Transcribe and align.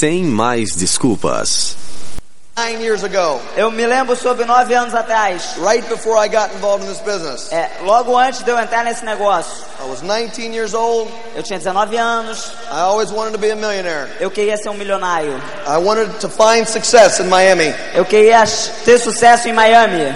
Sem 0.00 0.24
mais 0.24 0.74
desculpas. 0.74 1.76
Nine 2.56 2.82
years 2.82 3.04
ago, 3.04 3.38
Eu 3.54 3.70
me 3.70 3.86
lembro 3.86 4.16
sobre 4.16 4.46
nove 4.46 4.72
anos 4.72 4.94
atrás. 4.94 5.56
right 5.58 5.86
before 5.90 6.16
I 6.16 6.26
got 6.26 6.50
involved 6.54 6.86
in 6.86 6.88
this 6.88 7.02
business, 7.02 7.52
É, 7.52 7.68
logo 7.84 8.16
antes 8.16 8.42
de 8.42 8.50
eu 8.50 8.58
entrar 8.58 8.82
nesse 8.82 9.04
negócio, 9.04 9.52
I 9.78 9.86
was 9.90 10.00
19 10.00 10.54
years 10.54 10.72
old. 10.72 11.10
eu 11.36 11.42
tinha 11.42 11.58
19 11.58 11.98
anos, 11.98 12.50
I 12.72 12.80
always 12.80 13.10
wanted 13.12 13.32
to 13.32 13.38
be 13.38 13.50
a 13.50 13.54
millionaire. 13.54 14.08
eu 14.18 14.30
queria 14.30 14.56
ser 14.56 14.70
um 14.70 14.74
milionário. 14.74 15.38
I 15.68 15.76
wanted 15.76 16.18
to 16.20 16.30
find 16.30 16.66
success 16.66 17.20
in 17.20 17.24
Miami. 17.28 17.74
Eu 17.94 18.06
queria 18.06 18.42
ter 18.86 18.98
sucesso 18.98 19.48
em 19.50 19.52
Miami. 19.52 20.14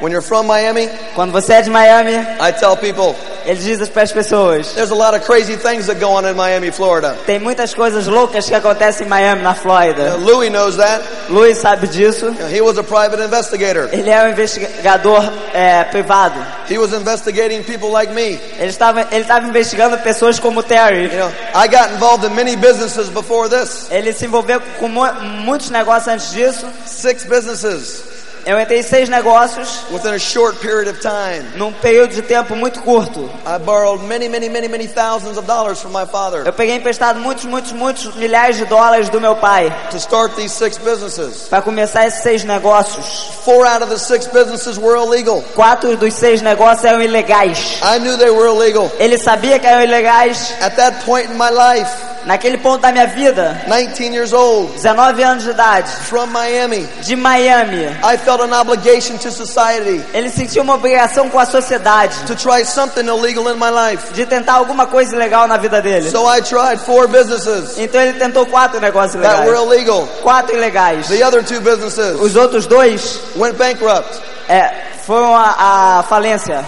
When 0.00 0.10
you're 0.12 0.20
from 0.20 0.48
Miami, 0.48 0.90
Quando 1.14 1.30
você 1.30 1.52
é 1.52 1.62
de 1.62 1.70
Miami, 1.70 2.16
I 2.40 2.50
tell 2.58 2.76
people 2.76 3.14
ele 3.46 3.58
diz 3.60 3.88
para 3.88 4.02
as 4.02 4.12
pessoas: 4.12 4.72
there's 4.74 4.90
a 4.90 4.94
lot 4.94 5.14
of 5.16 5.24
crazy 5.24 5.56
things 5.56 5.86
that 5.86 5.98
go 6.00 6.08
on 6.10 6.24
in 6.26 6.34
Miami, 6.34 6.70
Florida. 6.70 7.16
tem 7.26 7.38
muitas 7.38 7.74
coisas 7.74 8.06
loucas 8.06 8.46
que 8.46 8.54
acontecem 8.54 9.06
em 9.06 9.10
Miami, 9.10 9.42
na 9.42 9.54
Flórida. 9.54 10.16
Louis 10.16 10.50
knows 10.50 10.76
that. 10.76 11.02
Luiz 11.28 11.58
sabe 11.58 11.86
disso. 11.88 12.34
He 12.52 12.60
was 12.60 12.76
a 12.78 12.82
private 12.82 13.22
investigator. 13.22 13.88
Ele 13.92 14.10
é 14.10 14.22
um 14.24 14.28
investigador 14.30 15.22
é, 15.54 15.84
privado. 15.84 16.34
He 16.68 16.78
was 16.78 16.92
investigating 16.92 17.62
people 17.62 17.90
like 17.90 18.12
me. 18.12 18.38
Ele 18.58 18.68
estava, 18.68 19.06
ele 19.12 19.22
estava 19.22 19.46
investigando 19.46 19.96
pessoas 19.98 20.38
como 20.38 20.62
Terry. 20.62 21.04
You 21.04 21.18
know, 21.18 21.32
I 21.54 21.68
got 21.68 21.92
involved 21.92 22.24
in 22.26 22.34
many 22.34 22.56
businesses 22.56 23.08
before 23.08 23.48
this. 23.48 23.86
Ele 23.90 24.12
se 24.12 24.26
envolveu 24.26 24.60
com 24.78 24.88
mu- 24.88 25.12
muitos 25.44 25.70
negócios 25.70 26.08
antes 26.08 26.32
disso. 26.32 26.66
Six 26.86 27.24
businesses 27.24 28.15
Eu 28.46 28.60
entrei 28.60 28.78
em 28.78 28.82
seis 28.82 29.08
negócios 29.08 29.80
within 29.90 30.14
a 30.14 30.18
short 30.20 30.58
period 30.60 30.88
of 30.88 31.00
time. 31.00 31.44
num 31.56 31.72
período 31.72 32.14
de 32.14 32.22
tempo 32.22 32.54
muito 32.54 32.80
curto. 32.80 33.28
I 33.44 33.58
borrowed 33.58 34.04
many, 34.04 34.28
many, 34.28 34.48
many, 34.48 34.68
many 34.68 34.86
thousands 34.86 35.36
of 35.36 35.48
dollars 35.48 35.80
from 35.80 35.90
my 35.90 36.06
father 36.06 36.46
Eu 36.46 36.52
peguei 36.52 36.76
emprestado 36.76 37.18
muitos, 37.18 37.44
muitos, 37.44 37.72
muitos 37.72 38.14
milhares 38.14 38.56
de 38.56 38.64
dólares 38.66 39.08
do 39.08 39.20
meu 39.20 39.34
pai 39.34 39.74
to 39.90 39.96
start 39.96 40.36
these 40.36 40.54
six 40.54 40.78
businesses. 40.78 41.48
para 41.50 41.60
começar 41.60 42.06
esses 42.06 42.22
seis 42.22 42.44
negócios. 42.44 43.30
Four 43.44 43.66
out 43.66 43.82
of 43.82 43.90
the 43.90 43.98
six 43.98 44.26
businesses 44.28 44.78
were 44.78 44.96
illegal. 44.96 45.42
Quatro 45.56 45.96
dos 45.96 46.14
seis 46.14 46.40
negócios 46.40 46.84
eram 46.84 47.02
ilegais. 47.02 47.80
I 47.82 47.98
knew 47.98 48.16
they 48.16 48.30
were 48.30 48.46
illegal. 48.46 48.88
Ele 49.00 49.18
sabia 49.18 49.58
que 49.58 49.66
eram 49.66 49.82
ilegais. 49.82 50.54
At 50.60 50.76
that 50.76 51.04
point 51.04 51.30
in 51.32 51.36
my 51.36 51.50
life, 51.50 51.90
Naquele 52.26 52.58
ponto 52.58 52.80
da 52.82 52.90
minha 52.90 53.06
vida, 53.06 53.62
19 53.68 54.12
years 54.12 54.32
old, 54.32 54.72
19 54.74 55.22
anos 55.22 55.44
de 55.44 55.50
idade, 55.50 55.88
from 56.08 56.26
Miami, 56.26 56.84
de 57.02 57.14
Miami, 57.14 57.84
I 58.02 58.16
felt 58.16 58.40
an 58.40 58.52
obligation 58.52 59.16
to 59.18 59.30
society 59.30 60.04
ele 60.12 60.28
sentiu 60.28 60.62
uma 60.64 60.74
obrigação 60.74 61.30
com 61.30 61.38
a 61.38 61.46
sociedade 61.46 62.16
to 62.26 62.34
try 62.34 62.64
something 62.64 63.06
illegal 63.06 63.48
in 63.48 63.56
my 63.56 63.70
life. 63.70 64.12
de 64.12 64.26
tentar 64.26 64.54
alguma 64.54 64.86
coisa 64.86 65.14
ilegal 65.14 65.46
na 65.46 65.56
vida 65.56 65.80
dele. 65.80 66.10
So 66.10 66.26
I 66.28 66.40
tried 66.42 66.80
four 66.80 67.06
businesses 67.06 67.78
Então 67.78 68.00
ele 68.00 68.14
tentou 68.18 68.44
quatro 68.46 68.80
negócios 68.80 69.22
that 69.22 69.46
were 69.46 69.54
ilegais. 69.56 69.66
illegal. 69.72 70.08
Quatro 70.22 70.56
ilegais. 70.56 71.06
The 71.06 71.22
other 71.24 71.44
two 71.44 71.60
businesses 71.60 72.20
Os 72.20 72.34
outros 72.34 72.66
dois 72.66 73.20
went 73.36 73.56
bankrupt, 73.56 74.20
é, 74.48 74.72
foram 75.06 75.36
a 75.36 76.04
falência. 76.08 76.64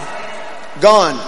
gone 0.80 1.18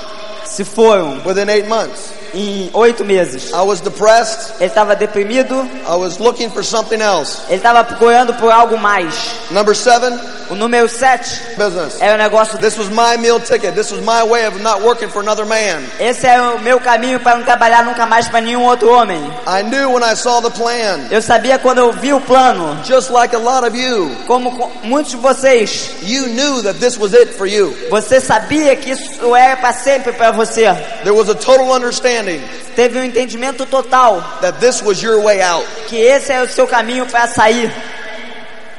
Se 0.45 0.65
foram 0.65 1.21
within 1.25 1.49
eight 1.49 1.67
months. 1.69 2.13
Em 2.35 2.71
oito 2.73 3.05
meses. 3.05 3.51
I 3.53 3.63
was 3.63 3.81
depressed. 3.81 4.55
Ele 4.61 4.67
estava 4.67 4.95
deprimido. 4.97 5.55
I 5.87 5.97
was 5.97 6.19
looking 6.19 6.51
for 6.51 6.65
something 6.65 7.01
else. 7.01 7.43
Ele 7.49 7.57
estava 7.57 7.85
procurando 7.85 8.35
por 8.35 8.51
algo 8.51 8.79
mais. 8.79 9.15
Number 9.51 9.75
seven, 9.77 10.19
O 10.51 10.55
número 10.57 10.89
sete 10.89 11.41
business. 11.57 11.97
é 12.01 12.13
o 12.13 12.19
negócio. 12.19 12.59
This 12.59 12.77
was 12.77 12.89
my 12.89 13.17
meal 13.19 13.39
ticket. 13.41 13.75
This 13.75 13.91
was 13.93 14.01
my 14.01 14.23
way 14.29 14.47
of 14.47 14.61
not 14.61 14.83
working 14.83 15.09
for 15.09 15.23
another 15.23 15.47
man. 15.47 15.83
Esse 16.01 16.27
é 16.27 16.41
o 16.41 16.59
meu 16.59 16.81
caminho 16.81 17.21
para 17.21 17.37
não 17.37 17.45
trabalhar 17.45 17.85
nunca 17.85 18.05
mais 18.05 18.27
para 18.29 18.41
nenhum 18.41 18.65
outro 18.65 18.91
homem. 18.93 19.21
I 19.47 19.63
knew 19.63 19.93
when 19.93 20.03
I 20.03 20.15
saw 20.17 20.41
the 20.43 20.51
plan, 20.51 21.07
Eu 21.11 21.23
sabia 21.23 21.59
quando 21.59 21.79
eu 21.79 21.93
vi 21.93 22.13
o 22.13 22.21
plano, 22.21 22.77
just 22.85 23.11
like 23.11 23.35
a 23.35 23.39
lot 23.39 23.65
of 23.67 23.77
you, 23.79 24.11
como 24.27 24.51
co- 24.57 24.71
muitos 24.83 25.13
de 25.13 25.19
vocês, 25.19 25.91
you 26.03 26.27
knew 26.27 26.63
that 26.65 26.79
this 26.81 26.99
was 26.99 27.15
it 27.15 27.33
for 27.35 27.47
you. 27.47 27.73
você 27.89 28.21
sabia 28.21 28.75
que 28.75 28.91
isso 28.91 29.37
era 29.37 29.57
para 29.57 29.73
sempre 29.73 30.13
para 30.13 30.33
você. 30.33 30.65
There 31.05 31.13
was 31.15 31.29
a 31.29 31.35
total 31.35 31.71
understanding 31.73 32.41
Teve 32.75 32.99
um 32.99 33.05
entendimento 33.05 33.67
total 33.67 34.23
that 34.41 34.59
this 34.59 34.81
was 34.83 35.01
your 35.03 35.21
way 35.23 35.43
out. 35.43 35.65
que 35.89 35.97
esse 35.97 36.33
é 36.33 36.41
o 36.43 36.49
seu 36.49 36.67
caminho 36.67 37.05
para 37.07 37.27
sair. 37.29 37.71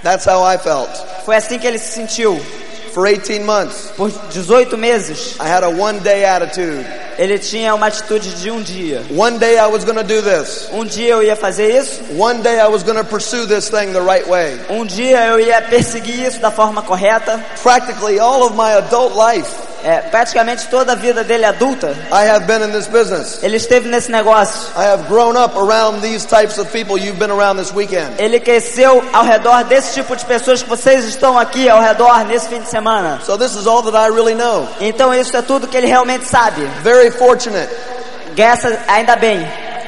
That's 0.03 0.25
how 0.25 0.43
I 0.43 0.57
felt. 0.57 0.89
Foi 1.31 1.37
assim 1.37 1.57
que 1.57 1.65
ele 1.65 1.79
se 1.79 1.93
sentiu. 1.93 2.37
For 2.93 3.07
18 3.07 3.45
months, 3.45 3.89
Por 3.95 4.11
18 4.33 4.77
meses, 4.77 5.37
I 5.39 5.47
had 5.47 5.63
a 5.63 5.69
one 5.69 5.97
day 6.01 6.25
attitude. 6.25 6.85
ele 7.17 7.39
tinha 7.39 7.73
uma 7.73 7.87
atitude 7.87 8.31
de 8.35 8.51
um 8.51 8.61
dia. 8.61 9.01
One 9.15 9.37
day 9.39 9.57
I 9.57 9.65
was 9.67 9.85
to 9.85 10.03
do 10.03 10.21
this. 10.21 10.67
Um 10.73 10.83
dia 10.83 11.13
eu 11.13 11.23
ia 11.23 11.37
fazer 11.37 11.73
isso, 11.73 12.01
One 12.19 12.41
day 12.41 12.59
I 12.59 12.67
was 12.67 12.83
to 12.97 13.05
pursue 13.05 13.47
this 13.47 13.69
thing 13.69 13.93
the 13.93 14.01
right 14.01 14.27
way. 14.29 14.59
um 14.69 14.85
dia 14.85 15.25
eu 15.27 15.39
ia 15.39 15.61
perseguir 15.61 16.19
isso 16.27 16.41
da 16.41 16.51
forma 16.51 16.81
correta. 16.81 17.39
Practically 17.63 18.19
all 18.19 18.43
of 18.43 18.53
my 18.57 18.73
adult 18.73 19.15
life, 19.15 19.49
É, 19.83 19.97
praticamente 20.01 20.67
toda 20.67 20.91
a 20.91 20.95
vida 20.95 21.23
dele 21.23 21.43
adulta, 21.43 21.95
I 22.11 22.29
have 22.29 22.45
been 22.45 22.61
in 22.63 22.71
this 22.71 22.85
business. 22.87 23.39
ele 23.41 23.57
esteve 23.57 23.89
nesse 23.89 24.11
negócio. 24.11 24.69
I 24.77 24.85
have 24.85 25.03
grown 25.07 25.35
up 25.35 25.57
around 25.57 26.01
these 26.01 26.25
types 26.27 26.59
of 26.59 26.71
people 26.71 26.99
you've 26.99 27.17
been 27.17 27.31
around 27.31 27.57
this 27.59 27.73
weekend. 27.73 28.11
Ele 28.19 28.39
cresceu 28.39 29.03
ao 29.11 29.23
redor 29.23 29.63
desse 29.63 29.93
tipo 29.95 30.15
de 30.15 30.23
pessoas 30.25 30.61
que 30.61 30.69
vocês 30.69 31.05
estão 31.05 31.37
aqui 31.37 31.67
ao 31.67 31.81
redor 31.81 32.25
nesse 32.25 32.47
fim 32.47 32.61
de 32.61 32.69
semana. 32.69 33.19
So 33.25 33.37
this 33.37 33.55
is 33.55 33.65
all 33.65 33.81
that 33.83 33.95
I 33.97 34.13
really 34.13 34.35
know. 34.35 34.67
Então 34.79 35.11
isso 35.13 35.35
é 35.35 35.41
tudo 35.41 35.67
que 35.67 35.75
ele 35.75 35.87
realmente 35.87 36.25
sabe. 36.25 36.61
Very 36.83 37.09
fortunate 37.09 37.69
Graças, 38.35 38.77
ainda 38.87 39.15
bem. 39.15 39.45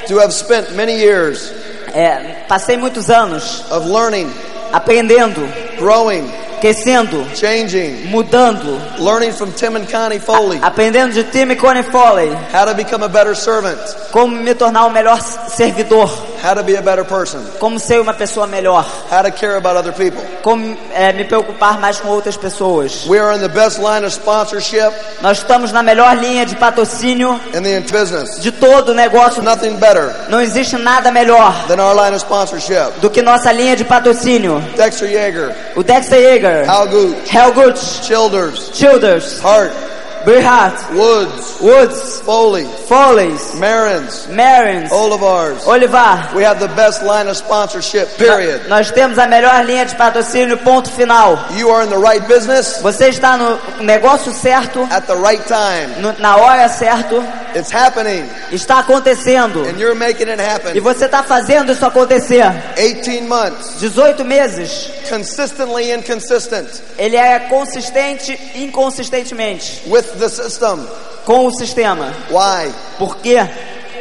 to 0.07 0.19
have 0.19 0.33
spent 0.33 0.71
many 0.71 0.93
years 0.93 1.51
É, 1.93 2.43
passei 2.47 2.75
muitos 2.77 3.09
anos 3.11 3.63
of 3.69 3.87
learning, 3.87 4.27
aprendendo, 4.71 5.41
growing, 5.77 6.27
crescendo, 6.63 7.25
changing, 7.35 8.07
mudando, 8.09 8.79
learning 8.97 9.33
from 9.33 9.51
Tim 9.51 9.75
and 9.75 9.85
Connie 9.91 10.17
Foley 10.17 10.59
aprendendo 10.61 11.13
de 11.13 11.25
Tim 11.25 11.51
e 11.51 11.57
Connie 11.57 11.83
Foley 11.83 12.29
how 12.53 12.63
to 12.63 12.73
become 12.73 13.03
a 13.03 13.09
better 13.09 13.35
servant, 13.35 13.77
como 14.13 14.27
me 14.41 14.55
tornar 14.55 14.85
um 14.85 14.89
melhor 14.89 15.19
servidor, 15.49 16.07
how 16.41 16.53
to 16.53 16.63
be 16.63 16.77
a 16.77 16.81
better 16.81 17.03
person, 17.03 17.41
como 17.59 17.77
ser 17.77 17.99
uma 17.99 18.13
pessoa 18.13 18.47
melhor, 18.47 18.85
how 19.11 19.21
to 19.21 19.29
care 19.31 19.57
about 19.57 19.75
other 19.75 19.91
people. 19.91 20.23
como 20.41 20.77
é, 20.93 21.11
me 21.11 21.25
preocupar 21.25 21.77
mais 21.81 21.99
com 21.99 22.07
outras 22.07 22.37
pessoas. 22.37 23.05
We 23.07 23.19
are 23.19 23.35
in 23.35 23.41
the 23.41 23.49
best 23.49 23.79
line 23.79 24.05
of 24.05 24.13
sponsorship 24.13 24.93
Nós 25.21 25.39
estamos 25.39 25.73
na 25.73 25.83
melhor 25.83 26.15
linha 26.17 26.45
de 26.45 26.55
patrocínio 26.55 27.41
in 27.53 27.61
the 27.61 27.81
business. 27.91 28.39
de 28.39 28.51
todo 28.53 28.89
o 28.89 28.93
negócio. 28.93 29.43
Nothing 29.43 29.75
better 29.75 30.13
Não 30.29 30.39
existe 30.39 30.77
nada 30.77 31.11
melhor 31.11 31.67
than 31.67 31.81
our 31.81 31.93
line 31.93 32.15
of 32.15 32.19
sponsorship. 32.23 33.01
do 33.01 33.09
que 33.09 33.21
nossa 33.21 33.51
linha 33.51 33.75
de 33.75 33.83
patrocínio. 33.83 34.61
Dexter 34.77 35.09
Yeager, 35.09 35.53
O 35.75 35.83
Dexter 35.83 36.19
Yeager, 36.19 36.52
How 36.61 36.85
good. 36.85 37.27
How 37.27 37.51
good. 37.51 37.75
Childers. 37.75 38.69
Childers. 38.77 39.39
Heart. 39.41 39.92
Berhart, 40.25 40.93
Woods, 40.93 41.59
Woods, 41.59 42.21
Foley, 42.21 42.65
Foley's, 42.87 43.55
Marins, 43.55 44.27
Marins, 44.29 44.89
Olivars. 44.91 45.63
Olivar. 45.65 46.33
We 46.33 46.43
have 46.43 46.59
the 46.59 46.69
best 46.69 47.03
line 47.03 47.27
of 47.27 47.35
sponsorship, 47.37 48.17
period. 48.17 48.67
Nós 48.69 48.89
temos 48.91 49.17
a 49.19 49.27
melhor 49.27 49.65
linha 49.65 49.85
de 49.85 49.95
patrocínio, 49.95 50.57
ponto 50.63 50.89
final. 50.89 51.37
You 51.57 51.69
are 51.71 51.83
in 51.83 51.89
the 51.89 51.97
right 51.97 52.25
business 52.27 52.79
Você 52.81 53.09
está 53.09 53.37
no 53.37 53.59
negócio 53.83 54.31
certo, 54.33 54.87
at 54.89 55.05
the 55.07 55.15
right 55.15 55.43
time. 55.47 56.01
no- 56.01 56.13
na 56.19 56.37
hora 56.37 56.69
certa, 56.69 57.43
It's 57.55 57.71
happening, 57.71 58.27
está 58.51 58.79
acontecendo. 58.79 59.63
and 59.67 59.77
you're 59.79 59.93
making 59.93 60.27
it 60.29 60.39
E 60.39 60.43
happen. 60.43 60.79
você 60.81 61.05
está 61.05 61.21
fazendo 61.21 61.71
isso 61.71 61.85
acontecer. 61.85 62.45
18 62.75 63.27
months, 63.27 63.79
18 63.79 64.23
meses, 64.23 64.89
consistently 65.09 65.91
inconsistent 65.91 66.67
ele 66.97 67.15
é 67.17 67.39
consistente 67.49 68.39
inconsistentemente 68.55 69.81
with 69.87 70.05
the 70.17 70.29
system. 70.29 70.87
com 71.25 71.47
o 71.47 71.51
sistema. 71.51 72.13
Why? 72.29 72.73
Por 72.97 73.17
quê? 73.17 73.37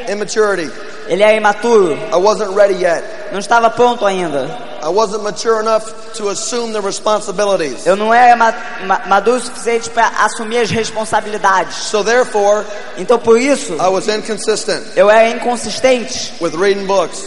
Immaturity. 0.08 0.70
Ele 1.08 1.22
é 1.22 1.36
imaturo, 1.36 1.94
I 1.94 2.16
wasn't 2.16 2.54
ready 2.56 2.74
yet. 2.82 3.02
não 3.32 3.38
estava 3.38 3.68
pronto 3.70 4.06
ainda. 4.06 4.72
I 4.82 4.88
wasn't 4.88 5.22
mature 5.22 5.60
enough 5.60 5.84
to 6.16 6.28
assume 6.28 6.72
the 6.72 6.80
responsibilities. 6.80 7.86
Eu 7.86 7.96
não 7.96 8.12
era 8.12 8.34
ma 8.36 8.52
ma 8.84 9.00
maduro 9.06 9.36
o 9.36 9.40
suficiente 9.40 9.90
para 9.90 10.08
assumir 10.24 10.58
as 10.58 10.70
responsabilidades. 10.70 11.76
So 11.76 12.02
therefore, 12.04 12.64
Então 12.98 13.18
por 13.18 13.38
isso, 13.38 13.74
I 13.74 13.88
was 13.88 14.08
inconsistent 14.08 14.82
eu 14.96 15.10
era 15.10 15.28
inconsistente 15.30 16.32
with 16.40 16.54
reading 16.56 16.86
books, 16.86 17.24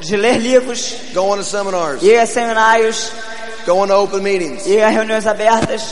de 0.00 0.16
ler 0.16 0.38
livros, 0.38 0.94
going 1.14 1.38
to 1.38 1.44
seminars, 1.44 2.02
ir 2.02 2.18
a 2.18 2.26
seminários, 2.26 3.10
going 3.66 3.88
to 3.88 3.94
open 3.94 4.20
meetings, 4.20 4.66
ir 4.66 4.82
a 4.82 4.88
reuniões 4.88 5.26
abertas, 5.26 5.82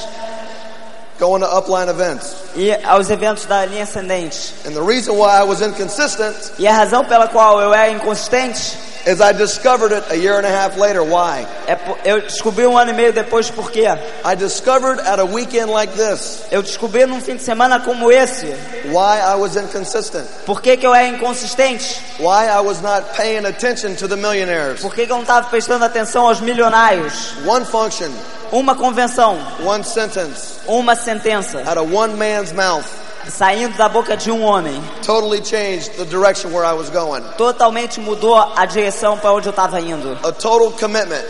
going 1.19 1.41
to 1.41 1.47
upline 1.49 1.89
events. 1.89 2.37
ir 2.57 2.79
aos 2.85 3.11
eventos 3.11 3.47
da 3.47 3.65
linha 3.65 3.85
ascendente. 3.85 4.55
And 4.67 4.75
the 4.75 4.83
reason 4.83 5.17
why 5.17 5.39
I 5.41 5.45
was 5.45 5.61
inconsistent 5.61 6.53
E 6.59 6.67
a 6.67 6.73
razão 6.73 7.05
pela 7.05 7.29
qual 7.29 7.61
eu 7.61 7.73
era 7.75 7.91
inconsistente 7.91 8.89
As 9.07 9.23
I 9.23 9.33
discovered 9.33 9.93
it 9.93 10.05
a 10.11 10.17
year 10.17 10.39
and 10.39 10.45
a 10.45 10.51
half 10.51 10.77
later, 10.77 11.03
why? 11.03 11.47
É 11.67 11.79
eu 12.05 12.21
descobri 12.21 12.67
um 12.67 12.77
ano 12.77 12.91
e 12.91 12.95
meio 12.95 13.11
depois 13.13 13.49
por 13.51 13.71
quê. 13.71 13.87
I 14.25 14.35
discovered 14.35 15.01
at 15.01 15.19
a 15.19 15.25
weekend 15.25 15.71
like 15.71 15.95
this 15.95 16.43
Eu 16.51 16.63
descobri 16.63 17.07
num 17.07 17.21
fim 17.21 17.37
de 17.37 17.43
semana 17.43 17.81
como 17.81 18.13
esse, 18.13 18.47
why 18.91 19.19
I 19.19 19.37
was 19.37 19.57
inconsistent, 19.57 20.27
por 20.45 20.61
que, 20.61 20.77
que 20.77 20.87
eu 20.87 20.95
era 20.95 21.09
inconsistente, 21.09 22.03
why 22.19 22.49
I 22.49 22.61
was 22.61 22.83
not 22.83 23.17
paying 23.17 23.47
attention 23.47 23.95
to 23.95 24.09
the 24.09 24.17
millionaires. 24.17 24.81
por 24.83 24.95
que, 24.95 25.07
que 25.07 25.13
eu 25.13 25.17
não 25.17 25.23
estava 25.23 25.47
prestando 25.49 25.85
atenção 25.85 26.27
aos 26.27 26.41
milionários. 26.41 27.33
One 27.47 27.65
function, 27.65 28.11
Uma 28.51 28.75
convenção, 28.75 29.39
one 29.65 29.85
sentence. 29.85 30.59
Uma 30.67 30.97
sentença, 30.97 31.59
out 31.67 31.79
of 31.79 31.93
one 31.95 32.15
man's 32.15 32.53
mouth. 32.53 32.85
Saindo 33.29 33.77
da 33.77 33.89
boca 33.91 34.17
de 34.17 34.31
um 34.31 34.43
homem, 34.43 34.83
totally 35.05 35.45
changed 35.45 35.91
the 35.99 36.05
direction 36.07 36.51
where 36.51 36.65
I 36.65 36.73
was 36.73 36.89
going. 36.89 37.23
totalmente 37.37 38.01
mudou 38.01 38.35
a 38.37 38.65
direção 38.65 39.19
para 39.19 39.33
onde 39.35 39.49
eu 39.49 39.51
estava 39.51 39.79
indo. 39.81 40.13
A 40.27 40.33
total 40.33 40.71
commitment, 40.73 41.23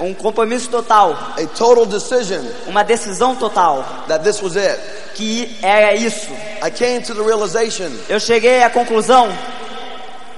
Um 0.00 0.12
compromisso 0.14 0.68
total, 0.70 1.12
a 1.36 1.46
total 1.56 1.84
decision 1.86 2.42
uma 2.66 2.82
decisão 2.82 3.36
total, 3.36 3.84
that 4.08 4.24
this 4.24 4.40
was 4.42 4.56
it. 4.56 4.80
que 5.14 5.54
era 5.62 5.94
isso. 5.94 6.30
I 6.62 6.70
came 6.70 7.00
to 7.02 7.14
the 7.14 7.22
realization 7.22 7.90
Eu 8.08 8.18
cheguei 8.18 8.62
à 8.64 8.70
conclusão 8.70 9.28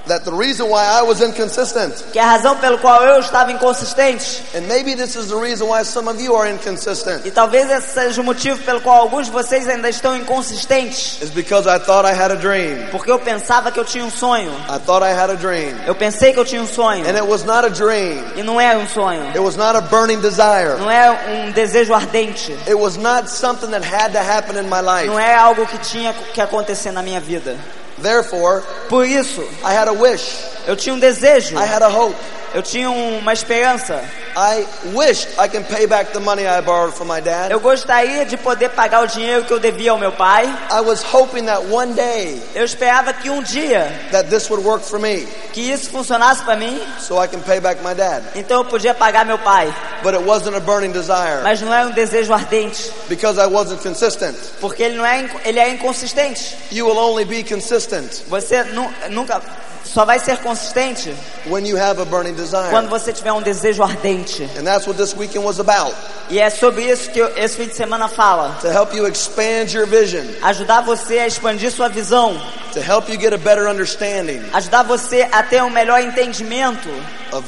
that 0.07 0.23
the 0.25 0.31
reason 0.31 0.67
why 0.69 0.83
I 0.85 1.01
was 1.03 1.21
inconsistent, 1.21 1.93
que 2.11 2.19
a 2.19 2.25
razão 2.25 2.55
pelo 2.57 2.77
qual 2.79 3.03
eu 3.03 3.19
estava 3.19 3.51
inconsistente, 3.51 4.41
and 4.55 4.61
maybe 4.67 4.95
this 4.95 5.15
is 5.15 5.27
the 5.27 5.35
reason 5.35 5.67
why 5.67 5.83
some 5.83 6.09
of 6.09 6.21
you 6.21 6.35
are 6.35 6.49
inconsistent, 6.51 7.25
e 7.25 7.31
talvez 7.31 7.69
esse 7.69 7.93
seja 7.93 8.21
o 8.21 8.23
motivo 8.23 8.59
pelo 8.63 8.81
qual 8.81 8.97
alguns 9.01 9.25
de 9.27 9.31
vocês 9.31 9.67
ainda 9.67 9.89
estão 9.89 10.15
inconsistentes, 10.15 11.21
is 11.21 11.29
because 11.29 11.67
I 11.67 11.79
thought 11.79 12.05
I 12.07 12.13
had 12.13 12.31
a 12.31 12.35
dream. 12.35 12.87
porque 12.91 13.11
eu 13.11 13.19
pensava 13.19 13.71
que 13.71 13.79
eu 13.79 13.85
tinha 13.85 14.03
um 14.03 14.11
sonho. 14.11 14.51
I 14.69 14.79
thought 14.79 15.03
I 15.05 15.11
had 15.11 15.29
a 15.29 15.35
dream. 15.35 15.75
Eu 15.85 15.95
pensei 15.95 16.33
que 16.33 16.39
eu 16.39 16.45
tinha 16.45 16.61
um 16.61 16.67
sonho, 16.67 17.05
And 17.07 17.15
it 17.15 17.25
was 17.27 17.43
not 17.43 17.65
a 17.65 17.69
dream. 17.69 18.23
e 18.35 18.43
não 18.43 18.59
era 18.59 18.79
um 18.79 18.87
sonho. 18.87 19.23
It 19.29 19.39
was 19.39 19.55
not 19.55 19.75
a 19.77 19.81
burning 19.81 20.19
desire. 20.19 20.77
Não 20.79 20.89
é 20.89 21.11
um 21.45 21.51
desejo 21.51 21.93
ardente. 21.93 22.51
It 22.65 22.75
was 22.75 22.97
not 22.97 23.29
something 23.29 23.67
that 23.71 23.85
had 23.85 24.11
to 24.13 24.19
happen 24.19 24.57
in 24.57 24.67
my 24.69 24.81
life. 24.81 25.07
Não 25.07 25.19
é 25.19 25.35
algo 25.35 25.65
que 25.65 25.77
tinha 25.79 26.13
que 26.33 26.41
acontecer 26.41 26.91
na 26.91 27.01
minha 27.01 27.19
vida. 27.19 27.55
Therefore, 27.99 28.61
Por 28.89 29.05
isso, 29.05 29.41
I 29.63 29.73
had 29.73 29.87
a 29.87 29.93
wish. 29.93 30.37
eu 30.67 30.75
tinha 30.75 30.93
um 30.93 30.99
desejo, 30.99 31.57
I 31.57 31.63
had 31.65 31.81
a 31.83 31.89
hope. 31.89 32.15
Eu 32.53 32.61
tinha 32.63 32.89
uma 32.89 33.33
esperança. 33.33 34.03
I 34.35 34.65
wished 34.93 35.27
I 35.39 35.47
can 35.49 35.63
pay 35.63 35.87
back 35.87 36.11
the 36.13 36.19
money 36.19 36.45
I 36.45 36.61
borrowed 36.61 36.93
from 36.95 37.05
my 37.05 37.19
dad. 37.21 37.51
Eu 37.51 37.59
gostaria 37.59 38.23
de 38.25 38.37
poder 38.37 38.69
pagar 38.69 39.01
o 39.03 39.07
dinheiro 39.07 39.43
que 39.45 39.51
eu 39.53 39.59
devia 39.59 39.91
ao 39.91 39.97
meu 39.97 40.11
pai. 40.11 40.45
I 40.71 40.81
was 40.81 41.03
hoping 41.11 41.45
that 41.45 41.65
one 41.71 41.93
day 41.93 42.39
Eu 42.53 42.63
esperava 42.63 43.11
que 43.13 43.29
um 43.31 43.41
dia 43.41 43.91
that 44.11 44.29
this 44.29 44.47
would 44.49 44.63
work 44.65 44.83
for 44.85 44.99
me 44.99 45.27
que 45.53 45.61
isso 45.71 45.89
funcionasse 45.89 46.43
para 46.43 46.55
mim, 46.55 46.79
so 46.99 47.19
I 47.23 47.27
can 47.27 47.39
pay 47.39 47.59
back 47.59 47.81
my 47.83 47.95
dad. 47.95 48.21
então 48.35 48.57
eu 48.61 48.65
podia 48.65 48.93
pagar 48.93 49.25
meu 49.25 49.39
pai. 49.39 49.73
But 50.03 50.13
it 50.13 50.23
wasn't 50.23 50.55
a 50.55 50.59
burning 50.59 50.91
desire 50.91 51.41
Mas 51.41 51.59
não 51.61 51.73
era 51.73 51.87
um 51.87 51.91
desejo 51.91 52.31
ardente, 52.31 52.91
because 53.09 53.39
I 53.41 53.47
wasn't 53.47 53.81
consistent. 53.81 54.35
porque 54.61 54.83
ele 54.83 54.97
não 54.97 55.05
é 55.05 55.27
ele 55.45 55.59
é 55.59 55.69
inconsistente. 55.69 56.55
You 56.71 56.85
will 56.87 56.97
only 56.99 57.25
be 57.25 57.43
consistent 57.43 58.21
Você 58.27 58.63
nu- 58.65 58.93
nunca 59.09 59.41
só 59.87 60.05
vai 60.05 60.19
ser 60.19 60.37
consistente 60.39 61.15
when 61.47 61.65
you 61.65 61.77
have 61.77 62.01
a 62.01 62.05
burning 62.05 62.33
desire. 62.33 62.69
quando 62.69 62.89
você 62.89 63.11
tiver 63.13 63.31
um 63.31 63.41
desejo 63.41 63.81
ardente. 63.81 64.43
And 64.57 64.63
that's 64.63 64.85
what 64.87 64.97
this 64.97 65.15
weekend 65.15 65.45
was 65.45 65.59
about. 65.59 65.95
E 66.29 66.39
é 66.39 66.49
sobre 66.49 66.83
isso 66.83 67.09
que 67.09 67.19
esse 67.19 67.55
fim 67.55 67.67
de 67.67 67.75
semana 67.75 68.07
fala. 68.07 68.57
To 68.61 68.67
help 68.67 68.93
you 68.93 69.07
expand 69.07 69.73
your 69.73 69.87
vision, 69.87 70.25
Ajudar 70.43 70.81
você 70.81 71.19
a 71.19 71.27
expandir 71.27 71.71
sua 71.71 71.87
visão, 71.89 72.39
to 72.73 72.79
help 72.79 73.09
you 73.09 73.19
get 73.19 73.33
a 73.33 73.37
better 73.37 73.67
understanding 73.67 74.41
ajudar 74.53 74.83
você 74.83 75.27
a 75.31 75.41
ter 75.41 75.63
um 75.63 75.69
melhor 75.69 76.01
entendimento 76.01 76.89
of 77.31 77.45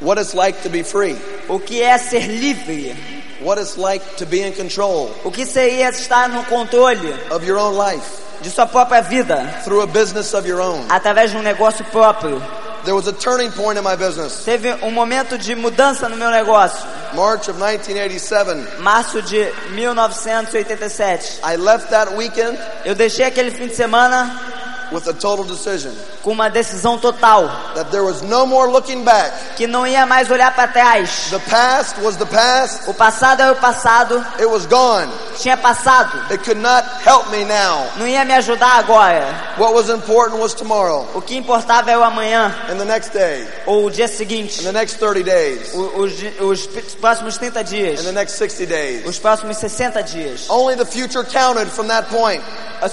what 0.00 0.20
it's 0.20 0.34
like 0.34 0.62
to 0.62 0.70
be 0.70 0.82
free, 0.82 1.16
o 1.48 1.58
que 1.58 1.82
é 1.82 1.98
ser 1.98 2.26
livre, 2.26 2.94
what 3.40 3.60
it's 3.60 3.76
like 3.76 4.04
to 4.16 4.24
be 4.26 4.40
in 4.40 4.52
control 4.52 5.10
o 5.24 5.30
que 5.30 5.44
seria 5.44 5.90
estar 5.90 6.28
no 6.28 6.44
controle 6.44 7.12
of 7.30 7.44
your 7.44 7.58
own 7.58 7.76
life 7.76 8.21
de 8.42 8.50
sua 8.50 8.66
própria 8.66 9.00
vida 9.00 9.60
through 9.64 9.80
a 9.82 9.86
business 9.86 10.34
of 10.34 10.46
your 10.46 10.60
own. 10.60 10.84
através 10.90 11.30
de 11.30 11.36
um 11.36 11.42
negócio 11.42 11.84
próprio. 11.86 12.42
There 12.84 12.94
was 12.96 13.06
a 13.06 13.12
turning 13.12 13.52
point 13.52 13.78
in 13.78 13.82
my 13.84 13.94
business. 13.94 14.42
Teve 14.44 14.74
um 14.82 14.90
momento 14.90 15.38
de 15.38 15.54
mudança 15.54 16.08
no 16.08 16.16
meu 16.16 16.30
negócio, 16.32 16.84
March 17.14 17.48
of 17.48 17.56
1987. 17.56 18.80
março 18.80 19.22
de 19.22 19.48
1987. 19.70 21.40
I 21.44 21.56
left 21.56 21.90
that 21.90 22.12
weekend 22.16 22.58
Eu 22.84 22.94
deixei 22.96 23.24
aquele 23.24 23.52
fim 23.52 23.68
de 23.68 23.76
semana 23.76 24.51
with 24.92 25.08
a 25.08 25.12
total 25.12 25.44
decision 25.44 25.92
com 26.22 26.30
uma 26.32 26.48
decisão 26.48 26.96
total, 26.98 27.48
that 27.74 27.90
there 27.90 28.04
was 28.04 28.22
no 28.22 28.46
more 28.46 28.70
looking 28.70 29.02
back. 29.04 29.32
que 29.56 29.66
não 29.66 29.86
ia 29.86 30.06
mais 30.06 30.30
olhar 30.30 30.54
para 30.54 30.68
trás. 30.68 31.28
The 31.30 31.38
past 31.50 32.00
was 32.00 32.16
the 32.16 32.26
past. 32.26 32.88
O 32.88 32.94
passado 32.94 33.40
era 33.42 33.52
o 33.52 33.56
passado, 33.56 34.24
It 34.38 34.46
was 34.46 34.66
gone. 34.66 35.10
tinha 35.38 35.56
passado, 35.56 36.16
It 36.30 36.44
could 36.44 36.60
not 36.60 36.84
help 37.04 37.28
me 37.30 37.44
now. 37.44 37.86
não 37.96 38.06
ia 38.06 38.24
me 38.24 38.34
ajudar 38.34 38.78
agora. 38.78 39.26
What 39.58 39.74
was 39.74 39.88
important 39.88 40.38
was 40.40 40.54
tomorrow 40.54 41.06
O 41.14 41.20
que 41.20 41.36
importava 41.36 41.90
era 41.90 41.98
o 42.00 42.04
amanhã 42.04 42.54
and 42.70 42.76
the 42.76 42.84
next 42.84 43.12
day 43.12 43.46
ou 43.66 43.86
o 43.86 43.90
dia 43.90 44.06
seguinte, 44.08 44.60
and 44.60 44.64
the 44.64 44.72
next 44.72 44.98
30 44.98 45.22
days 45.24 45.72
os, 45.74 46.12
os 46.40 46.66
p- 46.66 46.82
próximos 47.00 47.36
30 47.36 47.64
dias, 47.64 48.00
and 48.00 48.04
the 48.04 48.12
next 48.12 48.36
60 48.36 48.66
days. 48.66 49.06
os 49.06 49.18
próximos 49.18 49.56
60 49.56 50.02
dias. 50.02 50.48
Only 50.48 50.76
the 50.76 50.84
future 50.86 51.24
counted 51.24 51.68
from 51.70 51.86
that 51.88 52.08
point. 52.08 52.42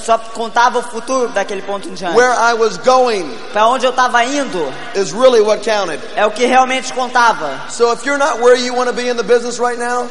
Só 0.05 0.19
contava 0.19 0.77
o 0.79 0.83
futuro 0.83 1.29
daquele 1.29 1.63
ponto 1.63 1.88
em 1.89 1.93
diante. 1.93 2.15
Where 2.15 2.31
I 2.33 2.53
was 2.53 2.77
going 2.77 3.29
Para 3.53 3.67
onde 3.67 3.85
eu 3.85 3.91
estava 3.91 4.23
indo 4.25 4.71
is 4.95 5.11
really 5.11 5.41
what 5.41 5.63
counted. 5.63 5.99
é 6.15 6.25
o 6.25 6.31
que 6.31 6.45
realmente 6.45 6.93
contava. 6.93 7.69
So 7.69 7.91
if 7.93 8.05
you're 8.05 8.17
not 8.19 8.39
where 8.39 8.55
you 8.55 8.73
want 8.73 8.89
to 8.89 8.95
be 8.95 9.09
in 9.09 9.17
the 9.17 9.23
business 9.23 9.59
right 9.59 9.77
now, 9.79 10.07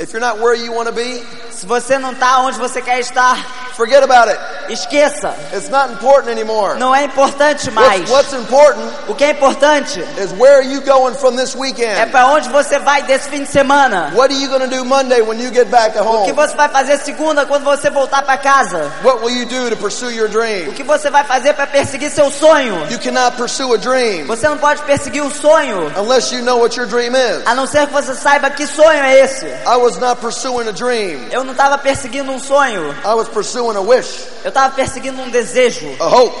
if 0.00 0.12
you're 0.12 0.20
not 0.20 0.38
where 0.38 0.54
you 0.54 0.72
want 0.72 0.88
to 0.88 0.92
be, 0.94 1.22
Se 1.50 1.66
você 1.66 1.98
não 1.98 2.12
está 2.12 2.40
onde 2.40 2.58
você 2.58 2.82
quer 2.82 2.98
estar, 3.00 3.36
forget 3.76 4.02
about 4.02 4.28
it. 4.28 4.38
esqueça. 4.68 5.32
It's 5.52 5.68
not 5.68 5.92
important 5.92 6.28
anymore. 6.30 6.78
Não 6.78 6.94
é 6.94 7.04
importante 7.04 7.70
mais. 7.70 8.10
What's, 8.10 8.32
what's 8.32 8.32
important 8.32 8.82
O 9.08 9.14
que 9.14 9.24
é 9.24 9.30
importante 9.30 10.00
is 10.18 10.32
where 10.32 10.56
are 10.56 10.66
you 10.66 10.80
going 10.80 11.14
from 11.14 11.36
this 11.36 11.54
é 11.54 11.58
weekend? 11.58 12.10
para 12.10 12.26
onde 12.26 12.48
você 12.48 12.78
vai 12.80 13.02
desse 13.02 13.28
fim 13.28 13.44
de 13.44 13.50
semana. 13.50 14.10
What 14.14 14.34
are 14.34 14.42
you 14.42 14.48
going 14.48 14.68
to 14.68 14.76
do 14.76 14.84
Monday 14.84 15.22
when 15.22 15.40
you 15.40 15.52
get 15.52 15.68
back 15.70 15.96
at 15.96 16.04
O 16.04 16.24
que 16.24 16.32
home? 16.32 16.32
você 16.32 16.56
vai 16.56 16.68
fazer 16.68 16.98
segunda 16.98 17.46
quando 17.46 17.62
você 17.64 17.88
voltar 17.88 18.22
para 18.22 18.36
casa? 18.38 18.90
What 19.04 19.22
will 19.24 19.30
you 19.36 19.46
do 19.46 19.70
to 19.70 19.76
pursue 19.76 20.10
your 20.10 20.26
O 20.26 20.32
dream? 20.32 20.72
que 20.72 20.82
você 20.82 21.08
vai 21.08 21.22
fazer 21.24 21.52
para 21.54 21.66
perseguir 21.68 22.10
seu 22.10 22.30
sonho? 22.32 22.74
You 22.90 22.98
cannot 22.98 23.36
pursue 23.36 23.72
a 23.74 23.76
dream 23.76 24.26
Você 24.26 24.48
não 24.48 24.58
pode 24.58 24.82
perseguir 24.82 25.22
um 25.22 25.30
sonho 25.30 25.92
unless 25.96 26.34
you 26.34 26.42
know 26.42 26.58
what 26.58 26.76
your 26.76 26.88
dream 26.88 27.14
is. 27.14 27.42
a 27.46 27.54
não 27.54 27.66
ser 27.66 27.86
que 27.86 27.92
você 27.92 28.14
saiba 28.14 28.50
que 28.50 28.66
sonho 28.66 28.98
é 29.04 29.20
esse. 29.20 29.46
I 29.46 29.76
was 29.84 29.98
not 29.98 30.20
pursuing 30.20 30.66
a 30.66 30.72
dream. 30.72 31.28
Eu 31.30 31.44
não 31.44 31.52
estava 31.52 31.76
perseguindo 31.76 32.32
um 32.32 32.38
sonho, 32.40 32.90
I 33.04 33.14
was 33.14 33.28
pursuing 33.28 33.76
a 33.76 33.80
wish, 33.80 34.24
eu 34.42 34.48
estava 34.48 34.74
perseguindo 34.74 35.20
um 35.20 35.28
desejo, 35.28 35.86
a 36.00 36.06
hope, 36.06 36.34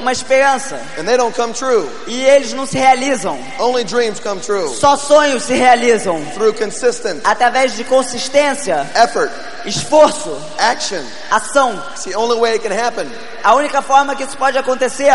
uma 0.00 0.10
esperança. 0.12 0.80
and 0.98 1.04
they 1.06 1.16
don't 1.16 1.34
come 1.34 1.52
true. 1.54 1.88
E 2.08 2.24
eles 2.24 2.52
não 2.52 2.66
se 2.66 2.76
realizam. 2.76 3.38
Only 3.60 3.84
dreams 3.84 4.18
come 4.20 4.40
true 4.40 4.68
Só 4.74 4.96
sonhos 4.96 5.44
se 5.44 5.54
realizam 5.54 6.24
through 6.34 6.54
consistent 6.54 7.20
através 7.24 7.76
de 7.76 7.84
consistência, 7.84 8.84
effort, 8.96 9.30
esforço, 9.64 10.36
action. 10.58 11.02
ação. 11.30 11.80
It's 11.92 12.04
the 12.04 12.16
only 12.16 12.38
way 12.40 12.54
it 12.54 12.66
can 12.68 12.72
happen. 12.74 13.08
A 13.44 13.54
única 13.54 13.80
forma 13.80 14.16
que 14.16 14.24
isso 14.24 14.36
pode 14.36 14.58
acontecer, 14.58 15.14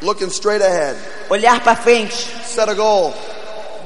Looking 0.00 0.28
straight 0.28 0.62
ahead. 0.64 0.96
olhar 1.28 1.60
para 1.60 1.76
frente, 1.76 2.14
Set 2.46 2.68
a 2.70 2.74
goal. 2.74 3.12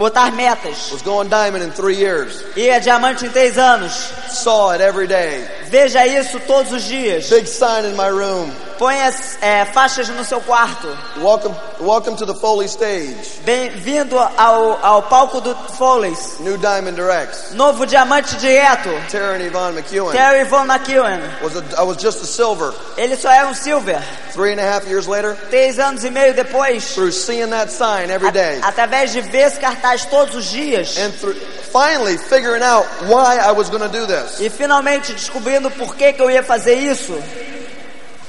Botar 0.03 0.33
metas. 0.33 0.91
Was 0.91 1.03
going 1.03 1.29
diamond 1.29 1.63
in 1.63 1.71
three 1.71 1.97
years. 1.97 2.43
Ir 2.57 2.73
a 2.73 2.81
diamante 2.81 3.25
em 3.25 3.31
três 3.31 3.57
anos. 3.57 3.93
Saw 4.29 4.73
it 4.73 4.81
every 4.81 5.07
day. 5.07 5.47
Veja 5.71 6.07
isso 6.07 6.41
todos 6.41 6.73
os 6.73 6.83
dias. 6.85 7.31
Big 7.31 7.47
sign 7.47 7.87
in 7.87 7.97
my 7.97 8.09
room. 8.09 8.51
Ponha 8.83 9.15
é, 9.41 9.65
faixas 9.67 10.09
no 10.09 10.25
seu 10.25 10.41
quarto. 10.41 10.89
Welcome, 11.19 11.55
welcome 11.79 12.17
to 12.17 12.27
the 12.27 12.35
Foley 12.35 12.67
stage. 12.67 13.15
Bem-vindo 13.45 14.19
ao, 14.19 14.85
ao 14.85 15.03
palco 15.05 15.41
do 15.41 15.55
Foley's. 15.79 16.41
New 16.41 16.59
Diamond 16.59 16.97
Directs. 16.97 17.53
Novo 17.53 17.87
diamante 17.87 18.35
direto. 18.39 18.89
Terry 19.09 19.47
Yvonne 19.47 19.77
McEwen. 19.81 20.11
Terry 20.11 20.43
Von 20.49 20.67
McEwen. 20.67 21.21
Was 21.45 21.55
a, 21.55 21.63
I 21.79 21.85
was 21.85 21.97
just 22.03 22.25
a 22.25 22.27
silver. 22.27 22.75
Ele 22.97 23.15
só 23.17 23.31
era 23.31 23.47
um 23.47 23.55
silver. 23.55 24.03
Three 24.33 24.51
and 24.53 24.59
a 24.59 24.65
half 24.65 24.85
years 24.89 25.07
later, 25.07 25.37
Três 25.49 25.79
anos 25.79 26.03
e 26.03 26.11
meio 26.11 26.35
depois, 26.35 26.93
through 26.97 27.13
seeing 27.13 27.51
that 27.51 27.71
sign 27.71 28.11
every 28.11 28.33
day, 28.33 28.59
a- 28.65 28.67
através 28.69 29.13
de 29.13 29.21
ver 29.21 29.47
esse 29.47 29.61
cartaz 29.61 30.07
todos 30.07 30.35
os 30.35 30.47
dias 30.47 30.97
and 30.99 31.13
through 31.21 31.37
finally 31.71 32.19
figuring 32.19 32.63
out 32.65 32.85
why 33.07 33.39
I 33.39 33.53
was 33.53 33.69
going 33.71 33.83
to 33.83 33.89
do 33.89 34.07
this, 34.09 34.41
e 34.41 34.51
finalmente 34.51 35.13
descobrindo 35.13 35.71
por 35.71 35.95
que, 35.95 36.15
que 36.15 36.21
eu 36.23 36.29
ia 36.31 36.43
fazer 36.43 36.75
isso, 36.75 37.13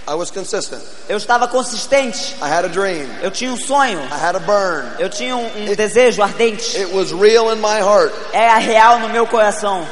I 0.06 0.16
was 0.16 0.30
consistent. 0.30 0.82
eu 1.08 1.18
estava 1.18 1.48
consistente. 1.48 2.36
I 2.42 2.50
had 2.50 2.66
a 2.66 2.68
dream. 2.68 3.08
Eu 3.22 3.32
tinha 3.32 3.52
um 3.52 3.58
sonho. 3.58 4.00
I 4.00 4.18
had 4.18 4.36
a 4.36 4.40
burn. 4.40 4.86
Eu 5.00 5.10
tinha 5.10 5.36
um, 5.36 5.46
um 5.46 5.76
desejo 5.76 6.22
ardente. 6.22 6.78
It 6.78 6.94
was 6.94 7.12
real 7.12 7.52
in 7.52 7.62
my 7.62 7.80
heart. 7.80 8.12
Era 8.34 8.58
real 8.58 9.00
no 9.00 9.10
meu 9.10 9.26
coração. 9.26 9.88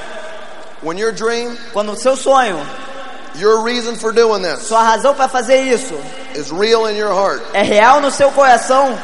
When 0.84 0.98
your 0.98 1.12
dream, 1.14 1.56
Quando 1.74 1.92
o 1.92 1.96
seu 1.96 2.18
sonho, 2.18 2.60
your 3.36 3.64
reason 3.64 3.96
for 3.96 4.12
doing 4.12 4.42
this 4.42 4.64
sua 4.64 4.84
razão 4.84 5.14
para 5.14 5.30
fazer 5.30 5.62
isso, 5.62 5.94
is 6.36 6.52
real 6.52 6.90
in 6.90 6.98
your 6.98 7.14
heart, 7.14 7.42
é 7.54 7.62
real 7.62 8.02
no 8.02 8.12
seu 8.12 8.32
coração, 8.32 8.98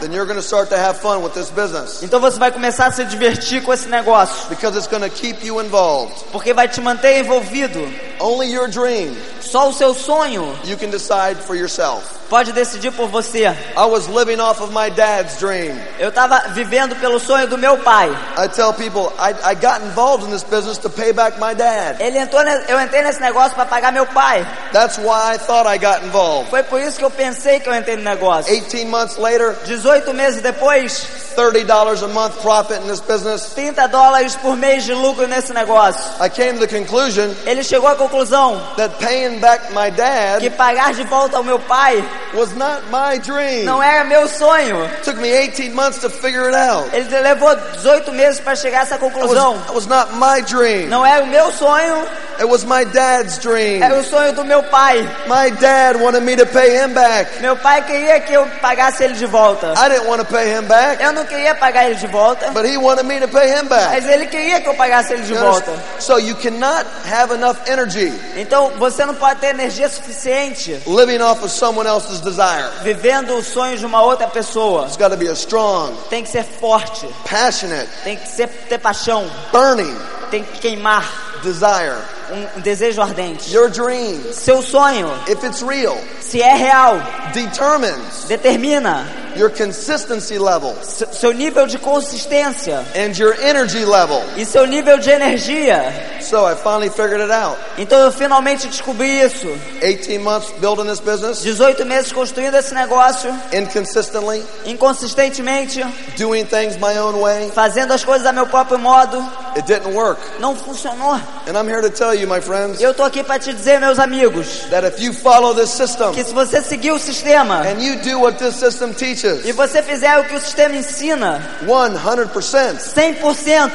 then 0.00 0.12
you're 0.12 0.26
going 0.26 0.38
to 0.38 0.42
start 0.42 0.68
to 0.68 0.76
have 0.76 0.98
fun 1.00 1.22
with 1.22 1.32
this 1.32 1.50
business 1.50 2.02
então 2.02 2.20
você 2.20 2.38
vai 2.38 2.50
começar 2.50 2.86
a 2.86 2.92
se 2.92 3.04
divertir 3.04 3.62
com 3.62 3.72
esse 3.72 3.88
negócio, 3.88 4.48
because 4.48 4.76
it's 4.76 4.88
going 4.88 5.02
to 5.02 5.10
keep 5.10 5.44
you 5.44 5.60
involved. 5.60 6.14
porque 6.32 6.52
vai 6.52 6.68
te 6.68 6.80
manter 6.80 7.18
envolvido. 7.20 7.80
Only 8.20 8.52
your 8.52 8.68
dream 8.68 9.16
Só 9.40 9.68
o 9.68 9.72
seu 9.72 9.94
sonho 9.94 10.58
you 10.64 10.76
can 10.76 10.90
decide 10.90 11.36
for 11.36 11.56
yourself. 11.56 12.17
Pode 12.28 12.52
decidir 12.52 12.92
por 12.92 13.08
você. 13.08 13.44
I 13.76 13.84
was 13.86 14.06
living 14.08 14.40
off 14.40 14.62
of 14.62 14.72
my 14.72 14.90
dad's 14.90 15.36
dream. 15.38 15.78
Eu 15.98 16.10
estava 16.10 16.48
vivendo 16.50 16.96
pelo 16.96 17.18
sonho 17.18 17.46
do 17.46 17.58
meu 17.58 17.76
pai. 17.78 18.10
I 18.36 18.48
tell 18.48 18.72
people 18.72 19.12
I, 19.18 19.34
I 19.52 19.54
got 19.54 19.82
involved 19.82 20.26
in 20.26 20.30
this 20.30 20.44
business 20.44 20.78
to 20.78 20.90
pay 20.90 21.12
back 21.12 21.38
my 21.38 21.54
dad. 21.54 22.00
Ele 22.00 22.18
entrou, 22.18 22.42
eu 22.42 22.80
entrei 22.80 23.02
nesse 23.02 23.20
negócio 23.20 23.54
para 23.54 23.66
pagar 23.66 23.92
meu 23.92 24.06
pai. 24.06 24.46
That's 24.72 24.98
why 24.98 25.34
I 25.34 25.38
thought 25.38 25.66
I 25.66 25.78
got 25.78 26.04
involved. 26.04 26.50
Foi 26.50 26.62
por 26.62 26.80
isso 26.80 26.98
que 26.98 27.04
eu 27.04 27.10
pensei 27.10 27.60
que 27.60 27.68
eu 27.68 27.74
entrei 27.74 27.96
no 27.96 28.02
negócio. 28.02 28.52
18 28.52 28.86
months 28.86 29.16
later, 29.16 29.56
18 29.64 30.12
meses 30.14 30.42
depois, 30.42 31.06
$30 31.36 32.04
a 32.04 32.08
month 32.08 32.40
profit 32.42 32.82
in 32.82 32.88
this 32.88 33.00
business. 33.00 33.52
30 33.54 33.86
dólares 33.88 34.36
por 34.36 34.56
mês 34.56 34.84
de 34.84 34.92
lucro 34.92 35.26
nesse 35.26 35.52
negócio. 35.52 36.00
I 36.20 36.28
came 36.28 36.58
to 36.58 36.66
the 36.66 36.78
conclusion 36.78 37.34
Ele 37.46 37.62
chegou 37.62 37.88
à 37.88 37.94
conclusão 37.94 38.60
that 38.76 38.94
paying 38.98 39.38
back 39.38 39.72
my 39.72 39.90
que 39.90 39.96
dad 39.96 40.56
pagar 40.56 40.92
de 40.92 41.04
volta 41.04 41.36
ao 41.36 41.44
meu 41.44 41.58
pai 41.58 42.04
was 42.34 42.54
not 42.54 42.82
my 42.90 43.18
dream. 43.18 43.64
não 43.64 43.82
era 43.82 44.04
meu 44.04 44.28
sonho. 44.28 44.82
It 44.84 45.02
took 45.04 45.18
me 45.20 45.28
18 45.30 45.74
months 45.74 45.98
to 46.00 46.10
figure 46.10 46.46
it 46.48 46.54
out. 46.56 46.88
Ele 46.94 47.08
levou 47.20 47.54
18 47.82 48.12
meses 48.12 48.40
para 48.40 48.54
chegar 48.56 48.80
a 48.80 48.82
essa 48.82 48.94
It 48.94 49.04
conclusão. 49.04 49.52
was, 49.54 49.62
it 49.66 49.74
was 49.74 49.86
not 49.86 50.12
my 50.14 50.40
dream. 50.42 50.88
Não 50.88 51.04
era 51.04 51.22
o 51.24 51.26
meu 51.26 51.50
sonho, 51.52 52.06
It 52.38 52.44
was 52.48 52.62
my 52.64 52.84
dad's 52.84 53.36
dream. 53.38 53.82
era 53.82 53.98
o 53.98 54.04
sonho 54.04 54.32
do 54.32 54.44
meu 54.44 54.62
pai. 54.64 55.02
My 55.26 55.50
dad 55.50 55.96
wanted 56.00 56.22
me 56.22 56.36
to 56.36 56.46
pay 56.46 56.76
him 56.76 56.94
back. 56.94 57.40
Meu 57.40 57.56
pai 57.56 57.82
queria 57.82 58.20
que 58.20 58.32
eu 58.32 58.46
pagasse 58.60 59.02
ele 59.02 59.14
de 59.14 59.26
volta. 59.26 59.72
I 59.76 59.88
didn't 59.88 60.06
want 60.08 60.20
to 60.20 60.24
pay 60.26 60.48
him 60.52 60.62
back, 60.66 61.02
Eu 61.02 61.12
não 61.12 61.24
queria 61.24 61.54
pagar 61.56 61.86
ele 61.86 61.96
de 61.96 62.06
volta, 62.06 62.50
but 62.52 62.64
he 62.64 62.76
wanted 62.76 63.04
me 63.06 63.18
to 63.18 63.26
pay 63.28 63.48
him 63.50 63.66
back. 63.66 63.88
mas 63.90 64.06
ele 64.08 64.26
queria 64.26 64.60
que 64.60 64.68
eu 64.68 64.74
pagasse 64.74 65.14
ele 65.14 65.22
de 65.22 65.32
You 65.32 65.40
volta. 65.40 65.70
understand? 65.72 66.00
So 66.00 66.18
you 66.20 66.36
cannot 66.36 66.86
have 67.10 67.32
enough 67.34 67.56
energy 67.66 68.12
Então 68.36 68.70
você 68.78 69.04
não 69.04 69.14
pode 69.16 69.40
ter 69.40 69.48
energia 69.48 69.88
suficiente 69.88 70.80
living 70.86 71.20
off 71.20 71.42
of 71.44 71.50
someone 71.52 71.88
else's 71.88 72.07
desire. 72.20 72.70
vivendo 72.82 73.36
os 73.36 73.46
sonhos 73.46 73.80
de 73.80 73.86
uma 73.86 74.02
outra 74.02 74.26
pessoa. 74.28 74.86
It's 74.86 74.96
got 74.96 75.10
to 75.10 75.16
be 75.16 75.28
a 75.28 75.34
strong, 75.34 75.94
Tem 76.08 76.22
que 76.22 76.30
ser 76.30 76.44
forte, 76.44 77.06
passionate, 77.28 77.88
tem 78.04 78.16
que 78.16 78.28
ser, 78.28 78.48
ter 78.68 78.78
paixão, 78.78 79.30
burning 79.52 79.96
tem 80.30 80.44
que 80.44 80.58
queimar 80.58 81.04
desire. 81.42 81.96
Um, 82.32 82.60
desejo 82.60 83.00
ardente. 83.02 83.52
Your 83.54 83.68
dream, 83.70 84.20
Seu 84.32 84.62
sonho, 84.62 85.08
if 85.28 85.42
it's 85.44 85.62
real, 85.62 85.96
se 86.20 86.40
é 86.42 86.54
real, 86.54 87.00
determines 87.32 88.24
determina 88.28 89.06
your 89.36 89.50
consistency 89.50 90.36
level 90.38 90.74
se- 90.82 91.06
seu 91.12 91.32
nível 91.32 91.66
de 91.66 91.78
consistência 91.78 92.84
and 92.96 93.16
your 93.18 93.34
energy 93.42 93.84
level. 93.84 94.20
e 94.36 94.44
seu 94.44 94.66
nível 94.66 94.98
de 94.98 95.10
energia. 95.10 96.16
So 96.20 96.44
I 96.46 96.54
finally 96.56 96.90
figured 96.90 97.20
it 97.22 97.30
out. 97.30 97.56
Então 97.78 97.98
eu 98.00 98.10
finalmente 98.12 98.66
descobri 98.66 99.20
isso. 99.20 99.46
18 99.80 100.18
months 100.18 100.50
building 100.60 100.86
this 100.88 101.00
business 101.00 101.40
18 101.42 101.84
meses 101.86 102.12
construindo 102.12 102.54
esse 102.56 102.74
negócio, 102.74 103.32
inconsistently, 103.52 104.42
inconsistentemente, 104.66 105.80
doing 106.16 106.44
things 106.44 106.76
my 106.78 106.98
own 106.98 107.20
way. 107.20 107.50
fazendo 107.54 107.92
as 107.92 108.04
coisas 108.04 108.26
a 108.26 108.32
meu 108.32 108.46
próprio 108.46 108.78
modo, 108.78 109.18
It 109.56 109.62
didn't 109.66 109.94
work. 109.94 110.20
não 110.40 110.54
funcionou. 110.56 111.14
And 111.46 111.56
I'm 111.56 111.68
here 111.68 111.80
to 111.82 111.90
tell 111.90 112.14
you, 112.14 112.17
my 112.26 112.40
friends, 112.40 112.80
eu 112.80 112.94
tô 112.94 113.02
aqui 113.02 113.22
para 113.22 113.38
te 113.38 113.52
dizer, 113.52 113.80
meus 113.80 113.98
amigos, 113.98 114.66
that 114.70 114.86
if 114.86 115.00
you 115.00 115.12
follow 115.12 115.54
this 115.54 115.70
system 115.70 116.12
que 116.12 116.24
se 116.24 116.32
você 116.32 116.62
seguir 116.62 116.92
o 116.92 116.98
sistema 116.98 117.62
and 117.66 117.80
you 117.80 117.96
do 117.96 118.20
what 118.20 118.38
this 118.38 118.56
system 118.56 118.92
teaches, 118.92 119.44
e 119.44 119.52
você 119.52 119.82
fizer 119.82 120.18
o 120.18 120.24
que 120.24 120.34
o 120.34 120.40
sistema 120.40 120.76
ensina, 120.76 121.42
100%, 121.64 122.78
100%, 122.78 123.70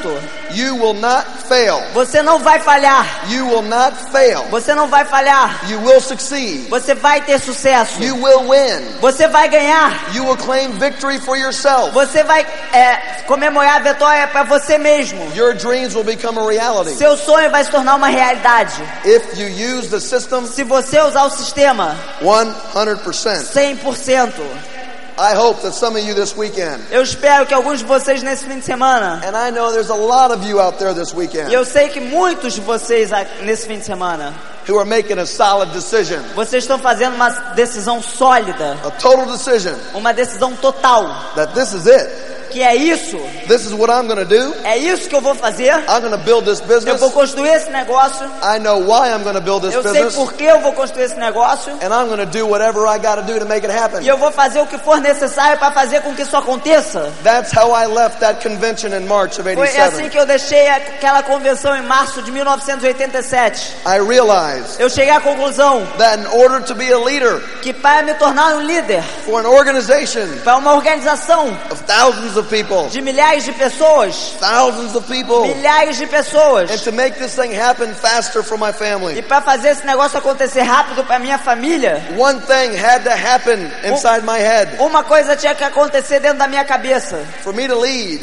you 0.52 0.76
will 0.76 0.94
not 0.94 1.26
fail. 1.48 1.80
você 1.92 2.22
não 2.22 2.38
vai 2.38 2.60
falhar. 2.60 3.06
You 3.28 3.48
will 3.48 3.62
not 3.62 3.96
fail. 4.10 4.44
Você 4.50 4.74
não 4.74 4.88
vai 4.88 5.04
falhar. 5.04 5.70
You 5.70 5.80
will 5.80 6.00
succeed. 6.00 6.68
Você 6.68 6.94
vai 6.94 7.20
ter 7.22 7.38
sucesso. 7.38 8.02
You 8.02 8.16
will 8.22 8.40
win. 8.40 8.98
Você 9.00 9.28
vai 9.28 9.48
ganhar. 9.48 10.14
You 10.14 10.24
will 10.24 10.36
claim 10.36 10.72
victory 10.72 11.18
for 11.18 11.36
yourself. 11.36 11.92
Você 11.92 12.22
vai 12.22 12.46
é, 12.72 13.22
comemorar 13.26 13.76
a 13.76 13.92
vitória 13.92 14.26
para 14.28 14.42
você 14.44 14.78
mesmo. 14.78 15.32
Your 15.34 15.54
dreams 15.54 15.94
will 15.94 16.04
become 16.04 16.38
a 16.38 16.46
reality. 16.46 16.96
Seu 16.96 17.16
sonho 17.16 17.50
vai 17.50 17.64
se 17.64 17.70
tornar 17.70 17.94
uma 17.94 18.08
realidade. 18.08 18.33
If 19.04 19.38
you 19.38 19.48
use 19.48 19.88
the 19.88 20.00
system 20.00 20.46
Se 20.46 20.64
você 20.64 21.00
usar 21.00 21.24
o 21.24 21.30
sistema 21.30 21.96
100%. 22.22 23.52
100%. 23.52 24.74
I 25.16 25.32
hope 25.34 25.62
that 25.62 25.74
some 25.74 25.96
of 25.96 26.04
you 26.04 26.12
this 26.12 26.36
weekend, 26.36 26.82
Eu 26.90 27.00
espero 27.00 27.46
que 27.46 27.54
alguns 27.54 27.78
de 27.78 27.84
vocês 27.84 28.20
nesse 28.20 28.44
fim 28.46 28.58
de 28.58 28.64
semana, 28.64 29.22
and 29.24 29.36
I 29.36 29.52
know 29.52 29.70
there's 29.70 29.90
a 29.90 29.94
lot 29.94 30.32
of 30.32 30.44
you 30.44 30.60
out 30.60 30.76
there 30.78 30.92
this 30.92 31.12
e 31.12 31.16
weekend, 31.16 31.52
eu 31.52 31.64
sei 31.64 31.88
que 31.88 32.00
muitos 32.00 32.54
de 32.54 32.60
vocês 32.60 33.10
nesse 33.42 33.68
fim 33.68 33.78
de 33.78 33.84
semana, 33.84 34.34
who 34.68 34.76
are 34.76 34.88
making 34.88 35.20
a 35.20 35.26
solid 35.26 35.70
decision, 35.72 36.20
vocês 36.34 36.64
estão 36.64 36.80
fazendo 36.80 37.14
uma 37.14 37.30
decisão 37.54 38.02
sólida, 38.02 38.76
a 38.84 38.90
total 38.90 39.26
decision 39.26 39.74
uma 39.94 40.12
decisão 40.12 40.52
total, 40.56 41.06
that 41.36 41.54
this 41.54 41.72
is 41.72 41.86
it. 41.86 42.33
Que 42.54 42.62
é 42.62 42.74
isso, 42.76 43.18
This 43.48 43.66
is 43.66 43.72
what 43.72 43.90
I'm 43.92 44.06
going 44.06 44.18
to 44.20 44.24
do. 44.24 44.54
é 44.64 44.78
isso 44.78 45.08
que 45.08 45.14
eu 45.16 45.20
vou 45.20 45.34
fazer. 45.34 45.72
I'm 45.88 46.00
going 46.00 46.12
to 46.12 46.18
build 46.18 46.44
this 46.46 46.60
Eu 46.60 46.66
business. 46.66 47.00
vou 47.00 47.10
construir 47.10 47.48
esse 47.48 47.68
negócio. 47.70 48.24
I 48.42 48.60
know 48.60 48.78
why 48.78 49.10
I'm 49.10 49.24
going 49.24 49.34
to 49.34 49.40
build 49.40 49.66
this 49.66 49.74
Eu 49.74 49.82
sei 49.82 49.92
business. 49.92 50.14
por 50.14 50.32
que 50.34 50.44
eu 50.44 50.60
vou 50.60 50.72
construir 50.72 51.04
esse 51.06 51.16
negócio. 51.18 51.72
And 51.82 51.92
I'm 51.92 52.06
going 52.06 52.18
to 52.20 52.26
do 52.26 52.46
whatever 52.46 52.86
I 52.86 52.98
got 52.98 53.16
to 53.16 53.22
do 53.22 53.40
to 53.40 53.44
make 53.46 53.66
it 53.66 53.76
happen. 53.76 54.02
E 54.02 54.08
eu 54.08 54.16
vou 54.16 54.30
fazer 54.30 54.60
o 54.60 54.66
que 54.66 54.78
for 54.78 55.00
necessário 55.00 55.58
para 55.58 55.72
fazer 55.72 56.00
com 56.02 56.14
que 56.14 56.22
isso 56.22 56.36
aconteça. 56.36 57.12
That's 57.24 57.50
how 57.52 57.74
I 57.74 57.86
left 57.86 58.20
that 58.20 58.40
convention 58.46 58.94
in 58.94 59.06
March 59.06 59.40
of 59.40 59.42
Foi 59.52 59.64
assim 59.68 60.04
87. 60.04 60.10
que 60.10 60.18
eu 60.18 60.24
deixei 60.26 60.68
aquela 60.68 61.22
convenção 61.24 61.76
em 61.76 61.82
março 61.82 62.22
de 62.22 62.30
1987. 62.30 63.74
I 63.86 63.98
realized 64.00 64.78
Eu 64.78 64.88
cheguei 64.88 65.10
à 65.10 65.20
conclusão 65.20 65.84
that 65.98 66.20
in 66.20 66.26
order 66.26 66.62
to 66.62 66.74
be 66.74 66.92
a 66.92 66.98
leader 66.98 67.40
que 67.62 67.72
para 67.72 68.02
me 68.02 68.14
tornar 68.14 68.54
um 68.56 68.60
líder, 68.60 69.02
for 69.24 69.44
an 69.44 69.48
organization 69.48 70.26
para 70.44 70.56
uma 70.56 70.74
organização 70.74 71.48
of 71.70 71.82
thousands 71.84 72.36
of 72.36 72.43
people, 72.44 72.88
de 72.90 73.00
milhares 73.00 73.44
de 73.44 73.52
pessoas, 73.52 74.36
thousands 74.40 74.94
of 74.94 75.06
people, 75.06 75.42
milhares 75.46 75.96
de 75.96 76.06
pessoas, 76.06 76.70
and 76.70 76.78
to 76.82 76.92
make 76.92 77.18
this 77.18 77.34
thing 77.34 77.52
happen 77.52 77.92
faster 77.94 78.42
for 78.42 78.56
my 78.58 78.70
e 78.70 78.72
family, 78.72 79.22
para 79.22 79.40
fazer 79.40 79.68
esse 79.70 79.86
negócio 79.86 80.18
acontecer 80.18 80.62
rápido 80.62 81.04
para 81.04 81.18
minha 81.18 81.38
família, 81.38 82.02
one 82.16 82.40
thing 82.40 82.76
had 82.76 83.02
to 83.04 83.10
happen 83.10 83.70
inside 83.84 84.24
my 84.24 84.38
head. 84.38 84.76
uma 84.80 85.02
coisa 85.04 85.36
tinha 85.36 85.54
que 85.54 85.64
acontecer 85.64 86.20
dentro 86.20 86.38
da 86.38 86.46
minha 86.48 86.64
cabeça. 86.64 87.24
For 87.42 87.52
me 87.52 87.66
to 87.68 87.78
lead, 87.78 88.20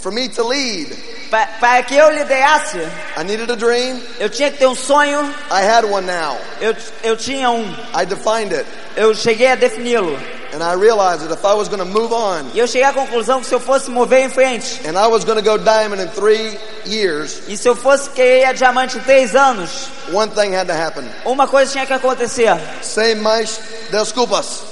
for 0.00 0.12
me 0.12 0.28
to 0.28 0.46
lead, 0.46 0.88
Pa- 1.30 1.48
Para 1.58 1.82
que 1.82 1.96
eu 1.96 2.08
liderasse, 2.10 2.78
I 3.16 3.24
needed 3.24 3.50
a 3.50 3.56
dream. 3.56 4.00
eu 4.20 4.30
tinha 4.30 4.48
que 4.50 4.58
ter 4.58 4.66
um 4.68 4.76
sonho. 4.76 5.22
I 5.50 5.60
had 5.64 5.84
one 5.84 6.06
now. 6.06 6.38
Eu, 6.60 6.74
eu 7.02 7.16
tinha 7.16 7.50
um. 7.50 7.64
I 7.92 8.04
defined 8.06 8.54
it. 8.54 8.64
Eu 8.94 9.12
cheguei 9.12 9.48
a 9.48 9.56
defini-lo. 9.56 10.16
And 10.56 10.62
I 10.62 10.72
realized 10.72 11.20
that 11.20 11.30
if 11.30 11.44
I 11.44 11.52
was 11.52 11.68
going 11.68 11.80
to 11.80 11.84
move 11.84 12.14
on 12.14 12.50
E 12.54 12.58
eu 12.58 12.66
cheguei 12.66 12.88
à 12.88 12.90
conclusão 12.90 13.40
que 13.40 13.46
se 13.46 13.54
eu 13.54 13.60
fosse 13.60 13.90
mover 13.90 14.20
em 14.24 14.30
frente, 14.30 14.80
and 14.88 14.96
I 14.96 15.06
was 15.06 15.22
going 15.22 15.36
to 15.36 15.44
go 15.44 15.58
diamond 15.58 16.00
in 16.00 16.08
three 16.08 16.56
years, 16.86 17.42
e 17.46 17.58
se 17.58 17.68
eu 17.68 17.76
fosse 17.76 18.08
querer 18.08 18.46
a 18.46 18.52
diamante 18.54 18.96
em 18.96 19.00
três 19.02 19.36
anos, 19.36 19.88
one 20.10 20.30
thing 20.30 20.54
had 20.54 20.66
to 20.66 20.72
happen. 20.72 21.04
uma 21.26 21.46
coisa 21.46 21.70
tinha 21.72 21.84
que 21.84 21.92
acontecer. 21.92 22.58
Sem 22.80 23.16
mais 23.16 23.60
desculpas. 23.90 24.62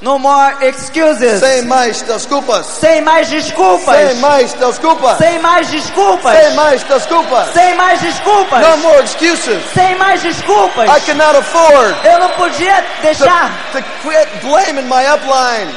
No 0.00 0.16
more 0.16 0.54
excuses. 0.62 1.40
Sem 1.40 1.62
mais 1.62 2.00
desculpas. 2.02 2.66
Sem 2.66 3.00
mais 3.00 3.28
desculpas. 3.28 3.96
Sem 3.96 4.14
mais 4.20 4.54
desculpas. 4.54 5.18
Sem 5.18 5.38
mais 5.40 5.68
desculpas. 5.68 6.38
Sem 6.38 6.54
mais 6.54 6.82
desculpas. 6.84 7.52
Sem 7.52 7.74
mais 7.74 8.00
desculpas. 8.00 8.60
No 8.60 8.76
more 8.76 9.02
excuses. 9.02 9.60
Sem 9.74 9.96
mais 9.96 10.22
desculpas. 10.22 10.88
I 10.88 11.00
cannot 11.00 11.36
afford 11.36 11.96
Eu 12.04 12.20
não 12.20 12.28
podia 12.30 12.76
to, 12.76 13.02
deixar 13.02 13.50
to 13.72 13.82
quit 14.02 14.28
blaming 14.42 14.86
my 14.86 15.04
upline. 15.04 15.74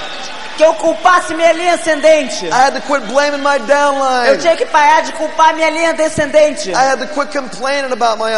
que 0.55 0.63
eu 0.63 0.73
culpasse 0.75 1.33
minha 1.33 1.53
linha 1.53 1.73
ascendente. 1.73 2.45
I 2.45 2.51
had 2.51 2.75
to 2.75 2.81
quit 2.81 3.03
blaming 3.07 3.41
my 3.41 3.57
Eu 4.27 4.37
tinha 4.37 4.55
que 4.55 4.67
parar 4.67 5.01
de 5.01 5.13
culpar 5.13 5.55
minha 5.55 5.71
linha 5.71 5.93
descendente. 5.93 6.69
I 6.69 6.75
had 6.75 6.99
to 6.99 7.07
quit 7.07 7.35
complaining 7.35 7.91
about 7.91 8.21
my 8.21 8.31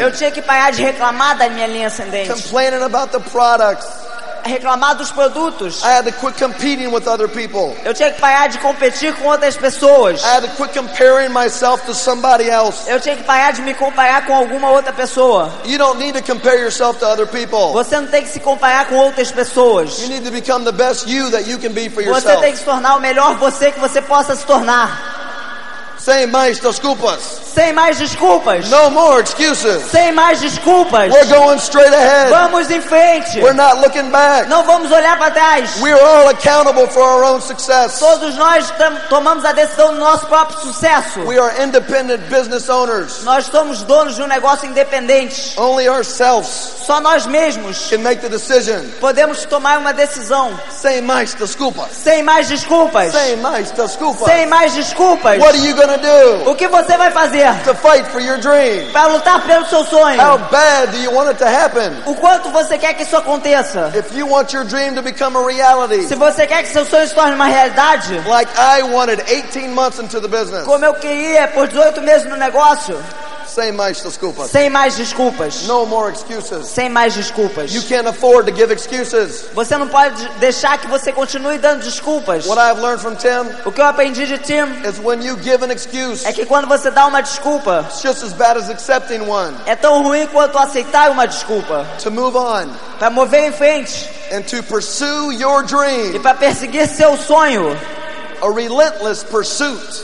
Eu 0.00 0.12
tinha 0.12 0.30
que 0.30 0.40
parar 0.40 0.70
de 0.70 0.80
reclamar 0.80 1.36
da 1.36 1.48
minha 1.48 1.66
linha 1.66 1.88
ascendente. 1.88 2.30
Complaining 2.30 2.84
about 2.84 3.10
the 3.10 3.18
products. 3.18 4.03
Reclamar 4.44 4.94
dos 4.96 5.10
produtos. 5.10 5.82
I 5.82 5.86
had 5.98 6.04
to 6.04 6.12
quit 6.12 6.36
competing 6.36 6.88
with 6.92 7.06
other 7.08 7.26
people. 7.28 7.74
Eu 7.82 7.94
tinha 7.94 8.10
que 8.10 8.20
parar 8.20 8.48
de 8.48 8.58
competir 8.58 9.14
com 9.14 9.28
outras 9.28 9.56
pessoas. 9.56 10.22
I 10.22 10.26
had 10.36 10.42
to 10.42 10.48
quit 10.56 10.74
comparing 10.78 11.30
myself 11.30 11.84
to 11.86 11.94
somebody 11.94 12.48
else. 12.50 12.86
Eu 12.86 13.00
tinha 13.00 13.16
que 13.16 13.22
parar 13.24 13.52
de 13.52 13.62
me 13.62 13.72
comparar 13.72 14.26
com 14.26 14.34
alguma 14.34 14.70
outra 14.70 14.92
pessoa. 14.92 15.50
You 15.64 15.78
don't 15.78 15.98
need 15.98 16.12
to 16.20 16.22
compare 16.22 16.58
yourself 16.60 16.98
to 17.00 17.06
other 17.06 17.26
people. 17.26 17.72
Você 17.72 17.98
não 17.98 18.08
tem 18.08 18.22
que 18.22 18.28
se 18.28 18.40
comparar 18.40 18.86
com 18.86 18.96
outras 18.96 19.30
pessoas. 19.32 19.98
You 20.00 20.08
need 20.08 20.24
to 20.26 20.30
become 20.30 20.64
the 20.64 20.72
best 20.72 21.08
you 21.08 21.30
that 21.30 21.48
you 21.48 21.58
can 21.58 21.70
be 21.72 21.88
for 21.88 22.02
Você 22.02 22.10
yourself. 22.10 22.40
tem 22.42 22.52
que 22.52 22.58
se 22.58 22.64
tornar 22.64 22.96
o 22.96 23.00
melhor 23.00 23.36
você 23.36 23.72
que 23.72 23.80
você 23.80 24.02
possa 24.02 24.36
se 24.36 24.44
tornar. 24.44 25.94
Sem 25.98 26.26
mais 26.26 26.60
desculpas. 26.60 27.43
Sem 27.54 27.72
mais 27.72 27.98
desculpas. 27.98 28.68
No 28.68 28.90
more 28.90 29.22
excuses. 29.22 29.84
Sem 29.90 30.10
mais 30.12 30.40
desculpas. 30.40 31.12
We're 31.12 31.26
going 31.26 31.58
straight 31.58 31.94
ahead. 31.94 32.30
Vamos 32.30 32.68
em 32.68 32.80
frente. 32.80 33.40
We're 33.40 33.54
not 33.54 33.76
looking 33.80 34.10
back. 34.10 34.48
Não 34.48 34.64
vamos 34.64 34.90
olhar 34.90 35.16
para 35.16 35.30
trás. 35.30 35.80
We 35.80 35.92
are 35.92 36.02
all 36.02 36.28
accountable 36.28 36.88
for 36.88 37.02
our 37.02 37.22
own 37.24 37.40
success. 37.40 38.00
Todos 38.00 38.34
nós 38.34 38.72
tomamos 39.08 39.44
a 39.44 39.52
decisão 39.52 39.92
do 39.94 40.00
nosso 40.00 40.26
próprio 40.26 40.58
sucesso. 40.60 41.20
We 41.20 41.38
are 41.38 41.62
independent 41.62 42.22
business 42.28 42.68
owners. 42.68 43.22
Nós 43.22 43.46
somos 43.46 43.82
donos 43.82 44.16
de 44.16 44.22
um 44.22 44.26
negócio 44.26 44.68
independente. 44.68 45.54
Only 45.56 45.88
ourselves 45.88 46.72
Só 46.84 47.00
nós 47.00 47.24
mesmos 47.24 47.88
can 47.88 47.98
make 47.98 48.20
the 48.20 48.28
decision. 48.28 48.82
podemos 49.00 49.44
tomar 49.44 49.78
uma 49.78 49.92
decisão. 49.92 50.58
Sem 50.70 51.00
mais 51.00 51.34
desculpas. 51.34 51.92
Sem 51.92 52.22
mais 52.22 52.48
desculpas. 52.48 53.12
Sem 53.12 53.36
mais 53.36 53.70
desculpas. 53.70 54.28
Sem 54.28 54.46
mais 54.46 54.74
desculpas. 54.74 55.38
What 55.38 55.56
are 55.56 55.66
you 55.66 55.76
gonna 55.76 55.98
do 55.98 56.50
O 56.50 56.54
que 56.56 56.66
você 56.66 56.96
vai 56.96 57.10
fazer 57.12 57.43
to 57.64 57.74
fight 57.74 58.06
for 58.06 58.20
your 58.20 58.38
dream? 58.38 58.90
para 58.92 59.08
lutar 59.08 59.40
pelo 59.46 59.66
seu 59.66 59.84
sonho? 59.84 60.20
How 60.20 60.38
bad 60.50 60.90
do 60.92 60.98
you 60.98 61.10
want 61.12 61.28
it 61.28 61.38
to 61.38 61.46
happen? 61.46 61.92
O 62.06 62.14
quanto 62.14 62.50
você 62.50 62.78
quer 62.78 62.94
que 62.94 63.02
isso 63.02 63.16
aconteça? 63.16 63.92
If 63.94 64.16
you 64.16 64.26
want 64.28 64.52
your 64.52 64.64
dream 64.64 64.94
to 64.94 65.02
become 65.02 65.36
a 65.36 65.42
reality, 65.44 66.06
Se 66.06 66.14
você 66.14 66.46
quer 66.46 66.62
que 66.62 66.68
seu 66.70 66.84
sonho 66.84 67.06
se 67.06 67.14
torne 67.14 67.34
uma 67.34 67.46
realidade, 67.46 68.20
like 68.26 68.50
I 68.58 68.82
wanted 68.82 69.22
18 69.26 69.68
months 69.74 69.98
into 69.98 70.20
the 70.20 70.28
business, 70.28 70.64
como 70.64 70.84
eu 70.84 70.94
queria 70.94 71.48
por 71.48 71.66
18 71.68 72.00
meses 72.02 72.28
no 72.28 72.36
negócio, 72.36 72.98
sem 73.46 73.72
mais 73.72 74.00
desculpas. 74.02 74.50
sem 74.50 74.70
mais 74.70 74.96
desculpas. 74.96 75.62
No 75.62 75.86
more 75.86 76.12
excuses. 76.12 76.66
Sem 76.68 76.88
mais 76.88 77.14
desculpas. 77.14 77.72
You 77.72 77.82
can't 77.82 78.06
afford 78.08 78.50
to 78.50 78.56
give 78.56 78.72
excuses. 78.72 79.46
Você 79.54 79.76
não 79.76 79.88
pode 79.88 80.28
deixar 80.38 80.78
que 80.78 80.86
você 80.86 81.12
continue 81.12 81.58
dando 81.58 81.82
desculpas. 81.82 82.46
What 82.46 82.60
I've 82.60 82.80
learned 82.80 83.00
from 83.02 83.14
Tim 83.16 83.50
O 83.64 83.72
que 83.72 83.80
eu 83.80 83.86
aprendi 83.86 84.26
de 84.26 84.38
Tim 84.38 84.82
is 84.88 84.98
when 85.02 85.22
you 85.24 85.36
give 85.42 85.64
an 85.64 85.72
excuse, 85.72 86.26
é 86.26 86.32
que 86.32 86.44
quando 86.46 86.66
você 86.66 86.90
dá 86.90 87.06
uma 87.06 87.20
desculpa, 87.20 87.84
it's 87.88 88.02
just 88.02 88.22
as 88.22 88.32
bad 88.32 88.58
as 88.58 88.68
accepting 88.70 89.20
one. 89.28 89.54
é 89.66 89.76
tão 89.76 90.02
ruim 90.02 90.26
quanto 90.28 90.58
aceitar 90.58 91.10
uma 91.10 91.26
desculpa. 91.26 91.86
To 92.02 92.10
move 92.10 92.36
on 92.36 92.68
Para 92.98 93.10
mover 93.10 93.44
em 93.48 93.52
frente 93.52 94.08
and 94.32 94.42
to 94.42 94.62
pursue 94.64 95.32
your 95.32 95.62
e 95.62 95.66
dream, 95.66 96.20
para 96.22 96.34
perseguir 96.34 96.88
seu 96.88 97.16
sonho. 97.16 97.76
a 98.42 98.50
relentless 98.50 99.24
pursuit. 99.24 100.02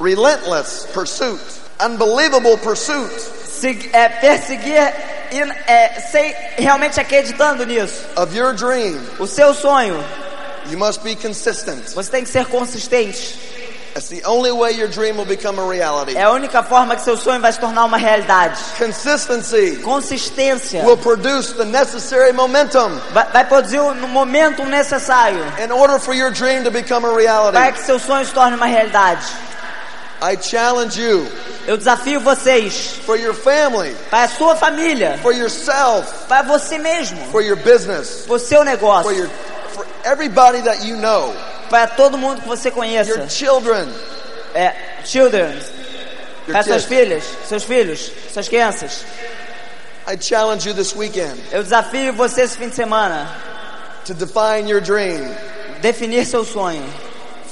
Relentless 0.00 0.86
pursuit. 0.92 1.40
Unbelievable 1.84 2.56
pursuit. 2.58 3.10
Se- 3.46 3.90
é, 3.92 4.08
perseguir 4.08 4.92
e, 5.30 5.40
é, 5.66 6.00
sem 6.10 6.34
realmente 6.58 6.98
acreditando 7.00 7.64
nisso. 7.64 8.04
of 8.16 8.36
your 8.36 8.52
dream, 8.54 8.98
O 9.18 9.26
seu 9.26 9.54
sonho, 9.54 10.02
you 10.70 10.76
must 10.78 11.00
be 11.02 11.14
consistent. 11.14 11.94
você 11.94 12.10
tem 12.10 12.24
que 12.24 12.30
ser 12.30 12.46
consistente. 12.46 13.38
That's 13.94 14.08
the 14.08 14.22
only 14.26 14.50
way 14.50 14.72
your 14.72 14.88
dream 14.88 15.18
will 15.18 15.26
become 15.26 15.58
a 15.60 15.66
reality. 15.68 16.16
É 16.16 16.22
a 16.22 16.30
única 16.30 16.62
forma 16.62 16.96
que 16.96 17.02
seu 17.02 17.14
sonho 17.16 17.40
vai 17.42 17.52
se 17.52 17.60
tornar 17.60 17.84
uma 17.84 17.98
realidade. 17.98 18.58
Consistency 18.78 19.76
Consistência 19.84 20.82
will 20.82 20.96
produce 20.96 21.52
the 21.54 21.64
necessary 21.66 22.32
momentum 22.32 22.98
vai, 23.12 23.26
vai 23.30 23.44
produzir 23.44 23.80
no 23.96 24.08
momento 24.08 24.64
necessário 24.64 25.44
in 25.62 25.70
order 25.70 25.98
for 26.00 26.14
your 26.14 26.30
dream 26.30 26.64
to 26.64 26.70
become 26.70 27.04
a 27.06 27.10
para 27.10 27.20
reality. 27.20 27.72
que 27.78 27.84
seu 27.84 27.98
sonho 27.98 28.24
se 28.24 28.32
torne 28.32 28.56
uma 28.56 28.64
realidade. 28.66 29.26
I 30.22 30.36
challenge 30.36 31.00
you 31.00 31.26
Eu 31.66 31.76
desafio 31.76 32.20
vocês, 32.20 32.96
for 33.06 33.16
your 33.18 33.34
family, 33.34 33.94
para 34.10 34.24
a 34.24 34.28
sua 34.28 34.56
família, 34.56 35.18
for 35.22 35.32
yourself, 35.34 36.26
para 36.28 36.42
você 36.42 36.76
mesmo, 36.78 37.18
for 37.30 37.40
your 37.42 37.56
business, 37.56 38.24
para 38.26 38.34
o 38.34 38.38
seu 38.38 38.58
for 38.58 38.64
negócio, 38.64 39.12
your 39.12 39.28
for 39.72 39.86
everybody 40.04 40.60
that 40.62 40.84
you 40.84 40.96
know, 40.96 41.32
para 41.70 41.86
todo 41.86 42.18
mundo 42.18 42.40
que 42.42 42.48
você 42.48 42.68
your 42.68 42.74
conheça. 42.76 43.28
children, 43.28 43.88
É, 44.54 44.74
children, 45.04 45.50
your 46.46 46.52
para 46.52 46.62
suas 46.64 46.84
kids. 46.84 46.98
filhas, 46.98 47.24
seus 47.48 47.62
filhos, 47.64 48.10
suas 48.32 48.48
crianças. 48.48 49.04
I 50.06 50.16
challenge 50.20 50.66
you 50.68 50.74
this 50.74 50.94
weekend 50.96 51.38
Eu 51.52 51.62
desafio 51.62 52.12
você 52.12 52.42
esse 52.42 52.56
fim 52.58 52.68
de 52.68 52.74
semana, 52.74 53.28
to 54.04 54.14
define 54.14 54.68
your 54.68 54.80
dream. 54.80 55.32
definir 55.80 56.26
seu 56.26 56.44
sonho. 56.44 56.82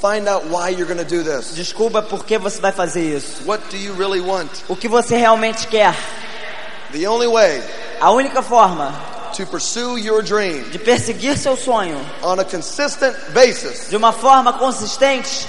Find 0.01 0.27
out 0.27 0.45
why 0.47 0.69
you're 0.69 0.87
going 0.87 0.97
to 0.97 1.05
do 1.05 1.21
this. 1.23 1.53
Desculpa 1.53 2.01
por 2.01 2.25
que 2.25 2.39
você 2.39 2.59
vai 2.59 2.71
fazer 2.71 3.15
isso. 3.17 3.43
What 3.45 3.61
do 3.69 3.77
you 3.77 3.93
really 3.93 4.19
want? 4.19 4.49
O 4.67 4.75
que 4.75 4.87
você 4.87 5.15
realmente 5.15 5.67
quer. 5.67 5.95
The 6.91 7.07
only 7.07 7.27
way 7.27 7.61
A 8.01 8.09
única 8.11 8.41
forma 8.41 8.91
to 9.37 9.45
pursue 9.45 9.97
your 9.97 10.23
dream 10.23 10.63
de 10.71 10.79
perseguir 10.79 11.37
seu 11.37 11.55
sonho 11.55 11.97
on 12.23 12.39
a 12.39 12.43
consistent 12.43 13.15
basis. 13.31 13.89
de 13.89 13.95
uma 13.95 14.11
forma 14.11 14.53
consistente, 14.53 15.47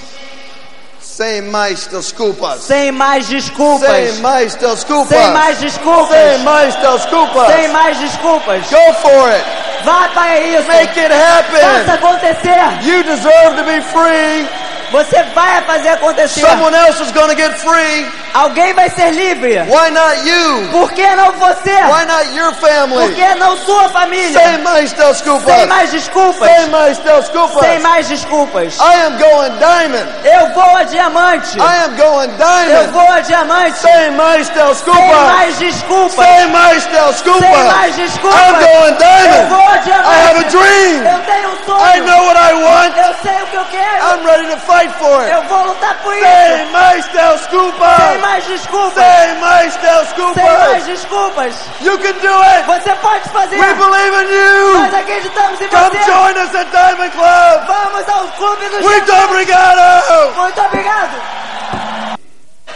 Sem 1.00 1.42
mais 1.42 1.86
desculpas. 1.88 2.60
sem 2.62 2.92
mais 2.92 3.26
desculpas. 3.28 3.90
Sem 3.90 4.12
mais 4.20 4.54
desculpas. 4.56 5.08
Sem 5.18 5.32
mais 5.32 5.58
desculpas. 5.60 6.08
Sem 6.18 6.38
mais 6.44 6.76
desculpas. 6.76 7.46
Sem 7.54 7.68
mais 7.68 7.98
desculpas. 7.98 8.62
Go 8.70 8.92
for 9.00 9.28
it. 9.30 9.61
Vá 9.84 10.08
para 10.14 10.38
isso. 10.40 10.68
Make 10.68 10.98
it 11.00 11.12
Faça 11.12 11.92
happen. 11.92 11.94
acontecer. 11.94 12.86
You 12.86 13.02
deserve 13.02 13.56
to 13.56 13.64
be 13.64 13.80
free. 13.80 14.46
Você 14.92 15.22
vai 15.34 15.62
fazer 15.62 15.88
acontecer. 15.90 16.40
Someone 16.40 16.74
else 16.76 17.02
is 17.02 17.10
going 17.12 17.28
to 17.28 17.34
get 17.34 17.52
free. 17.58 18.06
Alguém 18.34 18.72
vai 18.74 18.88
ser 18.90 19.10
livre. 19.10 19.58
Why 19.68 19.90
not 19.90 20.26
you? 20.26 20.68
Por 20.70 20.92
que 20.92 21.06
não 21.16 21.32
você? 21.32 21.70
Why 21.70 22.04
not 22.06 22.34
your 22.34 22.52
Por 22.54 22.68
family? 22.68 23.14
que 23.14 23.34
não 23.36 23.56
sua 23.58 23.88
família? 23.90 24.38
Sem 24.40 24.58
mais 24.58 24.92
desculpas. 24.92 25.54
Sem 25.54 25.66
mais 25.66 25.90
desculpas. 25.90 26.48
Sem 26.50 26.66
mais 26.68 26.98
desculpas. 26.98 27.66
Sem 27.66 27.78
mais 27.80 28.08
desculpas. 28.08 28.78
I 28.78 28.94
am 29.06 29.16
going 29.18 29.50
diamond. 29.58 30.06
Eu 30.24 30.48
vou 30.54 30.76
a 30.76 30.84
diamante. 30.84 31.58
I 31.58 31.84
am 31.84 31.94
going 31.96 32.28
Eu 32.30 32.36
diamond. 32.36 32.92
vou 32.92 33.08
a 33.10 33.20
diamante. 33.20 33.78
Sem 33.78 34.10
mais 34.12 34.46
Sem 34.46 34.66
desculpas. 34.66 35.16
mais 35.26 35.58
desculpas. 35.58 36.26
Sem 36.26 36.46
mais 36.48 36.82
Sem 36.82 36.92
desculpas. 36.92 37.66
mais 37.76 37.96
desculpas. 37.96 38.40
I'm 38.40 38.52
going 38.52 38.92
Eu 38.92 38.96
diamond. 38.98 39.48
vou 39.48 39.68
a 39.68 39.76
diamante. 39.78 40.08
I 40.12 40.28
have 40.28 40.38
a 40.38 40.48
dream. 40.48 41.04
Eu 41.04 41.18
tenho 41.24 41.48
um 41.50 41.64
sonho. 41.66 41.96
I 41.96 42.00
know 42.00 42.24
what 42.26 42.38
I 42.38 42.52
want. 42.54 42.96
Eu 42.96 43.14
sei 43.22 43.42
o 43.42 43.46
que 43.46 43.56
eu 43.56 43.64
quero. 43.66 44.02
I'm 44.02 44.26
ready 44.26 44.46
to 44.50 44.56
fight 44.60 44.81
for 44.90 45.20
it. 45.22 45.32
Eu 45.32 45.42
vou 45.44 45.64
lutar 45.66 45.94
por 46.02 46.14
isso. 46.14 46.24
Sem 46.26 46.66
mais 46.66 47.04
Sem 47.04 47.14
desculpas. 47.14 48.20
mais 48.20 48.44
desculpas. 48.46 49.04
Sem 49.04 49.34
mais 49.40 49.72
Sem 49.74 49.82
mais 49.82 50.04
desculpas. 50.14 50.84
desculpas. 50.86 51.54
You 51.80 51.98
can 51.98 52.12
do 52.12 52.42
it. 52.42 52.62
Você 52.66 52.94
pode 52.96 53.28
fazer. 53.30 53.56
We 53.58 53.74
believe 53.74 54.16
in 54.22 54.72
Nós 54.74 54.92
you. 54.92 54.98
acreditamos 54.98 55.60
em 55.60 55.68
Come 55.68 55.90
você. 55.98 56.04
join 56.10 56.38
us 56.44 56.54
at 56.54 56.66
Diamond 56.70 57.10
Club. 57.10 57.66
Vamos 57.66 58.08
ao 58.08 58.28
clube 58.36 58.68
do 58.68 58.80
Muito 58.82 59.06
Japão. 59.06 59.24
obrigado. 59.24 60.34
Muito 60.36 60.60
obrigado. 60.60 61.22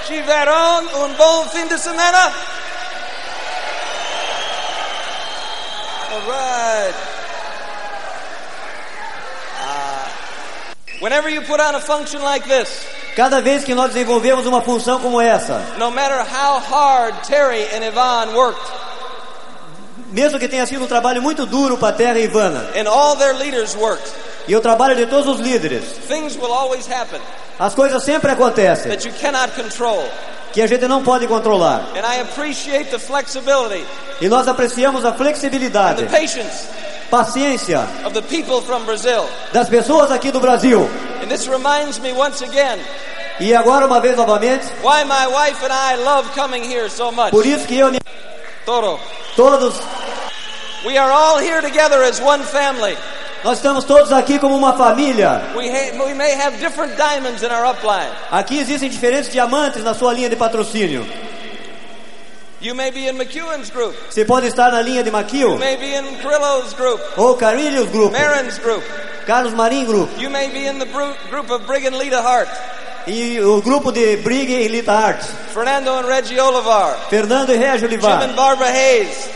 Tiveram 0.06 0.78
um 1.04 1.08
bom 1.14 1.44
fim 1.48 1.66
de 1.66 1.78
semana? 1.78 2.32
All 6.12 6.20
right. 6.30 6.94
Whenever 11.00 11.28
you 11.28 11.42
put 11.42 11.60
on 11.60 11.74
a 11.74 11.80
function 11.80 12.22
like 12.22 12.46
this, 12.48 12.86
Cada 13.16 13.40
vez 13.40 13.64
que 13.64 13.74
nós 13.74 13.92
desenvolvemos 13.94 14.46
uma 14.46 14.60
função 14.60 15.00
como 15.00 15.20
essa, 15.20 15.62
no 15.78 15.90
matter 15.90 16.20
how 16.20 16.58
hard 16.60 17.14
Terry 17.26 17.64
and 17.74 17.82
Yvonne 17.82 18.34
worked, 18.34 18.60
mesmo 20.12 20.38
que 20.38 20.48
tenha 20.48 20.66
sido 20.66 20.84
um 20.84 20.86
trabalho 20.86 21.22
muito 21.22 21.46
duro 21.46 21.78
para 21.78 21.88
a 21.88 21.92
Terra 21.92 22.18
e 22.18 22.24
Ivana, 22.24 22.68
and 22.76 22.88
all 22.88 23.16
their 23.16 23.34
leaders 23.34 23.74
worked, 23.74 24.10
e 24.46 24.54
o 24.54 24.60
trabalho 24.60 24.94
de 24.94 25.06
todos 25.06 25.26
os 25.26 25.40
líderes, 25.40 25.84
things 26.08 26.36
will 26.36 26.52
always 26.52 26.86
happen 26.86 27.20
as 27.58 27.74
coisas 27.74 28.02
sempre 28.02 28.30
acontecem 28.30 28.90
that 28.90 29.06
you 29.06 29.14
cannot 29.14 29.50
control. 29.54 30.04
que 30.52 30.60
a 30.62 30.66
gente 30.66 30.86
não 30.86 31.02
pode 31.02 31.26
controlar. 31.26 31.86
And 31.96 32.06
I 32.06 32.20
appreciate 32.20 32.90
the 32.90 32.98
flexibility 32.98 33.84
E 34.20 34.28
nós 34.28 34.46
apreciamos 34.48 35.04
a 35.04 35.10
and 35.10 35.16
flexibilidade, 35.16 36.02
the 36.04 36.10
patience 36.10 36.68
paciência 37.10 37.80
of 38.04 38.12
the 38.14 38.22
people 38.22 38.60
from 38.62 38.84
Brazil. 38.84 39.24
das 39.52 39.68
pessoas 39.68 40.10
aqui 40.10 40.30
do 40.30 40.40
Brasil. 40.40 40.88
And 41.22 41.28
this 41.28 41.46
reminds 41.48 41.98
me 42.00 42.12
once 42.12 42.42
again 42.44 42.78
E 43.38 43.54
agora, 43.54 43.86
uma 43.86 44.00
vez 44.00 44.16
novamente, 44.16 44.64
why 44.82 45.04
my 45.04 45.26
wife 45.26 45.62
and 45.64 45.72
I 45.72 45.96
love 45.96 46.28
coming 46.34 46.62
here 46.64 46.88
so 46.88 47.10
much. 47.12 47.30
por 47.30 47.44
isso 47.44 47.66
que 47.66 47.76
eu 47.78 47.92
e 47.94 47.98
Toro. 48.64 48.98
todos, 49.36 49.74
We 50.84 50.96
are 50.98 51.10
all 51.10 51.38
here 51.38 51.60
together 51.62 52.02
as 52.02 52.20
one 52.20 52.42
family. 52.44 52.96
nós 53.44 53.58
estamos 53.58 53.84
todos 53.84 54.10
aqui 54.12 54.38
como 54.38 54.56
uma 54.56 54.72
família. 54.74 55.42
We, 55.54 55.68
ha- 55.68 56.04
we 56.04 56.14
may 56.14 56.32
have 56.34 56.56
different 56.58 56.96
diamonds 56.96 57.42
in 57.42 57.50
our 57.52 57.64
upline. 57.66 58.10
Aqui 58.30 58.58
existem 58.58 58.88
diferentes 58.88 59.30
diamantes 59.30 59.82
na 59.84 59.94
sua 59.94 60.12
linha 60.12 60.28
de 60.30 60.36
patrocínio. 60.36 61.06
You 62.60 62.74
may 62.74 62.90
be 62.90 63.06
in 63.06 63.16
McEwen's 63.18 63.70
group. 63.70 63.94
Você 64.10 64.24
pode 64.24 64.46
estar 64.46 64.70
na 64.72 64.80
linha 64.80 65.02
de 65.02 65.10
You 65.10 65.12
Maquil, 65.12 65.58
may 65.58 65.76
be 65.76 65.94
in 65.94 66.04
Carrillo's 66.22 66.72
group. 66.74 67.00
ou 67.18 67.36
Grupo, 67.88 68.12
Marin's 68.18 68.58
group. 68.58 68.82
Carlos 69.26 69.52
Marim 69.52 69.84
Grupo, 69.84 70.18
You 70.18 70.30
may 70.30 70.48
be 70.48 70.66
in 70.66 70.78
the 70.78 70.86
group 71.30 71.50
of 71.50 71.66
Brig 71.66 71.84
and 71.86 71.98
Lita 71.98 72.20
Hart. 72.22 72.48
e 73.06 73.38
o 73.40 73.60
grupo 73.60 73.92
de 73.92 74.16
Brig 74.18 74.50
e 74.50 74.68
Lita 74.68 74.92
Art, 74.92 75.22
Fernando 75.52 75.90
and 75.98 76.06
Reggie 76.06 76.38
Olivar. 76.40 76.96
Fernando 77.10 77.52
e 77.52 77.56
Jim 77.58 77.86
Olivar. 78.06 78.22
and 78.22 78.34
Barbara 78.34 78.70
Hayes. 78.70 79.28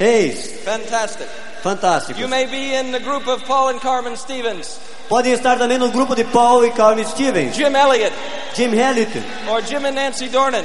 Reis, 0.00 0.52
Fantastic. 0.64 1.28
fantástico. 1.62 2.18
You 2.20 2.28
may 2.28 2.46
be 2.46 2.74
in 2.74 2.90
the 2.92 3.00
group 3.00 3.26
of 3.28 3.44
Paul 3.46 3.68
and 3.70 3.80
Carmen 3.80 4.16
Stevens. 4.16 4.78
Podem 5.08 5.32
estar 5.34 5.56
também 5.56 5.78
no 5.78 5.88
grupo 5.90 6.14
de 6.16 6.24
Paul 6.24 6.64
e 6.66 6.70
Carmen 6.72 7.04
Stevens, 7.06 7.54
Jim 7.54 7.74
Elliott. 7.76 8.12
Jim 8.54 8.74
Elliott, 8.74 9.22
Or 9.48 9.62
Jim 9.62 9.86
and 9.86 9.92
Nancy 9.94 10.28
Dornan. 10.28 10.64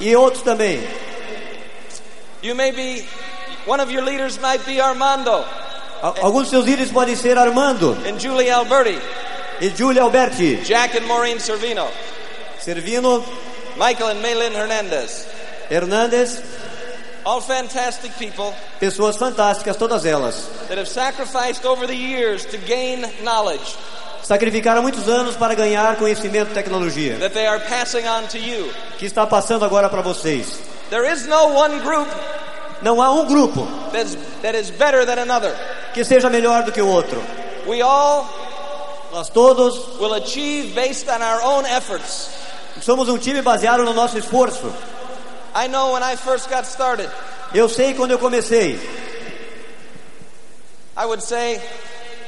E 0.00 0.14
outros 0.14 0.42
também. 0.42 0.80
You 2.42 2.54
may 2.54 2.70
be, 2.70 3.04
one 3.66 3.80
of 3.80 3.90
your 3.90 4.02
leaders 4.02 4.40
might 4.40 4.64
be 4.64 4.80
Armando 4.80 5.44
Al- 6.02 6.14
Alguns 6.22 6.44
de 6.50 6.50
seus 6.56 6.64
líderes 6.64 6.90
podem 6.92 7.16
ser 7.16 7.36
Armando 7.36 7.96
and 8.06 8.18
Julie 8.20 8.48
Alberti, 8.50 8.96
e 9.60 9.70
Giulia 9.70 10.02
Alberti, 10.02 10.56
Jack 10.64 10.96
and 10.96 11.06
Maureen 11.06 11.38
Servino, 11.38 11.88
Servino, 12.60 13.24
Michael 13.76 14.10
and 14.10 14.22
Maylin 14.22 14.52
Hernandez. 14.54 15.26
Hernandes, 15.68 16.40
All 17.24 17.40
fantastic 17.40 18.12
people 18.18 18.54
pessoas 18.80 19.16
fantásticas, 19.18 19.76
todas 19.76 20.04
elas. 20.06 20.48
that 20.68 20.78
have 20.78 20.86
sacrificed 20.88 21.66
over 21.66 21.86
the 21.86 21.94
years 21.96 22.44
to 22.46 22.56
gain 22.58 23.04
knowledge 23.24 23.76
Sacrificaram 24.22 24.82
muitos 24.82 25.08
anos 25.08 25.36
para 25.36 25.54
ganhar 25.54 25.96
conhecimento 25.96 26.52
e 26.52 26.54
tecnologia, 26.54 27.16
that 27.18 27.32
they 27.34 27.46
are 27.46 27.58
passing 27.68 28.06
on 28.06 28.26
to 28.28 28.38
you. 28.38 28.70
que 28.98 29.06
está 29.06 29.26
passando 29.26 29.64
agora 29.64 29.88
para 29.88 30.00
vocês. 30.02 30.60
There 30.90 31.04
is 31.04 31.26
no 31.26 31.48
one 31.54 31.80
group 31.80 32.08
Não 32.82 33.00
há 33.02 33.10
um 33.10 33.26
grupo 33.26 33.66
that's, 33.92 34.14
that 34.42 34.54
is 34.56 34.70
better 34.70 35.04
than 35.04 35.18
another. 35.18 35.54
que 35.94 36.04
seja 36.04 36.30
melhor 36.30 36.64
do 36.64 36.72
que 36.72 36.80
o 36.80 36.86
outro. 36.88 37.20
We 37.66 37.82
all 37.82 38.26
Nós 39.12 39.30
todos 39.30 39.98
will 39.98 40.14
achieve 40.14 40.74
based 40.74 41.08
on 41.08 41.22
our 41.22 41.42
own 41.42 41.64
efforts. 41.66 42.30
somos 42.80 43.08
um 43.08 43.18
time 43.18 43.42
baseado 43.42 43.84
no 43.84 43.92
nosso 43.92 44.16
esforço. 44.18 44.72
I 45.54 45.66
know 45.66 45.92
when 45.94 46.02
I 46.02 46.14
first 46.16 46.48
got 46.48 46.64
started, 46.66 47.10
Eu 47.54 47.68
sei 47.68 47.94
quando 47.94 48.10
eu 48.12 48.18
comecei, 48.18 48.78
I 50.96 51.06
would 51.06 51.22
say, 51.22 51.60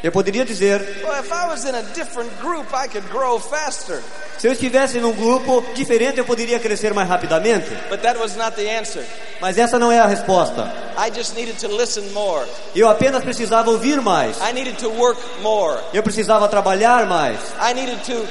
eu 0.03 0.11
poderia 0.11 0.45
dizer, 0.45 0.81
well, 1.05 1.21
if 1.21 1.31
I 1.31 1.47
was 1.49 1.65
in 1.67 1.75
a 1.75 1.83
different 1.95 2.31
group, 2.41 2.73
I 2.73 2.89
could 2.89 3.07
grow 3.11 3.39
faster. 3.39 4.03
Se 4.41 4.47
eu 4.47 4.53
estivesse 4.53 4.99
num 5.01 5.13
grupo 5.13 5.63
diferente, 5.75 6.17
eu 6.17 6.25
poderia 6.25 6.59
crescer 6.59 6.95
mais 6.95 7.07
rapidamente. 7.07 7.69
But 7.91 8.01
that 8.01 8.19
was 8.19 8.37
not 8.37 8.53
the 8.53 8.79
answer. 8.79 9.05
Mas 9.39 9.59
essa 9.59 9.79
não 9.79 9.93
é 9.93 9.99
a 9.99 10.07
resposta. 10.07 10.73
I 10.97 11.15
just 11.15 11.37
needed 11.37 11.59
to 11.59 11.69
listen 11.69 12.09
more. 12.15 12.47
Eu 12.75 12.89
apenas 12.89 13.23
precisava 13.23 13.71
ouvir 13.71 14.01
mais. 14.01 14.39
I 14.39 14.55
needed 14.55 14.79
to 14.79 14.89
work 14.89 15.21
more. 15.43 15.79
Eu 15.93 16.03
precisava 16.03 16.49
trabalhar 16.49 17.05
mais. 17.05 17.39
I 17.61 17.75
needed 17.75 18.03
to 18.07 18.27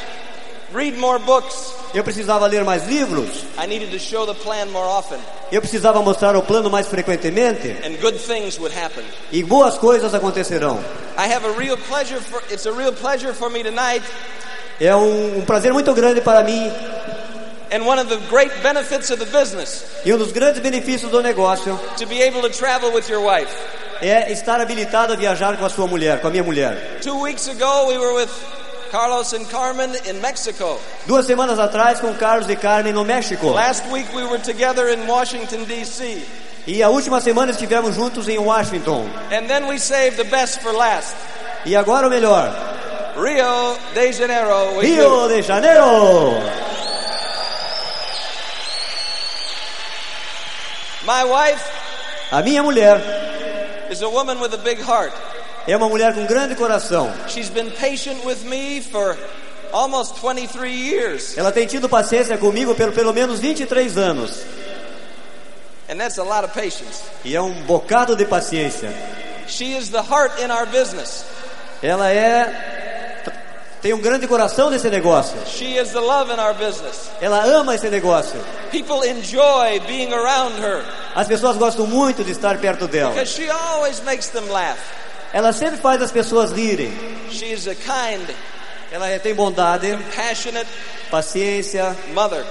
read 0.73 0.97
more 0.97 1.19
books. 1.19 1.75
Eu 1.93 2.03
precisava 2.03 2.47
ler 2.47 2.63
mais 2.63 2.87
livros. 2.87 3.43
I 3.63 3.67
needed 3.67 3.91
to 3.91 3.99
show 3.99 4.25
the 4.25 4.33
plan 4.33 4.65
more 4.71 4.87
often. 4.87 5.19
Eu 5.51 5.61
precisava 5.61 6.01
mostrar 6.01 6.35
o 6.35 6.41
plano 6.41 6.71
mais 6.71 6.87
frequentemente. 6.87 7.67
And 7.85 8.01
good 8.01 8.17
things 8.17 8.57
would 8.57 8.75
happen. 8.75 9.03
E 9.31 9.43
boas 9.43 9.77
coisas 9.77 10.11
acontecerão. 10.15 10.83
I 11.19 11.31
have 11.31 11.45
a 11.45 11.51
real 11.51 11.77
pleasure 11.77 12.19
for, 12.19 12.41
it's 12.51 12.65
a 12.65 12.71
real 12.71 12.93
pleasure 12.93 13.31
for 13.31 13.51
me 13.51 13.63
tonight. 13.63 14.03
É 14.79 14.95
um, 14.95 15.39
um 15.39 15.41
prazer 15.45 15.73
muito 15.73 15.93
grande 15.93 16.21
para 16.21 16.43
mim. 16.43 16.71
And 17.71 17.83
one 17.85 17.99
of 17.99 18.09
the 18.09 18.17
great 18.29 18.51
benefits 18.63 19.11
of 19.11 19.23
the 19.23 19.29
business 19.37 19.85
E 20.03 20.11
um 20.11 20.17
dos 20.17 20.31
grandes 20.31 20.59
benefícios 20.59 21.11
do 21.11 21.21
negócio 21.21 21.79
to 21.97 22.07
be 22.07 22.23
able 22.23 22.41
to 22.41 22.49
travel 22.49 22.91
with 22.91 23.07
your 23.09 23.21
wife. 23.21 23.51
é 24.01 24.31
estar 24.31 24.59
habilitado 24.59 25.13
a 25.13 25.15
viajar 25.15 25.55
com 25.57 25.65
a 25.65 25.69
sua 25.69 25.85
mulher, 25.85 26.19
com 26.21 26.27
a 26.27 26.31
minha 26.31 26.43
mulher. 26.43 26.99
Two 27.01 27.19
weeks 27.21 27.47
ago, 27.47 27.87
we 27.87 27.97
were 27.97 28.13
with 28.15 28.29
Carlos 28.91 29.33
and 29.33 29.45
Carmen 29.51 29.91
in 30.07 30.13
Mexico. 30.21 30.79
Duas 31.05 31.25
semanas 31.25 31.59
atrás, 31.59 31.99
com 31.99 32.13
Carlos 32.15 32.49
e 32.49 32.55
Carmen 32.55 32.93
no 32.93 33.03
México. 33.05 33.51
Last 33.51 33.85
week, 33.91 34.07
we 34.15 34.23
were 34.23 34.39
together 34.39 34.89
in 34.89 35.05
Washington, 35.05 35.65
D.C. 35.65 36.25
E 36.65 36.81
a 36.81 36.89
última 36.89 37.19
semana 37.21 37.51
estivemos 37.51 37.93
juntos 37.95 38.27
em 38.27 38.39
Washington. 38.39 39.07
And 39.31 39.47
then 39.47 39.67
we 39.67 39.77
saved 39.77 40.17
the 40.17 40.23
best 40.23 40.61
for 40.61 40.73
last. 40.73 41.15
E 41.65 41.75
agora 41.75 42.07
o 42.07 42.09
melhor, 42.09 42.49
Rio 43.21 43.77
de 43.93 44.11
Janeiro. 44.13 44.79
Rio 44.79 45.27
you. 45.27 45.35
de 45.35 45.41
Janeiro. 45.41 46.39
My 51.05 51.23
wife 51.25 51.63
A 52.31 52.41
minha 52.43 52.61
mulher 52.61 53.01
is 53.89 54.01
a 54.01 54.09
woman 54.09 54.39
with 54.39 54.53
a 54.53 54.57
big 54.57 54.79
heart. 54.79 55.11
é 55.67 55.75
uma 55.75 55.89
mulher 55.89 56.13
com 56.13 56.25
grande 56.25 56.55
coração. 56.55 57.11
She's 57.27 57.49
been 57.49 57.71
patient 57.71 58.23
with 58.25 58.43
me 58.43 58.81
for 58.81 59.17
almost 59.73 60.15
23 60.17 60.71
years. 60.71 61.37
Ela 61.37 61.51
tem 61.51 61.65
tido 61.67 61.89
paciência 61.89 62.37
comigo 62.37 62.75
por 62.75 62.91
pelo 62.91 63.13
menos 63.13 63.39
23 63.39 63.97
anos. 63.97 64.43
And 65.89 65.97
that's 65.97 66.19
a 66.19 66.23
lot 66.23 66.43
of 66.45 66.53
patience. 66.53 67.01
E 67.25 67.35
é 67.35 67.41
um 67.41 67.53
bocado 67.63 68.15
de 68.15 68.25
paciência. 68.25 68.93
She 69.47 69.75
is 69.75 69.89
the 69.89 70.03
heart 70.03 70.39
in 70.39 70.51
our 70.51 70.67
business. 70.67 71.25
Ela 71.81 72.11
é 72.11 72.78
tem 73.81 73.93
um 73.93 73.99
grande 74.01 74.27
coração 74.27 74.69
nesse 74.69 74.89
negócio. 74.89 75.35
She 75.47 75.77
is 75.77 75.91
the 75.91 75.99
love 75.99 76.31
in 76.31 76.39
our 76.39 76.53
business. 76.53 77.09
Ela 77.21 77.43
ama 77.45 77.75
esse 77.75 77.89
negócio. 77.89 78.39
People 78.71 79.03
enjoy 79.07 79.79
being 79.87 80.13
around 80.13 80.59
her 80.59 80.83
As 81.15 81.27
pessoas 81.27 81.57
gostam 81.57 81.87
muito 81.87 82.23
de 82.23 82.31
estar 82.31 82.57
perto 82.59 82.87
dela. 82.87 83.11
because 83.13 83.31
she 83.33 83.49
always 83.49 84.01
makes 84.03 84.27
them 84.29 84.47
laugh. 84.49 84.77
Ela 85.33 85.53
sempre 85.53 85.77
faz 85.77 86.01
as 86.01 86.11
pessoas 86.11 86.51
rirem. 86.51 86.91
She 87.31 87.45
is 87.53 87.67
a 87.67 87.75
kind, 87.75 88.27
Ela 88.91 89.07
é- 89.09 89.19
tem 89.19 89.33
bondade, 89.35 89.97
passionate 90.15 90.67
paciência 91.11 91.95
mother, 92.13 92.43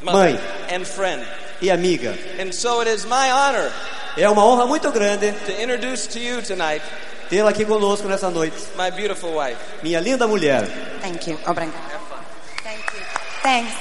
Mãe. 0.00 0.38
and 0.70 0.84
friend. 0.84 1.24
e 1.60 1.70
amiga. 1.70 2.16
And 2.40 2.52
so 2.52 2.80
it 2.80 2.88
is 2.90 3.04
my 3.04 3.30
honor 3.30 3.70
É 4.16 4.28
uma 4.28 4.44
honra 4.44 4.66
muito 4.66 4.90
grande 4.90 5.32
to 5.46 5.52
introduce 5.62 6.06
to 6.08 6.18
you 6.18 6.42
tonight 6.42 6.82
tê-la 7.32 7.48
aqui 7.48 7.64
conosco 7.64 8.06
nessa 8.06 8.28
noite. 8.28 8.54
my 8.76 8.90
beautiful 8.90 9.30
wife. 9.32 9.56
Minha 9.82 10.00
linda 10.00 10.28
mulher. 10.28 10.68
Thank 11.00 11.30
you. 11.30 11.38
Obrigada. 11.46 11.72
Thank 12.62 12.84
you. 12.92 13.02
Thanks. 13.42 13.72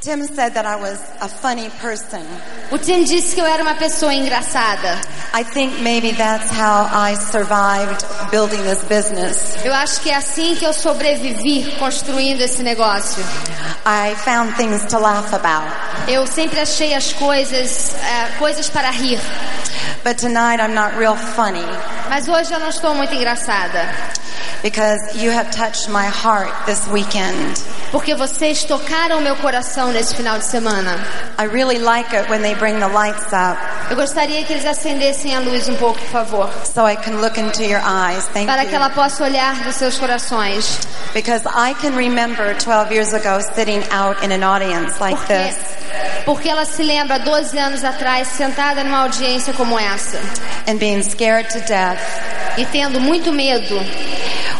Tim 0.00 0.24
said 0.24 0.54
that 0.54 0.64
I 0.64 0.76
was 0.76 0.98
a 1.20 1.28
funny 1.28 1.68
person. 1.82 2.24
O 2.72 2.78
Tim 2.78 3.04
disse 3.04 3.34
que 3.34 3.42
eu 3.42 3.46
era 3.46 3.62
uma 3.62 3.74
pessoa 3.74 4.14
engraçada. 4.14 4.98
I 5.34 5.44
think 5.44 5.82
maybe 5.82 6.12
that's 6.12 6.50
how 6.50 6.88
I 6.90 7.14
survived 7.14 8.04
building 8.30 8.62
this 8.62 8.82
business. 8.84 9.54
Eu 9.62 9.74
acho 9.74 10.00
que 10.00 10.08
é 10.08 10.16
assim 10.16 10.56
que 10.56 10.64
eu 10.64 10.72
sobrevivi 10.72 11.70
construindo 11.78 12.40
esse 12.40 12.62
negócio. 12.62 13.22
I 13.84 14.14
found 14.24 14.56
things 14.56 14.86
to 14.86 14.98
laugh 14.98 15.34
about. 15.34 15.70
Eu 16.08 16.26
sempre 16.26 16.58
achei 16.58 16.94
as 16.94 17.12
coisas, 17.12 17.94
eh, 17.94 18.30
coisas 18.38 18.70
para 18.70 18.90
rir. 18.90 19.20
But 20.02 20.16
tonight 20.16 20.58
I'm 20.58 20.74
not 20.74 20.96
real 20.96 21.16
funny 21.16 21.66
Mas 22.14 22.28
hoje 22.28 22.52
eu 22.52 22.60
não 22.60 22.68
estou 22.68 22.94
muito 22.94 23.14
engraçada. 23.14 23.88
Because 24.62 25.00
you 25.16 25.30
have 25.30 25.50
touched 25.50 25.88
my 25.88 26.06
heart 26.06 26.52
this 26.66 26.86
weekend. 26.88 27.58
Porque 27.90 28.14
vocês 28.14 28.64
tocaram 28.64 29.20
meu 29.20 29.36
coração 29.36 29.92
nesse 29.92 30.14
final 30.14 30.38
de 30.38 30.44
semana. 30.46 30.96
I 31.38 31.44
really 31.44 31.78
like 31.78 32.14
it 32.14 32.28
when 32.30 32.40
they 32.42 32.54
bring 32.54 32.78
the 32.78 32.88
lights 32.88 33.32
up 33.32 33.58
Eu 33.90 33.96
gostaria 33.96 34.42
que 34.44 34.52
eles 34.52 34.64
acendessem 34.64 35.34
a 35.34 35.40
luz 35.40 35.68
um 35.68 35.76
pouco, 35.76 35.98
por 35.98 36.08
favor. 36.08 36.50
so 36.64 36.86
I 36.86 36.96
can 36.96 37.20
look 37.20 37.38
into 37.38 37.62
your 37.64 37.82
eyes. 37.84 38.24
Thank 38.32 38.46
Para 38.46 38.64
que 38.64 38.74
ela 38.74 38.88
you. 38.88 38.94
possa 38.94 39.24
olhar 39.24 39.56
nos 39.64 39.74
seus 39.76 39.98
corações. 39.98 40.78
Because 41.12 41.44
I 41.46 41.74
can 41.74 41.94
remember 41.94 42.54
12 42.54 42.92
years 42.92 43.12
ago 43.12 43.40
sitting 43.54 43.82
out 43.92 44.22
in 44.24 44.32
an 44.32 44.42
audience 44.42 44.98
like 45.00 45.16
Porque, 45.18 45.34
this 45.34 45.56
porque 46.24 46.48
ela 46.48 46.64
se 46.64 46.82
lembra 46.82 47.18
12 47.18 47.58
anos 47.58 47.84
atrás, 47.84 48.28
sentada 48.28 48.82
numa 48.82 49.00
audiência 49.02 49.52
como 49.52 49.78
essa. 49.78 50.18
and 50.66 50.78
being 50.78 51.02
scared 51.02 51.46
to 51.50 51.60
death. 51.66 51.98
E 52.56 52.64
tendo 52.66 52.98
muito 53.00 53.30
medo. 53.32 53.78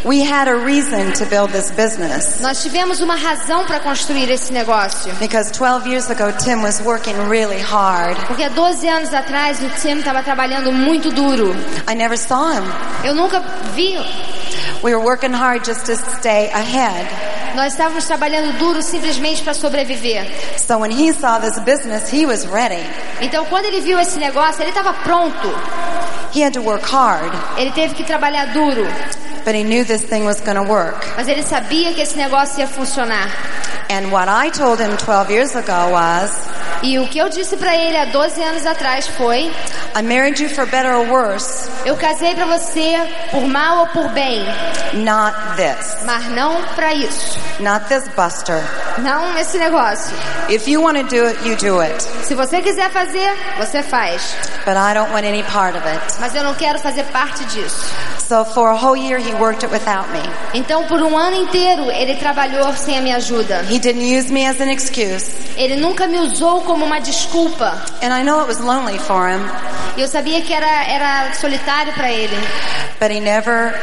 We 0.04 0.20
had 0.20 0.48
a 0.48 0.56
reason 0.56 1.12
to 1.12 1.26
build 1.26 1.52
this 1.52 1.70
business. 1.70 2.40
Nós 2.40 2.60
tivemos 2.60 3.00
uma 3.00 3.14
razão 3.14 3.64
para 3.64 3.78
construir 3.78 4.28
esse 4.30 4.52
negócio. 4.52 5.14
Because 5.20 5.52
12 5.52 5.88
years 5.88 6.10
ago, 6.10 6.32
Tim 6.38 6.60
was 6.62 6.80
working 6.80 7.14
really 7.28 7.60
hard. 7.60 8.16
Porque 8.26 8.42
há 8.42 8.48
12 8.48 8.88
anos 8.88 9.14
atrás 9.14 9.60
o 9.62 9.68
Tim 9.80 9.98
estava 9.98 10.22
trabalhando 10.24 10.72
muito 10.72 11.12
duro. 11.12 11.54
I 11.88 11.94
never 11.94 12.18
saw 12.18 12.50
him. 12.50 12.64
Eu 13.04 13.14
nunca 13.14 13.40
vi. 13.74 13.96
We 14.82 14.92
were 14.92 15.04
working 15.04 15.32
hard 15.32 15.64
just 15.64 15.86
to 15.86 15.94
stay 16.18 16.50
ahead. 16.52 17.06
Nós 17.54 17.74
estávamos 17.74 18.04
trabalhando 18.04 18.58
duro 18.58 18.82
simplesmente 18.82 19.42
para 19.42 19.54
sobreviver. 19.54 20.26
So 20.56 20.78
when 20.78 20.90
he 20.90 21.12
saw 21.12 21.38
this 21.38 21.58
business, 21.60 22.12
he 22.12 22.26
was 22.26 22.44
ready. 22.46 22.82
Então 23.20 23.44
quando 23.44 23.66
ele 23.66 23.80
viu 23.80 24.00
esse 24.00 24.18
negócio, 24.18 24.62
ele 24.62 24.70
estava 24.70 24.92
pronto. 25.04 25.48
He 26.34 26.42
had 26.42 26.54
to 26.54 26.62
work 26.62 26.82
hard, 26.82 27.30
Ele 27.58 27.70
teve 27.72 27.94
que 27.94 28.02
trabalhar 28.04 28.46
duro. 28.46 28.86
But 29.44 29.54
he 29.54 29.62
knew 29.64 29.84
this 29.84 30.02
thing 30.02 30.24
was 30.24 30.40
going 30.40 30.56
to 30.56 30.62
work. 30.64 30.96
Mas 31.16 31.28
ele 31.28 31.42
sabia 31.42 31.92
que 31.92 32.00
esse 32.02 32.16
negócio 32.16 32.60
ia 32.60 32.66
funcionar. 32.66 33.28
And 33.90 34.10
what 34.10 34.28
I 34.28 34.50
told 34.50 34.80
him 34.80 34.96
12 34.96 35.30
years 35.30 35.54
ago 35.54 35.90
was, 35.92 36.30
E 36.82 36.98
o 36.98 37.06
que 37.08 37.18
eu 37.18 37.28
disse 37.28 37.56
para 37.56 37.76
ele 37.76 37.96
há 37.96 38.06
12 38.06 38.42
anos 38.42 38.66
atrás 38.66 39.06
foi: 39.08 39.50
I 39.94 40.02
married 40.02 40.42
you 40.42 40.48
for 40.48 40.66
better 40.66 40.94
or 40.96 41.06
worse, 41.10 41.68
Eu 41.84 41.96
casei 41.96 42.34
para 42.34 42.46
você 42.46 42.96
por 43.30 43.46
mal 43.46 43.80
ou 43.80 43.86
por 43.88 44.08
bem, 44.10 44.44
not 44.94 45.36
this. 45.56 45.98
mas 46.04 46.24
não 46.30 46.62
para 46.74 46.94
isso. 46.94 47.38
Not 47.60 47.86
this 47.86 48.08
buster. 48.16 48.60
Não 48.98 49.36
esse 49.38 49.58
negócio. 49.58 50.16
If 50.48 50.66
you 50.66 50.82
want 50.82 50.96
to 50.98 51.04
do 51.04 51.26
it, 51.26 51.38
you 51.48 51.56
do 51.56 51.80
it. 51.80 52.02
Se 52.24 52.34
você 52.34 52.60
quiser 52.62 52.90
fazer, 52.90 53.30
você 53.58 53.82
faz. 53.82 54.34
But 54.64 54.76
I 54.76 54.94
don't 54.94 55.12
want 55.12 55.24
any 55.26 55.42
part 55.44 55.76
of 55.76 55.86
it. 55.86 56.00
Mas 56.18 56.34
eu 56.34 56.42
não 56.42 56.54
quero 56.54 56.78
fazer 56.80 57.04
parte 57.06 57.44
disso. 57.46 57.86
So 58.26 58.44
for 58.44 58.68
a 58.70 58.74
whole 58.74 58.98
year, 58.98 59.18
he 59.20 59.31
he 59.32 59.40
worked 59.40 59.64
it 59.64 59.72
without 59.72 60.08
me. 60.12 60.20
Então, 60.54 60.84
por 60.86 61.00
um 61.02 61.16
ano 61.16 61.36
inteiro, 61.36 61.90
ele 61.90 62.14
trabalhou 62.16 62.72
sem 62.74 62.98
a 62.98 63.00
minha 63.00 63.16
ajuda. 63.16 63.64
He 63.70 63.78
didn't 63.78 64.04
use 64.04 64.30
me 64.32 64.46
as 64.46 64.60
an 64.60 64.70
excuse. 64.70 65.30
Ele 65.56 65.76
nunca 65.76 66.06
me 66.06 66.18
usou 66.18 66.60
como 66.62 66.84
uma 66.84 67.00
desculpa. 67.00 67.80
And 68.02 68.12
I 68.12 68.22
know 68.22 68.40
it 68.40 68.48
was 68.48 68.58
lonely 68.60 68.98
for 68.98 69.28
him, 69.28 69.40
eu 69.96 70.06
sabia 70.08 70.40
que 70.42 70.52
era, 70.52 70.84
era 70.86 71.32
solitário 71.34 71.92
para 71.94 72.10
ele. 72.10 72.36
but 72.98 73.10
he 73.10 73.20
never 73.20 73.74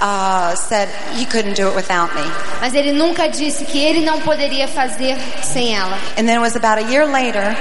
uh, 0.00 0.54
said 0.54 0.88
he 1.14 1.24
couldn't 1.26 1.54
do 1.54 1.68
it 1.68 1.74
without 1.76 2.12
me. 2.14 2.22
Mas 2.60 2.74
ele 2.74 2.92
nunca 2.92 3.28
disse 3.28 3.64
que 3.64 3.78
ele 3.78 4.04
não 4.04 4.20
poderia 4.20 4.66
fazer 4.68 5.16
sem 5.42 5.76
ela. 5.76 5.96
And 6.16 6.26
then 6.26 6.36
it 6.36 6.40
was 6.40 6.56
about 6.56 6.78
a 6.78 6.90
year 6.90 7.06
later, 7.06 7.56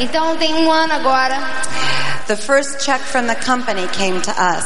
Então, 0.00 0.36
tem 0.36 0.54
um 0.54 0.70
ano 0.70 0.92
agora. 0.94 1.36
The 2.28 2.36
first 2.36 2.78
check 2.78 3.00
from 3.00 3.26
the 3.26 3.34
company 3.34 3.86
came 3.88 4.20
to 4.20 4.30
us. 4.30 4.64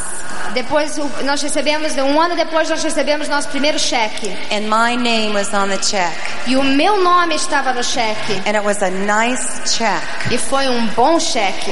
Depois, 0.53 0.97
nós 1.23 1.41
recebemos, 1.41 1.95
um 1.97 2.21
ano 2.21 2.35
depois, 2.35 2.69
nós 2.69 2.83
recebemos 2.83 3.27
nosso 3.27 3.47
primeiro 3.47 3.79
cheque. 3.79 4.27
And 4.51 4.67
my 4.69 4.95
name 4.95 5.33
was 5.33 5.51
on 5.53 5.69
the 5.69 5.77
check. 5.77 6.13
E 6.45 6.55
o 6.55 6.63
meu 6.63 7.01
nome 7.01 7.35
estava 7.35 7.73
no 7.73 7.83
cheque. 7.83 8.33
And 8.45 8.55
it 8.55 8.63
was 8.63 8.83
a 8.83 8.89
nice 8.89 9.75
check. 9.75 10.03
E 10.31 10.37
foi 10.37 10.67
um 10.67 10.87
bom 10.87 11.19
cheque. 11.19 11.71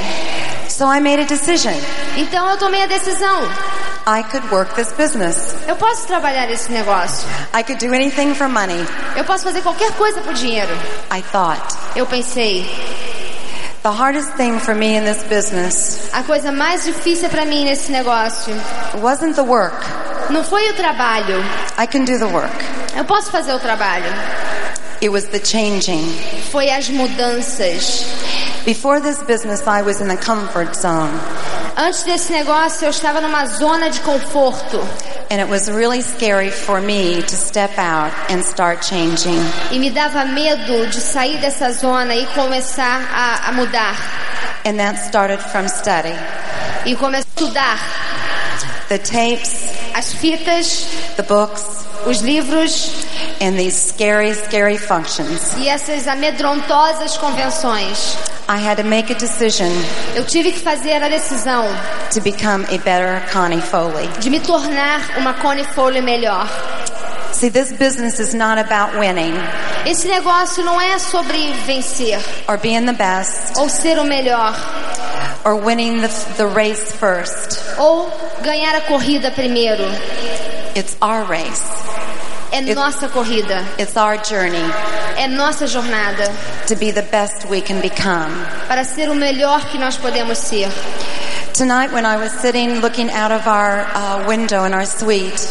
So 0.69 0.85
I 0.85 0.99
made 1.01 1.21
a 1.21 1.25
decision. 1.25 1.75
Então 2.17 2.49
eu 2.49 2.57
tomei 2.57 2.81
a 2.83 2.87
decisão. 2.87 3.43
I 4.07 4.23
could 4.23 4.49
work 4.51 4.73
this 4.73 4.91
business. 4.93 5.53
Eu 5.67 5.75
posso 5.75 6.07
trabalhar 6.07 6.49
esse 6.49 6.71
negócio. 6.71 7.27
I 7.53 7.63
could 7.63 7.85
do 7.85 7.93
anything 7.93 8.33
for 8.33 8.47
money. 8.47 8.83
Eu 9.15 9.25
posso 9.25 9.43
fazer 9.43 9.61
qualquer 9.61 9.91
coisa 9.91 10.21
por 10.21 10.33
dinheiro. 10.33 10.73
I 11.11 11.21
thought. 11.21 11.61
Eu 11.95 12.07
pensei, 12.07 12.65
The 13.83 13.91
hardest 13.91 14.33
thing 14.35 14.59
for 14.59 14.75
me 14.75 14.95
in 14.95 15.03
this 15.05 15.23
business 15.23 16.09
a 16.13 16.21
coisa 16.23 16.51
mais 16.51 16.85
difícil 16.85 17.29
para 17.29 17.45
mim 17.45 17.65
nesse 17.65 17.91
negócio 17.91 18.53
wasn't 19.01 19.35
the 19.35 19.43
work. 19.43 19.75
não 20.29 20.43
foi 20.43 20.69
o 20.69 20.73
trabalho. 20.75 21.43
I 21.77 21.87
can 21.87 22.05
do 22.05 22.17
the 22.17 22.25
work. 22.25 22.53
Eu 22.95 23.03
posso 23.05 23.31
fazer 23.31 23.53
o 23.53 23.59
trabalho. 23.59 24.05
It 25.01 25.09
was 25.09 25.25
the 25.25 25.39
changing. 25.43 26.05
Foi 26.51 26.69
as 26.69 26.89
mudanças. 26.89 28.05
Before 28.65 29.01
this 29.01 29.17
business, 29.23 29.61
I 29.65 29.81
was 29.81 29.99
in 29.99 30.07
the 30.07 30.17
comfort 30.17 30.75
zone. 30.75 31.11
Antes 31.75 32.03
desse 32.03 32.31
negócio, 32.31 32.85
eu 32.85 32.91
estava 32.91 33.19
numa 33.19 33.45
zona 33.47 33.89
de 33.89 33.99
conforto. 34.01 34.79
And 35.31 35.39
it 35.39 35.47
was 35.47 35.71
really 35.71 36.01
scary 36.01 36.49
for 36.49 36.81
me 36.81 37.21
to 37.21 37.35
step 37.37 37.77
out 37.77 38.11
and 38.29 38.43
start 38.43 38.81
changing. 38.81 39.39
E 39.71 39.79
me 39.79 39.89
dava 39.89 40.25
medo 40.25 40.85
de 40.87 40.99
sair 40.99 41.39
dessa 41.39 41.71
zona 41.71 42.13
e 42.13 42.25
começar 42.35 43.01
a, 43.09 43.47
a 43.47 43.51
mudar. 43.53 43.95
And 44.65 44.77
that 44.77 44.97
started 44.97 45.39
from 45.39 45.69
study. 45.69 46.13
E 46.85 46.95
começar 46.97 47.25
a 47.37 47.43
estudar 47.43 47.79
The 48.89 48.97
tapes, 48.97 49.69
as 49.95 50.13
fitas, 50.13 50.85
the 51.15 51.23
books, 51.23 51.85
os 52.05 52.19
livros 52.19 53.05
and 53.39 53.57
these 53.57 53.75
scary, 53.75 54.33
scary 54.33 54.77
functions. 54.77 55.53
e 55.57 55.67
essas 55.69 56.07
amedrontosas 56.07 57.17
convenções. 57.17 58.15
I 58.49 58.57
had 58.57 58.77
to 58.77 58.83
make 58.83 59.09
a 59.11 59.15
decision 59.15 59.69
Eu 60.15 60.25
tive 60.25 60.51
que 60.51 60.59
fazer 60.59 61.01
a 61.01 61.07
decisão 61.07 61.65
to 62.13 62.19
become 62.21 62.65
a 62.65 62.77
better 62.79 63.21
Connie 63.31 63.61
Foley. 63.61 64.07
de 64.19 64.29
me 64.29 64.39
tornar 64.41 65.17
uma 65.17 65.33
Connie 65.35 65.63
Foley 65.73 66.01
melhor. 66.01 66.47
See, 67.31 67.49
this 67.49 67.71
business 67.71 68.19
is 68.19 68.33
not 68.33 68.59
about 68.59 68.97
winning 68.99 69.33
Esse 69.85 70.07
negócio 70.07 70.63
não 70.63 70.79
é 70.81 70.99
sobre 70.99 71.37
vencer 71.65 72.19
or 72.47 72.57
being 72.57 72.85
the 72.85 72.93
best 72.93 73.57
ou 73.57 73.69
ser 73.69 73.97
o 73.99 74.03
melhor 74.03 74.53
or 75.45 75.55
winning 75.55 76.01
the, 76.01 76.09
the 76.37 76.45
race 76.45 76.91
first. 76.93 77.57
ou 77.79 78.11
ganhar 78.43 78.75
a 78.75 78.81
corrida 78.81 79.31
primeiro. 79.31 79.83
It's 80.75 80.95
our 81.01 81.23
race. 81.23 81.63
É 82.51 82.61
nossa 82.75 83.07
corrida, 83.07 83.63
It's 83.79 83.95
our 83.95 84.17
journey 84.23 84.63
é 85.17 85.27
nossa 85.27 85.67
jornada. 85.67 86.31
to 86.67 86.75
be 86.75 86.91
the 86.91 87.01
best 87.03 87.45
we 87.49 87.61
can 87.61 87.79
become. 87.79 88.29
para 88.67 88.83
ser 88.83 89.09
o 89.09 89.15
melhor 89.15 89.65
que 89.69 89.77
nós 89.77 89.97
podemos 89.97 90.37
ser. 90.37 90.69
Tonight, 91.53 91.93
when 91.93 92.05
I 92.05 92.15
was 92.17 92.31
sitting 92.41 92.79
looking 92.79 93.09
out 93.11 93.31
of 93.31 93.45
our 93.47 93.85
uh, 93.93 94.25
window 94.27 94.65
in 94.65 94.73
our 94.73 94.85
suite, 94.85 95.47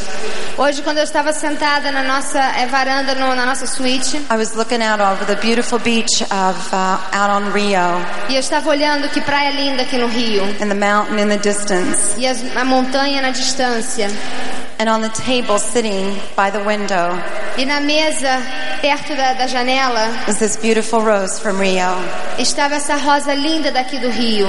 Hoje, 0.58 0.82
quando 0.82 0.98
eu 0.98 1.04
estava 1.04 1.32
sentada 1.32 1.90
na 1.90 2.02
nossa 2.02 2.38
eh, 2.38 2.66
varanda, 2.66 3.14
no- 3.14 3.34
na 3.34 3.46
nossa 3.46 3.66
suíte, 3.66 4.16
I 4.30 4.36
was 4.36 4.52
looking 4.54 4.82
out 4.82 5.00
over 5.00 5.24
the 5.24 5.36
beautiful 5.36 5.78
beach 5.78 6.20
of 6.30 6.58
uh, 6.74 6.98
out 7.16 7.30
on 7.30 7.50
Rio. 7.52 8.04
e 8.28 8.34
eu 8.34 8.40
estava 8.40 8.68
olhando 8.68 9.08
que 9.08 9.20
praia 9.22 9.50
linda 9.52 9.82
aqui 9.82 9.96
no 9.96 10.06
Rio, 10.06 10.44
and 10.60 10.68
the 10.68 10.74
mountain 10.74 11.18
in 11.18 11.28
the 11.28 11.38
distance, 11.38 12.14
e 12.18 12.26
as- 12.26 12.44
a 12.56 12.64
montanha 12.64 13.22
na 13.22 13.30
distância, 13.30 14.10
and 14.81 14.88
on 14.88 15.03
the 15.03 15.11
table 15.11 15.59
sitting 15.59 16.16
by 16.35 16.51
the 16.51 16.64
window 16.64 17.12
e 17.59 17.64
na 17.66 17.81
mesa, 17.81 18.40
perto 18.81 19.14
da, 19.14 19.35
da 19.35 19.47
janela, 19.47 20.27
was 20.27 20.38
this 20.38 20.57
beautiful 20.57 21.03
rose 21.03 21.38
from 21.38 21.59
Rio. 21.61 21.95
estava 22.38 22.77
essa 22.77 22.97
rosa 22.97 23.35
linda 23.35 23.71
daqui 23.71 23.99
do 24.01 24.09
Rio. 24.11 24.49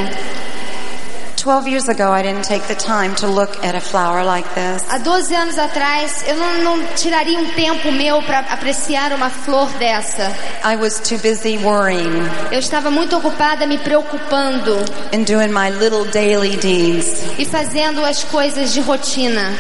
Twelve 1.36 1.68
years 1.68 1.90
ago, 1.90 2.12
I 2.12 2.22
didn't 2.22 2.44
take 2.44 2.62
the 2.68 2.76
time 2.76 3.16
to 3.16 3.26
look 3.28 3.66
at 3.66 3.74
a 3.74 3.82
flower 3.82 4.24
like 4.24 4.48
this. 4.54 4.84
Há 4.88 5.00
12 5.00 5.34
anos 5.36 5.58
atrás, 5.58 6.24
eu 6.28 6.38
não, 6.38 6.78
não 6.78 6.86
tiraria 6.96 7.40
um 7.40 7.48
tempo 7.54 7.92
meu 7.92 8.22
para 8.22 8.40
apreciar 8.42 9.12
uma 9.12 9.32
flor 9.32 9.68
dessa. 9.80 10.32
I 10.64 10.76
was 10.76 11.00
too 11.00 11.18
busy 11.18 11.58
worrying 11.58 12.30
Eu 12.52 12.60
estava 12.60 12.92
muito 12.92 13.18
ocupada 13.18 13.66
me 13.66 13.80
preocupando 13.80 14.78
and 15.12 15.24
doing 15.26 15.50
my 15.52 15.72
little 15.72 16.06
daily 16.12 16.56
deeds. 16.58 17.24
e 17.40 17.44
fazendo 17.46 18.06
as 18.06 18.24
coisas 18.24 18.72
de 18.72 18.80
rotina. 18.80 19.52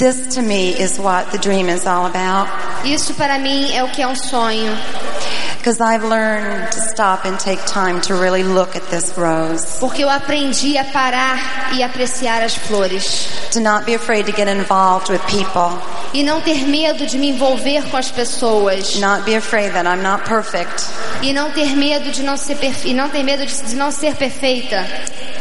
This 0.00 0.34
to 0.36 0.40
me 0.40 0.70
is 0.70 0.98
what 0.98 1.30
the 1.30 1.36
dream 1.36 1.68
is 1.68 1.86
all 1.86 2.06
about. 2.06 2.48
Isso 2.86 3.12
para 3.12 3.38
mim 3.38 3.70
é 3.74 3.84
o 3.84 3.88
que 3.88 4.00
é 4.00 4.06
um 4.06 4.16
sonho. 4.16 4.74
Because 5.58 5.78
I've 5.78 6.02
learned 6.02 6.72
to 6.72 6.80
stop 6.80 7.26
and 7.26 7.38
take 7.38 7.60
time 7.66 8.00
to 8.08 8.14
really 8.14 8.42
look 8.42 8.74
at 8.74 8.82
this 8.88 9.12
rose. 9.18 9.78
Porque 9.78 10.02
eu 10.02 10.08
aprendi 10.08 10.78
a 10.78 10.84
parar 10.84 11.74
e 11.74 11.82
apreciar 11.82 12.42
as 12.42 12.54
flores. 12.54 13.28
To 13.52 13.60
not 13.60 13.84
be 13.84 13.92
afraid 13.92 14.24
to 14.24 14.32
get 14.32 14.48
involved 14.48 15.10
with 15.10 15.20
people. 15.26 15.78
E 16.14 16.22
não 16.22 16.40
ter 16.40 16.66
medo 16.66 17.04
de 17.04 17.18
me 17.18 17.28
envolver 17.28 17.82
com 17.90 17.98
as 17.98 18.10
pessoas. 18.10 18.98
Not 18.98 19.24
be 19.24 19.36
afraid 19.36 19.74
that 19.74 19.86
I'm 19.86 20.02
not 20.02 20.24
perfect. 20.24 20.82
E 21.20 21.34
não 21.34 21.50
ter 21.50 21.76
medo 21.76 22.10
de 22.10 22.22
não 22.22 22.38
ser 22.38 22.56
perfe... 22.56 22.88
e 22.88 22.94
não 22.94 23.10
ter 23.10 23.22
medo 23.22 23.44
de, 23.44 23.54
de 23.64 23.76
não 23.76 23.90
ser 23.90 24.14
perfeita. 24.14 24.82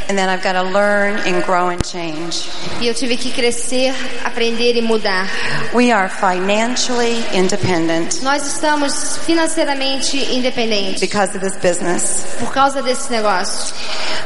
And 0.10 0.18
then 0.18 0.28
I've 0.28 0.42
got 0.42 0.54
to 0.54 0.64
learn 0.64 1.18
and 1.20 1.44
grow 1.44 1.70
and 1.70 1.84
change. 1.86 2.50
E 2.82 2.88
eu 2.88 2.96
tive 2.96 3.16
que 3.16 3.32
crescer, 3.32 3.94
aprender 4.26 4.76
e 4.76 4.82
mudar. 4.82 5.28
We 5.72 5.92
are 5.92 6.10
financially 6.10 7.24
independent 7.32 8.24
Nós 8.24 8.44
estamos 8.48 9.18
financeiramente 9.26 10.18
independentes 10.34 11.00
because 11.00 11.36
of 11.38 11.42
this 11.42 11.56
business. 11.58 12.26
por 12.40 12.52
causa 12.52 12.82
desse 12.82 13.12
negócio. 13.12 13.72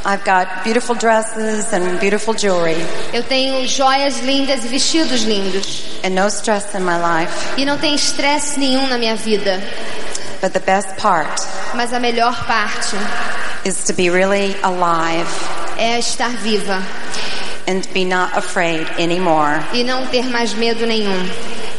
I've 0.05 0.23
got 0.23 0.63
beautiful 0.63 0.95
dresses 0.95 1.73
and 1.73 1.99
beautiful 1.99 2.33
jewelry 2.33 2.77
Eu 3.11 3.23
tenho 3.23 3.67
joias 3.67 4.19
lindas 4.19 4.63
e 4.63 4.69
vestidos 4.69 5.23
lindos. 5.23 5.83
and 6.05 6.11
no 6.15 6.27
stress 6.29 6.73
in 6.75 6.83
my 6.85 6.95
life. 6.97 7.33
E 7.57 7.65
não 7.65 7.77
tem 7.77 7.93
estresse 7.93 8.57
nenhum 8.57 8.87
na 8.87 8.97
minha 8.97 9.17
vida. 9.17 9.61
But 10.41 10.53
the 10.53 10.59
best 10.61 10.95
part 10.97 11.41
Mas 11.73 11.91
a 11.93 11.99
melhor 11.99 12.45
parte 12.47 12.95
is 13.65 13.83
to 13.85 13.93
be 13.93 14.09
really 14.09 14.55
alive 14.63 15.27
é 15.83 15.99
estar 15.99 16.29
viva 16.37 16.81
and 17.67 17.81
be 17.93 18.05
not 18.05 18.31
afraid 18.37 18.87
anymore. 18.97 19.61
e 19.73 19.83
não 19.83 20.07
ter 20.07 20.25
mais 20.29 20.53
medo 20.53 20.85
nenhum. 20.85 21.27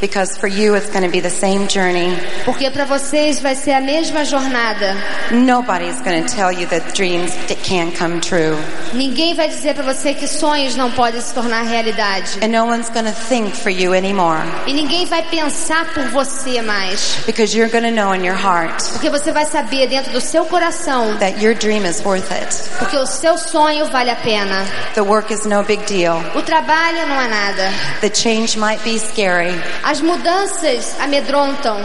Because 0.04 0.36
for 0.36 0.48
you, 0.48 0.74
it's 0.74 0.90
going 0.90 1.02
to 1.02 1.08
be 1.10 1.20
the 1.20 1.30
same 1.30 1.66
journey. 1.66 2.14
Porque 2.44 2.70
para 2.70 2.84
vocês 2.84 3.40
vai 3.40 3.54
ser 3.54 3.72
a 3.72 3.80
mesma 3.80 4.22
jornada. 4.22 4.94
Nobody's 5.32 5.98
going 6.02 6.22
to 6.22 6.28
tell 6.28 6.52
you 6.52 6.66
that 6.66 6.92
dreams 6.94 7.32
can 7.62 7.90
come 7.92 8.20
true. 8.20 8.54
Ninguém 8.92 9.34
vai 9.34 9.48
dizer 9.48 9.74
para 9.74 9.82
você 9.94 10.12
que 10.12 10.28
sonhos 10.28 10.76
não 10.76 10.90
podem 10.90 11.22
se 11.22 11.32
tornar 11.32 11.62
realidade. 11.62 12.38
And 12.42 12.48
no 12.48 12.66
one's 12.66 12.90
going 12.90 13.06
to 13.06 13.12
think 13.28 13.56
for 13.56 13.70
you 13.70 13.94
anymore. 13.94 14.42
E 14.66 14.74
ninguém 14.74 15.06
vai 15.06 15.22
pensar 15.22 15.86
por 15.94 16.04
você 16.10 16.60
mais. 16.60 17.22
Because 17.24 17.56
you're 17.56 17.70
going 17.72 17.84
to 17.84 17.90
know 17.90 18.14
in 18.14 18.24
your 18.26 18.36
heart 18.36 18.82
Porque 18.92 19.08
você 19.08 19.32
vai 19.32 19.46
saber 19.46 19.88
dentro 19.88 20.12
do 20.12 20.20
seu 20.20 20.44
coração 20.44 21.16
that 21.18 21.42
your 21.42 21.54
dream 21.54 21.86
is 21.86 22.02
worth 22.04 22.30
it. 22.30 22.54
porque 22.78 22.96
o 22.98 23.06
seu 23.06 23.38
sonho 23.38 23.86
vale 23.86 24.10
a 24.10 24.16
pena. 24.16 24.66
The 24.94 25.00
work 25.02 25.32
is 25.32 25.46
no 25.46 25.62
big 25.62 25.82
deal. 25.86 26.22
O 26.34 26.42
trabalho 26.42 27.06
não 27.08 27.18
é 27.22 27.28
nada. 27.28 27.72
The 28.02 28.10
change 28.14 28.58
might 28.58 28.82
be 28.84 28.98
scary, 28.98 29.54
As 29.94 30.00
mudanças 30.00 30.96
amedrontam, 30.98 31.76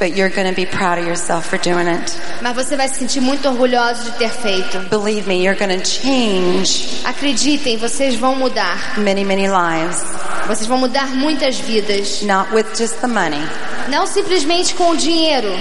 but 0.00 0.16
you're 0.16 0.30
going 0.34 0.48
to 0.48 0.54
be 0.54 0.64
proud 0.64 0.98
of 0.98 1.06
yourself 1.06 1.46
for 1.46 1.58
doing 1.58 1.86
it. 1.86 2.10
mas 2.40 2.54
você 2.56 2.74
vai 2.74 2.88
se 2.88 2.94
sentir 3.00 3.20
muito 3.20 3.46
orgulhoso 3.46 4.04
de 4.04 4.12
ter 4.12 4.30
feito. 4.30 4.78
Believe 4.88 5.28
me, 5.28 5.44
you're 5.44 5.54
going 5.58 5.78
to 5.78 5.84
change 5.86 7.02
Acreditem, 7.04 7.76
vocês 7.76 8.14
vão 8.14 8.34
mudar. 8.34 8.98
many, 8.98 9.24
many 9.26 9.46
lives. 9.46 10.02
Vocês 10.46 10.66
vão 10.66 10.78
mudar 10.78 11.08
muitas 11.08 11.58
vidas. 11.58 12.22
Not 12.22 12.50
with 12.54 12.64
just 12.78 12.96
the 13.02 13.08
money, 13.08 13.46
Não 13.88 14.06
simplesmente 14.06 14.72
com 14.74 14.88
o 14.92 14.96
dinheiro, 14.96 15.52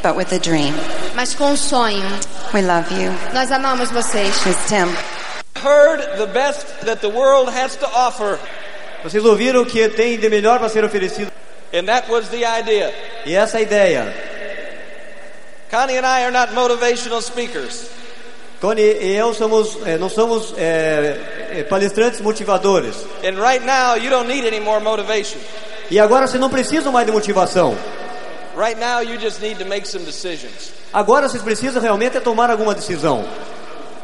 but 0.00 0.14
with 0.14 0.32
a 0.32 0.38
dream. 0.38 0.72
mas 1.16 1.34
com 1.34 1.50
o 1.50 1.56
sonho. 1.56 2.06
We 2.54 2.62
love 2.62 2.94
you. 2.94 3.12
Nós 3.34 3.50
amamos 3.50 3.90
vocês. 3.90 4.32
Miss 4.46 4.56
Tim. 4.68 4.94
heard 5.60 6.00
the 6.18 6.26
best 6.28 6.64
that 6.86 7.00
the 7.00 7.08
world 7.08 7.50
has 7.50 7.74
to 7.74 7.86
offer, 7.92 8.38
Vocês 9.02 9.24
ouviram 9.24 9.62
o 9.62 9.66
que 9.66 9.88
tem 9.88 10.18
de 10.18 10.28
melhor 10.28 10.58
para 10.58 10.68
ser 10.68 10.84
oferecido. 10.84 11.30
and 11.72 11.86
that 11.86 12.08
was 12.10 12.28
the 12.30 12.44
idea. 12.44 12.92
E 13.26 13.34
essa 13.34 13.58
é 13.58 13.60
a 13.60 13.62
ideia. 13.62 14.14
Connie 15.70 15.98
and 15.98 16.06
I 16.06 16.24
are 16.24 16.30
not 16.32 16.52
motivational 16.54 17.20
speakers. 17.20 17.90
Tony 18.60 18.82
e 18.82 19.14
eu 19.14 19.32
somos, 19.34 19.78
eh, 19.86 19.96
não 19.98 20.08
somos 20.08 20.52
eh, 20.56 21.64
palestrantes 21.68 22.20
motivadores. 22.20 22.96
And 23.22 23.38
right 23.40 23.64
now, 23.64 23.96
you 23.96 24.10
don't 24.10 24.26
need 24.26 24.46
any 24.46 24.58
more 24.58 24.80
motivation. 24.80 25.38
E 25.90 26.00
agora 26.00 26.26
vocês 26.26 26.40
não 26.40 26.50
precisam 26.50 26.90
mais 26.90 27.06
de 27.06 27.12
motivação. 27.12 27.76
Right 28.56 28.80
now, 28.80 29.00
you 29.00 29.20
just 29.20 29.40
need 29.40 29.62
to 29.62 29.64
make 29.64 29.86
some 29.86 30.04
decisions. 30.04 30.72
Agora 30.92 31.28
vocês 31.28 31.42
precisam 31.42 31.80
realmente 31.80 32.16
é 32.16 32.20
tomar 32.20 32.50
alguma 32.50 32.74
decisão. 32.74 33.24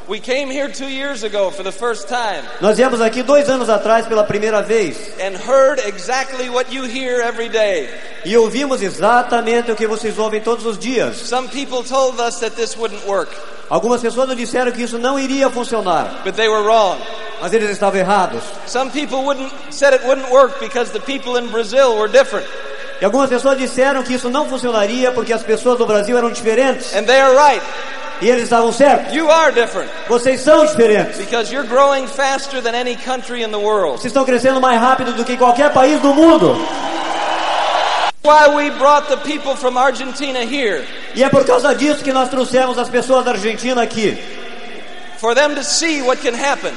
We 0.06 0.20
came 0.20 0.50
here 0.50 0.68
two 0.70 0.88
years 0.88 1.22
ago 1.24 1.50
for 1.50 1.62
the 1.62 1.72
first 1.72 2.08
time 2.08 2.42
Nós 2.60 2.76
viemos 2.76 3.00
aqui 3.00 3.22
dois 3.22 3.48
anos 3.48 3.70
atrás 3.70 4.06
pela 4.06 4.22
primeira 4.24 4.60
vez 4.62 4.96
and 5.18 5.34
heard 5.34 5.78
exactly 5.86 6.50
what 6.50 6.70
you 6.74 6.84
hear 6.84 7.22
every 7.22 7.48
day. 7.48 7.88
e 8.24 8.36
ouvimos 8.36 8.82
exatamente 8.82 9.72
o 9.72 9.76
que 9.76 9.86
vocês 9.86 10.18
ouvem 10.18 10.40
todos 10.42 10.66
os 10.66 10.78
dias. 10.78 11.16
Some 11.16 11.48
people 11.48 11.82
told 11.82 12.20
us 12.20 12.38
that 12.40 12.54
this 12.54 12.76
wouldn't 12.76 13.06
work, 13.06 13.30
Algumas 13.70 14.02
pessoas 14.02 14.28
nos 14.28 14.36
disseram 14.36 14.70
que 14.72 14.82
isso 14.82 14.98
não 14.98 15.18
iria 15.18 15.48
funcionar, 15.48 16.20
but 16.22 16.34
they 16.34 16.48
were 16.50 16.62
wrong. 16.64 16.98
mas 17.40 17.54
eles 17.54 17.70
estavam 17.70 17.98
errados. 17.98 18.42
Some 18.66 18.90
people 18.90 19.24
wouldn't 19.24 19.50
said 19.70 19.94
it 19.94 20.04
wouldn't 20.04 20.30
work 20.30 20.60
because 20.60 20.92
the 20.92 21.00
people 21.00 21.38
in 21.38 21.48
Brazil 21.48 21.96
were 21.96 22.08
different, 22.12 22.46
E 23.00 23.04
algumas 23.06 23.30
pessoas 23.30 23.56
disseram 23.56 24.02
que 24.02 24.12
isso 24.14 24.28
não 24.28 24.46
funcionaria 24.50 25.10
porque 25.12 25.32
as 25.32 25.42
pessoas 25.42 25.78
do 25.78 25.86
Brasil 25.86 26.16
eram 26.18 26.30
diferentes. 26.30 26.94
and 26.94 27.06
they 27.06 27.18
are 27.20 27.34
right. 27.34 27.62
E 28.20 28.28
eles 28.30 28.44
estavam 28.44 28.72
certos. 28.72 29.12
You 29.14 29.30
are 29.30 29.52
different 29.52 29.90
Vocês 30.08 30.40
são 30.40 30.64
diferentes. 30.66 31.16
because 31.18 31.52
you're 31.52 31.66
growing 31.68 32.06
faster 32.06 32.60
than 32.62 32.74
any 32.74 32.96
country 32.96 33.42
in 33.42 33.50
the 33.50 33.58
world. 33.58 33.98
Vocês 34.00 34.06
estão 34.12 34.24
crescendo 34.24 34.60
mais 34.60 34.80
rápido 34.80 35.12
do 35.12 35.24
que 35.24 35.36
qualquer 35.36 35.72
país 35.72 36.00
do 36.00 36.14
mundo. 36.14 36.56
Why 38.22 38.48
we 38.54 38.70
brought 38.70 39.08
the 39.08 39.18
people 39.18 39.54
from 39.54 39.76
Argentina 39.76 40.40
here 40.42 40.82
E 41.14 41.22
é 41.22 41.28
por 41.28 41.44
causa 41.44 41.74
disso 41.74 42.02
que 42.02 42.12
nós 42.12 42.30
trouxemos 42.30 42.78
as 42.78 42.88
pessoas 42.88 43.22
da 43.24 43.32
Argentina 43.32 43.82
aqui. 43.82 44.16
for 45.18 45.34
them 45.34 45.54
to 45.54 45.62
see 45.62 46.00
what 46.02 46.20
can 46.22 46.34
happen. 46.34 46.72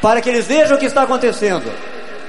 Para 0.00 0.20
que 0.20 0.28
eles 0.28 0.46
vejam 0.46 0.76
o 0.76 0.78
que 0.78 0.86
está 0.86 1.02
acontecendo. 1.02 1.70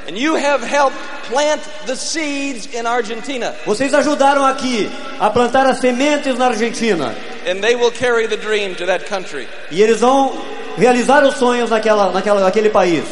And 0.08 0.18
you 0.18 0.36
have 0.36 0.64
helped 0.64 0.98
plant 1.30 1.62
the 1.86 1.96
seeds 1.96 2.68
in 2.74 2.86
Argentina, 2.88 3.54
Vocês 3.66 3.94
ajudaram 3.94 4.44
aqui 4.46 4.90
a 5.20 5.30
plantar 5.30 5.68
as 5.68 5.80
sementes 5.80 6.36
na 6.38 6.48
Argentina. 6.48 7.14
And 7.50 7.64
they 7.64 7.76
will 7.76 7.92
carry 7.92 8.28
the 8.28 8.38
dream 8.38 8.76
to 8.76 8.86
that 8.86 9.08
country. 9.08 9.48
E 9.72 9.82
eles 9.82 10.00
vão 10.00 10.32
realizar 10.78 11.24
os 11.24 11.36
sonhos 11.36 11.70
naquela, 11.70 12.12
naquela, 12.12 12.42
naquele 12.42 12.70
país. 12.70 13.04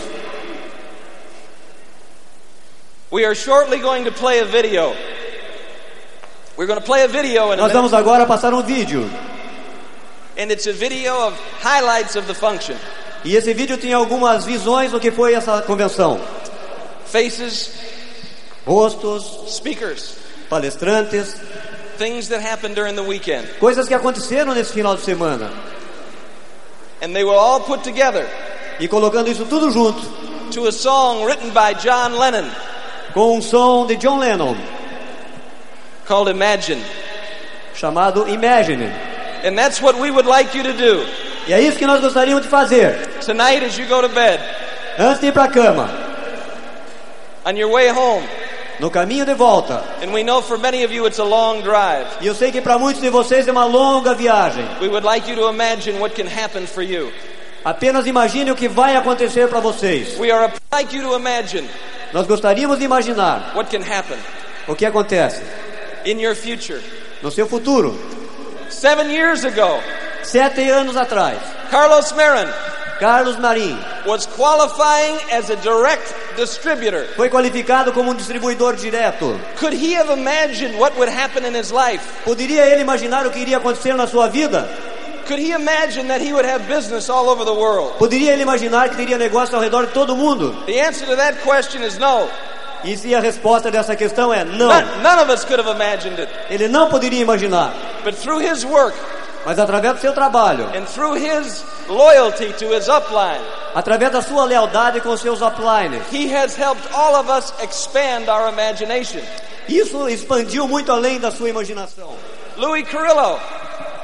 We 3.10 3.26
are 3.26 3.34
shortly 3.34 3.80
going 3.80 4.06
to 4.06 4.12
play 4.12 4.40
a 4.40 4.46
video. 4.46 4.94
We're 6.56 6.68
going 6.68 6.80
to 6.80 6.86
play 6.86 7.04
a 7.04 7.08
video 7.08 7.52
in 7.52 7.58
Nós 7.58 7.72
vamos 7.72 7.94
agora 7.94 8.26
passar 8.26 8.54
um 8.54 8.62
vídeo. 8.62 9.10
and 10.38 10.52
it's 10.52 10.68
a 10.68 10.74
video 10.74 11.14
of 11.14 11.34
highlights 11.62 12.16
of 12.16 12.28
the 12.28 12.34
function. 12.34 12.78
E 13.26 13.36
esse 13.36 13.52
vídeo 13.54 13.78
tem 13.78 13.94
algumas 13.94 14.46
visões 14.46 14.92
do 14.92 15.00
que 15.00 15.10
foi 15.10 15.34
essa 15.34 15.62
convenção. 15.64 16.20
Faces, 17.06 17.72
Rostos, 18.66 19.56
speakers, 19.56 20.18
palestrantes, 20.50 21.36
things 21.98 22.30
that 22.30 22.42
happened 22.42 22.76
during 22.76 22.96
the 22.96 23.04
weekend. 23.04 23.48
coisas 23.60 23.88
que 23.88 23.94
aconteceram 23.94 24.54
nesse 24.54 24.72
final 24.74 24.96
de 24.96 25.02
semana. 25.02 25.52
And 27.02 27.14
they 27.14 27.24
were 27.24 27.36
all 27.38 27.60
put 27.60 27.84
together 27.84 28.26
E 28.80 28.88
colocando 28.88 29.30
isso 29.30 29.46
tudo 29.46 29.72
junto 29.72 30.02
to 30.52 30.68
a 30.68 30.72
song 30.72 31.26
written 31.26 31.50
by 31.52 31.74
John 31.74 32.18
Lennon 32.18 32.50
com 33.14 33.38
um 33.38 33.42
som 33.42 33.86
de 33.88 33.96
John 33.96 34.20
Lennon 34.20 34.56
called 36.06 36.30
Imagine. 36.30 36.82
chamado 37.76 38.28
Imagine. 38.28 38.92
And 39.44 39.58
that's 39.58 39.82
what 39.82 40.00
we 40.00 40.10
would 40.10 40.26
like 40.26 40.56
you 40.56 40.64
to 40.64 40.74
do 40.74 41.06
E 41.48 41.54
é 41.54 41.62
isso 41.62 41.78
que 41.78 41.86
nós 41.86 42.02
gostaríamos 42.02 42.44
de 42.44 42.50
fazer. 42.50 42.96
tonight 43.22 43.64
as 43.64 43.78
you 43.78 43.86
go 43.88 44.02
to 44.02 44.10
bed, 44.10 44.40
Antes 45.00 45.20
de 45.22 45.28
ir 45.28 45.32
para 45.34 45.44
a 45.44 45.48
cama, 45.52 45.90
on 47.46 47.56
your 47.56 47.70
way 47.72 47.90
home. 47.90 48.24
No 48.80 48.90
caminho 48.92 49.26
de 49.26 49.34
volta. 49.34 49.84
And 50.02 50.12
we 50.14 50.24
know 50.24 50.42
for 50.42 50.58
many 50.58 50.84
of 50.84 50.94
you 50.94 51.06
it's 51.08 51.20
a 51.20 51.24
long 51.24 51.62
drive. 51.62 52.06
E 52.22 52.28
eu 52.28 52.36
sei 52.36 52.52
que 52.52 52.62
para 52.62 52.78
muitos 52.78 53.02
de 53.02 53.10
vocês 53.10 53.48
é 53.48 53.52
uma 53.52 53.66
longa 53.66 54.14
viagem. 54.14 54.66
We 54.82 54.88
would 54.88 55.06
like 55.06 55.30
you 55.30 55.36
to 55.38 55.50
imagine 55.50 56.00
what 56.00 56.16
can 56.16 56.28
happen 56.28 56.66
for 56.68 56.82
you. 56.84 57.12
Apenas 57.66 58.06
imagine 58.08 58.52
o 58.52 58.56
que 58.56 58.68
vai 58.70 58.96
acontecer 58.96 59.48
para 59.50 59.60
vocês. 59.60 60.18
We 60.20 60.32
are 60.32 60.52
like 60.72 60.96
you 60.96 61.04
to 61.04 61.16
imagine 61.16 61.68
Nós 62.14 62.26
gostaríamos 62.28 62.78
de 62.80 62.86
imaginar 62.86 63.52
what 63.56 63.70
can 63.70 63.84
happen 63.84 64.18
o 64.68 64.76
que 64.76 64.86
acontece 64.86 65.42
in 66.06 66.20
your 66.20 66.36
future. 66.36 66.82
no 67.22 67.30
seu 67.32 67.48
futuro. 67.48 67.98
Seven 68.70 69.10
years 69.12 69.44
ago, 69.44 69.82
Sete 70.24 70.70
anos 70.70 70.96
atrás, 70.98 71.38
Carlos 71.72 72.12
Marin 72.12 72.48
Carlos 73.00 73.36
Marim 73.38 73.78
was 74.06 74.26
qualifying 74.26 75.18
as 75.32 75.50
a 75.50 75.56
direct 75.58 76.14
distributor. 76.36 77.06
foi 77.16 77.30
qualificado 77.30 77.92
como 77.94 78.12
um 78.12 78.16
distribuidor 78.16 78.76
direto. 78.76 79.40
Could 79.60 79.74
he 79.74 79.94
have 79.94 80.10
imagined 80.12 80.78
what 80.80 80.96
would 80.98 81.10
happen 81.10 81.46
in 81.46 81.54
his 81.56 81.72
life? 81.72 82.02
Poderia 82.26 82.66
ele 82.66 82.82
imaginar 82.82 83.26
o 83.28 83.32
que 83.32 83.40
iria 83.40 83.58
acontecer 83.58 83.94
na 83.96 84.08
sua 84.08 84.28
vida? 84.28 84.68
Could 85.28 85.40
he 85.40 85.52
imagine 85.52 86.08
that 86.08 86.22
he 86.22 86.32
would 86.32 86.46
have 86.46 86.68
business 86.68 87.10
all 87.10 87.30
over 87.30 87.44
the 87.44 87.54
world? 87.54 87.98
Poderia 88.00 88.32
ele 88.34 88.44
imaginar 88.44 88.90
que 88.90 88.96
teria 88.96 89.18
negócio 89.18 89.56
ao 89.56 89.62
redor 89.62 89.86
de 89.88 89.92
todo 89.94 90.16
mundo? 90.16 90.56
The 90.66 90.80
answer 90.80 91.06
to 91.06 91.16
that 91.18 91.42
question 91.44 91.84
is 91.84 91.98
no. 91.98 92.28
E 92.84 92.96
se 92.96 93.14
a 93.14 93.20
resposta 93.20 93.70
dessa 93.72 93.96
questão 93.96 94.32
é 94.34 94.46
não, 94.46 94.68
None, 94.70 95.02
none 95.02 95.20
of 95.22 95.30
us 95.34 95.44
could 95.44 95.60
have 95.60 95.70
imagined 95.70 96.20
it. 96.22 96.30
ele 96.50 96.68
não 96.68 96.90
poderia 96.90 97.20
imaginar. 97.22 97.74
But 98.04 98.16
through 98.16 98.40
his 98.40 98.64
work 98.64 98.96
Mas 99.48 99.58
através 99.60 99.94
do 99.94 100.02
seu 100.02 100.12
trabalho, 100.12 100.66
and 100.76 100.86
through 100.88 101.16
his 101.16 101.64
loyalty 101.88 102.52
to 102.52 102.76
his 102.76 102.90
upline, 102.90 103.40
através 103.74 104.12
da 104.12 104.22
sua 104.22 104.44
lealdade 104.44 105.00
com 105.00 105.12
os 105.12 105.22
seus 105.22 105.42
uplines, 105.42 106.04
he 106.12 106.30
has 106.36 106.54
helped 106.58 106.86
all 106.94 107.16
of 107.16 107.30
us 107.30 107.54
expand 107.64 108.28
our 108.30 108.50
imagination. 108.50 109.22
isso 109.70 110.10
expandiu 110.10 110.68
muito 110.68 110.92
além 110.92 111.18
da 111.18 111.32
sua 111.32 111.50
imaginação. 111.50 112.14
Louis 112.58 112.86
Carrillo, 112.90 113.40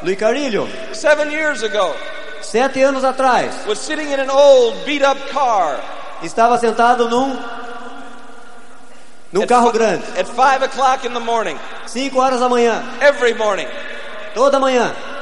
Luiz 0.01 0.17
Carilho, 0.17 0.65
seven 0.93 1.29
years 1.29 1.61
ago, 1.61 1.93
sete 2.41 2.81
anos 2.81 3.03
atrás, 3.03 3.67
was 3.67 3.79
sitting 3.79 4.13
in 4.13 4.21
an 4.21 4.29
old 4.29 4.77
beat 4.85 5.03
up 5.03 5.19
car. 5.29 5.77
Estava 6.21 6.57
sentado 6.57 7.09
num 7.09 7.37
num 9.33 9.45
carro 9.45 9.73
grande, 9.73 10.05
at 10.17 10.25
five 10.25 10.63
o'clock 10.63 11.05
in 11.05 11.13
the 11.13 11.19
morning, 11.19 11.59
cinco 11.85 12.21
horas 12.21 12.39
da 12.39 12.47
manhã, 12.47 12.81
every 13.01 13.33
morning. 13.33 13.67
toda 14.33 14.57
manhã. 14.57 15.12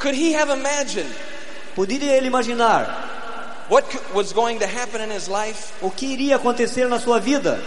Could 0.00 0.14
he 0.14 0.32
have 0.32 0.50
imagined 0.50 1.14
Poderia 1.76 2.16
ele 2.16 2.28
imaginar 2.28 2.86
what 3.68 3.84
was 4.12 4.32
going 4.32 4.58
to 4.58 4.66
happen 4.66 5.00
in 5.00 5.10
his 5.10 5.28
life? 5.28 5.72
o 5.80 5.90
que 5.90 6.12
iria 6.12 6.36
acontecer 6.36 6.88
na 6.88 6.98
sua 6.98 7.20
vida? 7.20 7.60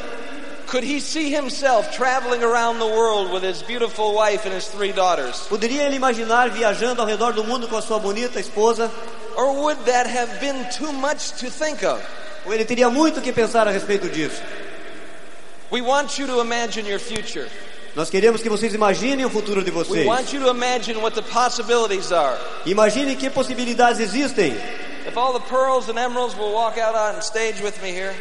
Could 0.67 0.83
he 0.83 0.99
see 0.99 1.29
himself 1.29 1.93
traveling 1.95 2.43
around 2.43 2.79
the 2.79 2.87
world 2.87 3.31
with 3.31 3.43
his 3.43 3.61
beautiful 3.61 4.15
wife 4.15 4.45
and 4.45 4.53
his 4.53 4.67
three 4.67 4.91
daughters? 4.91 5.47
Poderia 5.47 5.83
ele 5.83 5.97
imaginar 5.97 6.49
viajando 6.49 7.01
ao 7.01 7.07
redor 7.07 7.33
do 7.33 7.43
mundo 7.43 7.67
com 7.67 7.77
a 7.77 7.81
sua 7.81 7.99
bonita 7.99 8.39
esposa? 8.39 8.91
Or 9.37 9.53
would 9.63 9.77
that 9.85 10.07
have 10.07 10.39
been 10.39 10.65
too 10.71 10.91
much 10.91 11.31
to 11.39 11.49
think 11.49 11.83
of? 11.83 12.01
Ou 12.45 12.53
ele 12.53 12.65
teria 12.65 12.89
muito 12.89 13.21
que 13.21 13.31
pensar 13.31 13.67
a 13.67 13.71
respeito 13.71 14.09
disso? 14.09 14.41
We 15.71 15.81
want 15.81 16.17
you 16.19 16.27
to 16.27 16.41
imagine 16.41 16.87
your 16.87 16.99
future. 16.99 17.47
Nós 17.95 18.09
queremos 18.09 18.41
que 18.41 18.49
vocês 18.49 18.73
imaginem 18.73 19.23
o 19.25 19.29
futuro 19.29 19.63
de 19.63 19.69
vocês. 19.69 20.07
want 20.07 20.33
you 20.33 20.41
to 20.41 20.49
imagine 20.49 20.99
what 20.99 21.15
the 21.15 21.21
possibilities 21.21 22.11
are. 22.11 22.37
Imaginem 22.65 23.15
que 23.15 23.29
possibilidades 23.29 23.99
existem. 23.99 24.55
If 25.07 25.15
all 25.17 25.33
the 25.33 25.47
pearls 25.47 25.89
and 25.89 25.99
emeralds 25.99 26.35
will 26.35 26.53
walk 26.53 26.79
out 26.79 26.95
on 26.95 27.21
stage 27.21 27.61
with 27.61 27.73
me 27.83 27.91
here, 27.91 28.13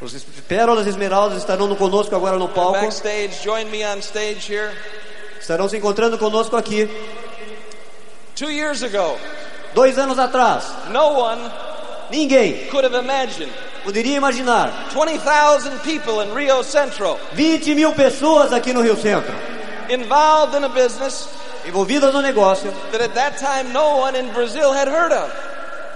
Os 0.00 0.12
pérolas 0.48 0.86
e 0.86 0.90
esmeraldas 0.90 1.38
estarão 1.38 1.74
conosco 1.76 2.14
agora 2.14 2.38
no 2.38 2.48
palco. 2.48 2.72
backstage, 2.80 3.42
join 3.42 3.66
me 3.66 3.84
on 3.84 3.98
stage 3.98 4.50
here. 4.50 4.70
Estarão 5.38 5.68
se 5.68 5.76
encontrando 5.76 6.16
conosco 6.16 6.56
aqui. 6.56 6.88
Two 8.34 8.50
years 8.50 8.82
ago, 8.82 9.16
Dois 9.74 9.98
anos 9.98 10.18
atrás, 10.18 10.64
no 10.90 11.20
one 11.20 11.40
ninguém 12.10 12.66
could 12.70 12.84
have 12.86 12.94
imagined 12.94 13.52
poderia 13.86 14.16
imaginar 14.16 14.88
20,000 14.92 15.78
people 15.84 16.20
in 16.20 16.34
Rio 16.34 16.62
Central 16.64 17.20
20 17.34 17.72
mil 17.76 17.92
pessoas 17.92 18.52
aqui 18.52 18.72
no 18.72 18.82
Rio 18.82 18.96
Centro, 18.96 19.32
involved 19.88 20.56
in 20.56 20.64
a 20.64 20.68
business 20.68 21.28
envolvidas 21.64 22.12
no 22.12 22.20
negócio. 22.20 22.72
that 22.90 23.00
at 23.00 23.14
that 23.14 23.38
time 23.38 23.72
no 23.72 23.98
one 23.98 24.16
in 24.18 24.28
Brazil 24.32 24.72
had 24.72 24.88
heard 24.88 25.12
of. 25.12 25.30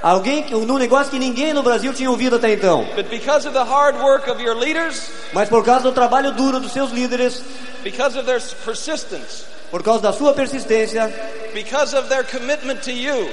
Alguém 0.02 0.44
que- 0.44 0.54
num 0.54 0.78
negócio 0.78 1.10
que 1.10 1.18
ninguém 1.18 1.52
no 1.52 1.62
Brasil 1.62 1.92
tinha 1.92 2.08
ouvido 2.10 2.36
até 2.36 2.52
então. 2.52 2.86
But 2.94 3.10
because 3.10 3.46
of 3.46 3.52
the 3.52 3.64
hard 3.64 3.96
work 4.00 4.30
of 4.30 4.40
your 4.40 4.54
leaders, 4.54 5.10
Mas 5.32 5.48
por 5.48 5.64
causa 5.64 5.82
do 5.82 5.92
trabalho 5.92 6.32
duro 6.32 6.60
dos 6.60 6.72
seus 6.72 6.90
líderes, 6.92 7.42
because 7.82 8.16
of 8.16 8.24
their 8.24 8.40
persistence, 8.64 9.44
por 9.70 9.82
causa 9.82 10.00
da 10.00 10.12
sua 10.12 10.32
persistência, 10.32 11.12
because 11.52 11.94
of 11.94 12.08
their 12.08 12.24
commitment 12.24 12.82
to 12.82 12.92
you, 12.92 13.28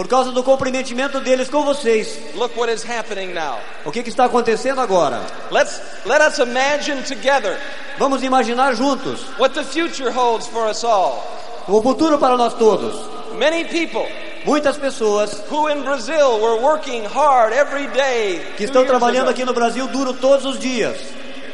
Por 0.00 0.08
causa 0.08 0.32
do 0.32 0.42
comprometimento 0.42 1.20
deles 1.20 1.50
com 1.50 1.62
vocês. 1.62 2.18
Look 2.34 2.58
what 2.58 2.72
is 2.72 2.82
happening 2.82 3.34
now. 3.34 3.58
O 3.84 3.92
que, 3.92 4.02
que 4.02 4.08
está 4.08 4.24
acontecendo 4.24 4.80
agora? 4.80 5.20
Let's 5.50 5.78
let 6.06 6.22
us 6.22 6.38
imagine 6.38 7.02
together 7.02 7.58
Vamos 7.98 8.22
imaginar 8.22 8.74
juntos 8.74 9.20
what 9.38 9.54
the 9.54 9.62
future 9.62 10.10
holds 10.10 10.46
for 10.46 10.70
us 10.70 10.84
all. 10.84 11.22
o 11.68 11.82
futuro 11.82 12.16
para 12.16 12.34
nós 12.38 12.54
todos. 12.54 12.96
Many 13.36 13.66
people 13.66 14.08
Muitas 14.46 14.78
pessoas 14.78 15.42
who 15.50 15.68
in 15.68 15.82
Brazil 15.82 16.40
were 16.40 16.62
working 16.62 17.04
hard 17.04 17.52
every 17.52 17.86
day 17.88 18.40
que 18.56 18.64
estão 18.64 18.86
trabalhando 18.86 19.28
aqui 19.28 19.44
no 19.44 19.52
Brasil 19.52 19.86
duro 19.88 20.14
todos 20.14 20.46
os 20.46 20.58
dias, 20.58 20.96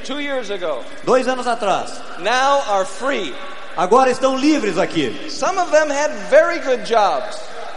two 0.04 0.20
years 0.20 0.52
ago, 0.52 0.84
dois 1.02 1.26
anos 1.26 1.48
atrás, 1.48 2.00
now 2.20 2.62
are 2.68 2.86
free. 2.86 3.34
agora 3.76 4.08
estão 4.08 4.36
livres 4.36 4.78
aqui. 4.78 5.28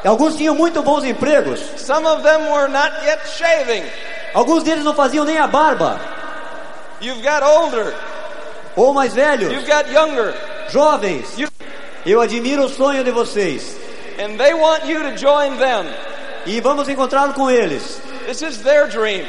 Alguns 0.06 0.36
tinham 0.38 0.56
muito 0.56 0.82
bons 0.82 1.04
empregos, 1.04 1.60
Some 1.78 2.08
of 2.08 2.24
them 2.24 2.52
were 2.52 2.68
not 2.70 2.91
yet 3.06 3.20
shaving. 3.38 3.84
alguns 4.34 4.64
deles 4.64 4.84
não 4.84 4.93
faziam 4.93 5.26
nem 5.26 5.38
a 5.38 5.47
barba, 5.47 6.00
You've 7.02 7.22
got 7.22 7.43
older. 7.43 7.93
ou 8.76 8.93
mais 8.93 9.14
velhos, 9.14 9.52
You've 9.52 9.68
got 9.70 9.91
younger. 9.91 10.34
jovens. 10.70 11.38
You, 11.38 11.50
Eu 12.06 12.22
admiro 12.22 12.64
o 12.66 12.70
sonho 12.70 13.04
de 13.04 13.12
vocês 13.12 13.76
and 14.20 14.38
they 14.38 14.54
want 14.54 14.86
you 14.86 15.00
to 15.02 15.18
join 15.18 15.58
them. 15.58 15.86
e 16.45 16.62
vamos 16.62 16.88
encontrá-lo 16.88 17.34
com 17.34 17.50
eles. 17.52 18.00
This 18.26 18.41
is 18.41 18.58
their 18.60 18.88
dream 18.88 19.26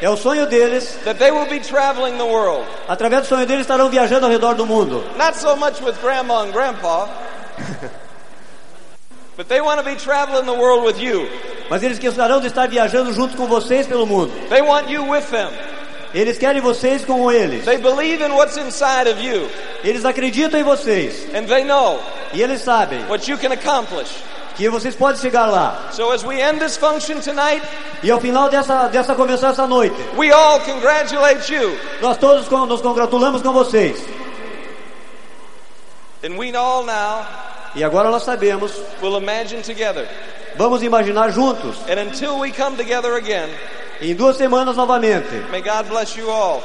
É 0.00 0.08
o 0.08 0.16
sonho 0.16 0.46
deles. 0.46 0.96
that 1.04 1.18
they 1.18 1.30
will 1.30 1.46
be 1.46 1.58
traveling 1.60 2.16
the 2.16 2.24
world. 2.24 2.64
Através 2.88 3.22
do 3.22 3.28
sonho 3.28 3.46
deles 3.46 3.62
estarão 3.62 3.90
viajando 3.90 4.24
ao 4.26 4.32
redor 4.32 4.54
do 4.54 4.64
mundo. 4.66 5.04
Not 5.18 5.36
so 5.36 5.56
much 5.56 5.80
with 5.82 5.94
grandma 6.02 6.40
and 6.42 6.52
grandpa, 6.52 7.08
but 9.36 9.48
they 9.48 9.60
want 9.60 9.78
to 9.78 9.84
be 9.84 9.96
traveling 9.96 10.46
the 10.46 10.54
world 10.54 10.84
with 10.84 10.98
you. 10.98 11.28
Mas 11.68 11.82
eles 11.82 11.98
gostarão 11.98 12.40
de 12.40 12.46
estar 12.46 12.68
viajando 12.68 13.12
junto 13.12 13.36
com 13.36 13.46
vocês 13.46 13.86
pelo 13.86 14.06
mundo. 14.06 14.32
They 14.48 14.62
want 14.62 14.88
you 14.88 15.04
with 15.08 15.24
them. 15.30 15.50
Eles 16.14 16.38
querem 16.38 16.62
vocês 16.62 17.04
com 17.04 17.30
eles. 17.30 17.64
They 17.64 17.78
believe 17.78 18.22
in 18.24 18.30
what's 18.32 18.56
inside 18.56 19.08
of 19.10 19.20
you, 19.20 19.48
Eles 19.84 20.04
acreditam 20.04 20.58
em 20.58 20.62
vocês. 20.62 21.26
and 21.34 21.46
they 21.46 21.64
know 21.64 22.00
E 22.32 22.42
eles 22.42 22.62
sabem 22.62 23.04
what 23.08 23.28
you 23.30 23.36
can 23.36 23.52
accomplish. 23.52 24.08
que 24.56 24.70
vocês 24.70 24.94
podem 24.96 25.20
chegar 25.20 25.46
lá. 25.46 25.88
So 25.92 26.10
as 26.12 26.24
we 26.24 26.40
end 26.40 26.60
this 26.60 26.78
function 26.78 27.20
tonight, 27.20 27.62
E 28.02 28.10
ao 28.10 28.18
final 28.20 28.48
dessa, 28.48 28.88
dessa 28.88 29.14
convenção 29.14 29.50
essa 29.50 29.66
noite, 29.66 29.94
we 30.16 30.32
all 30.32 30.60
congratulate 30.60 31.52
you, 31.52 31.76
nós 32.00 32.16
todos 32.16 32.48
nos 32.48 32.80
congratulamos 32.80 33.42
com 33.42 33.52
vocês. 33.52 33.98
and 36.24 36.38
we 36.38 36.54
all 36.56 36.84
now 36.84 37.26
E 37.76 37.84
agora 37.84 38.10
nós 38.10 38.24
sabemos, 38.24 38.72
will 39.02 39.16
imagine 39.20 39.62
together. 39.62 40.08
vamos 40.56 40.82
imaginar 40.82 41.30
juntos, 41.30 41.76
And 41.88 42.00
until 42.00 42.38
we 42.40 42.50
come 42.50 42.76
together 42.76 43.14
again, 43.14 43.48
em 44.00 44.14
duas 44.14 44.36
semanas 44.36 44.76
novamente. 44.76 45.28
may 45.52 45.60
God 45.62 45.86
bless 45.88 46.16
you 46.18 46.30
all. 46.30 46.62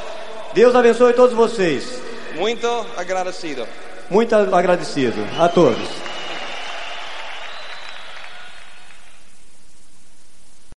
Deus 0.54 0.74
abençoe 0.74 1.12
todos 1.12 1.34
vocês. 1.34 2.00
Muito 2.34 2.66
agradecido. 2.96 3.66
Muito 4.10 4.34
agradecido 4.34 5.22
a 5.38 5.48
todos. 5.48 6.11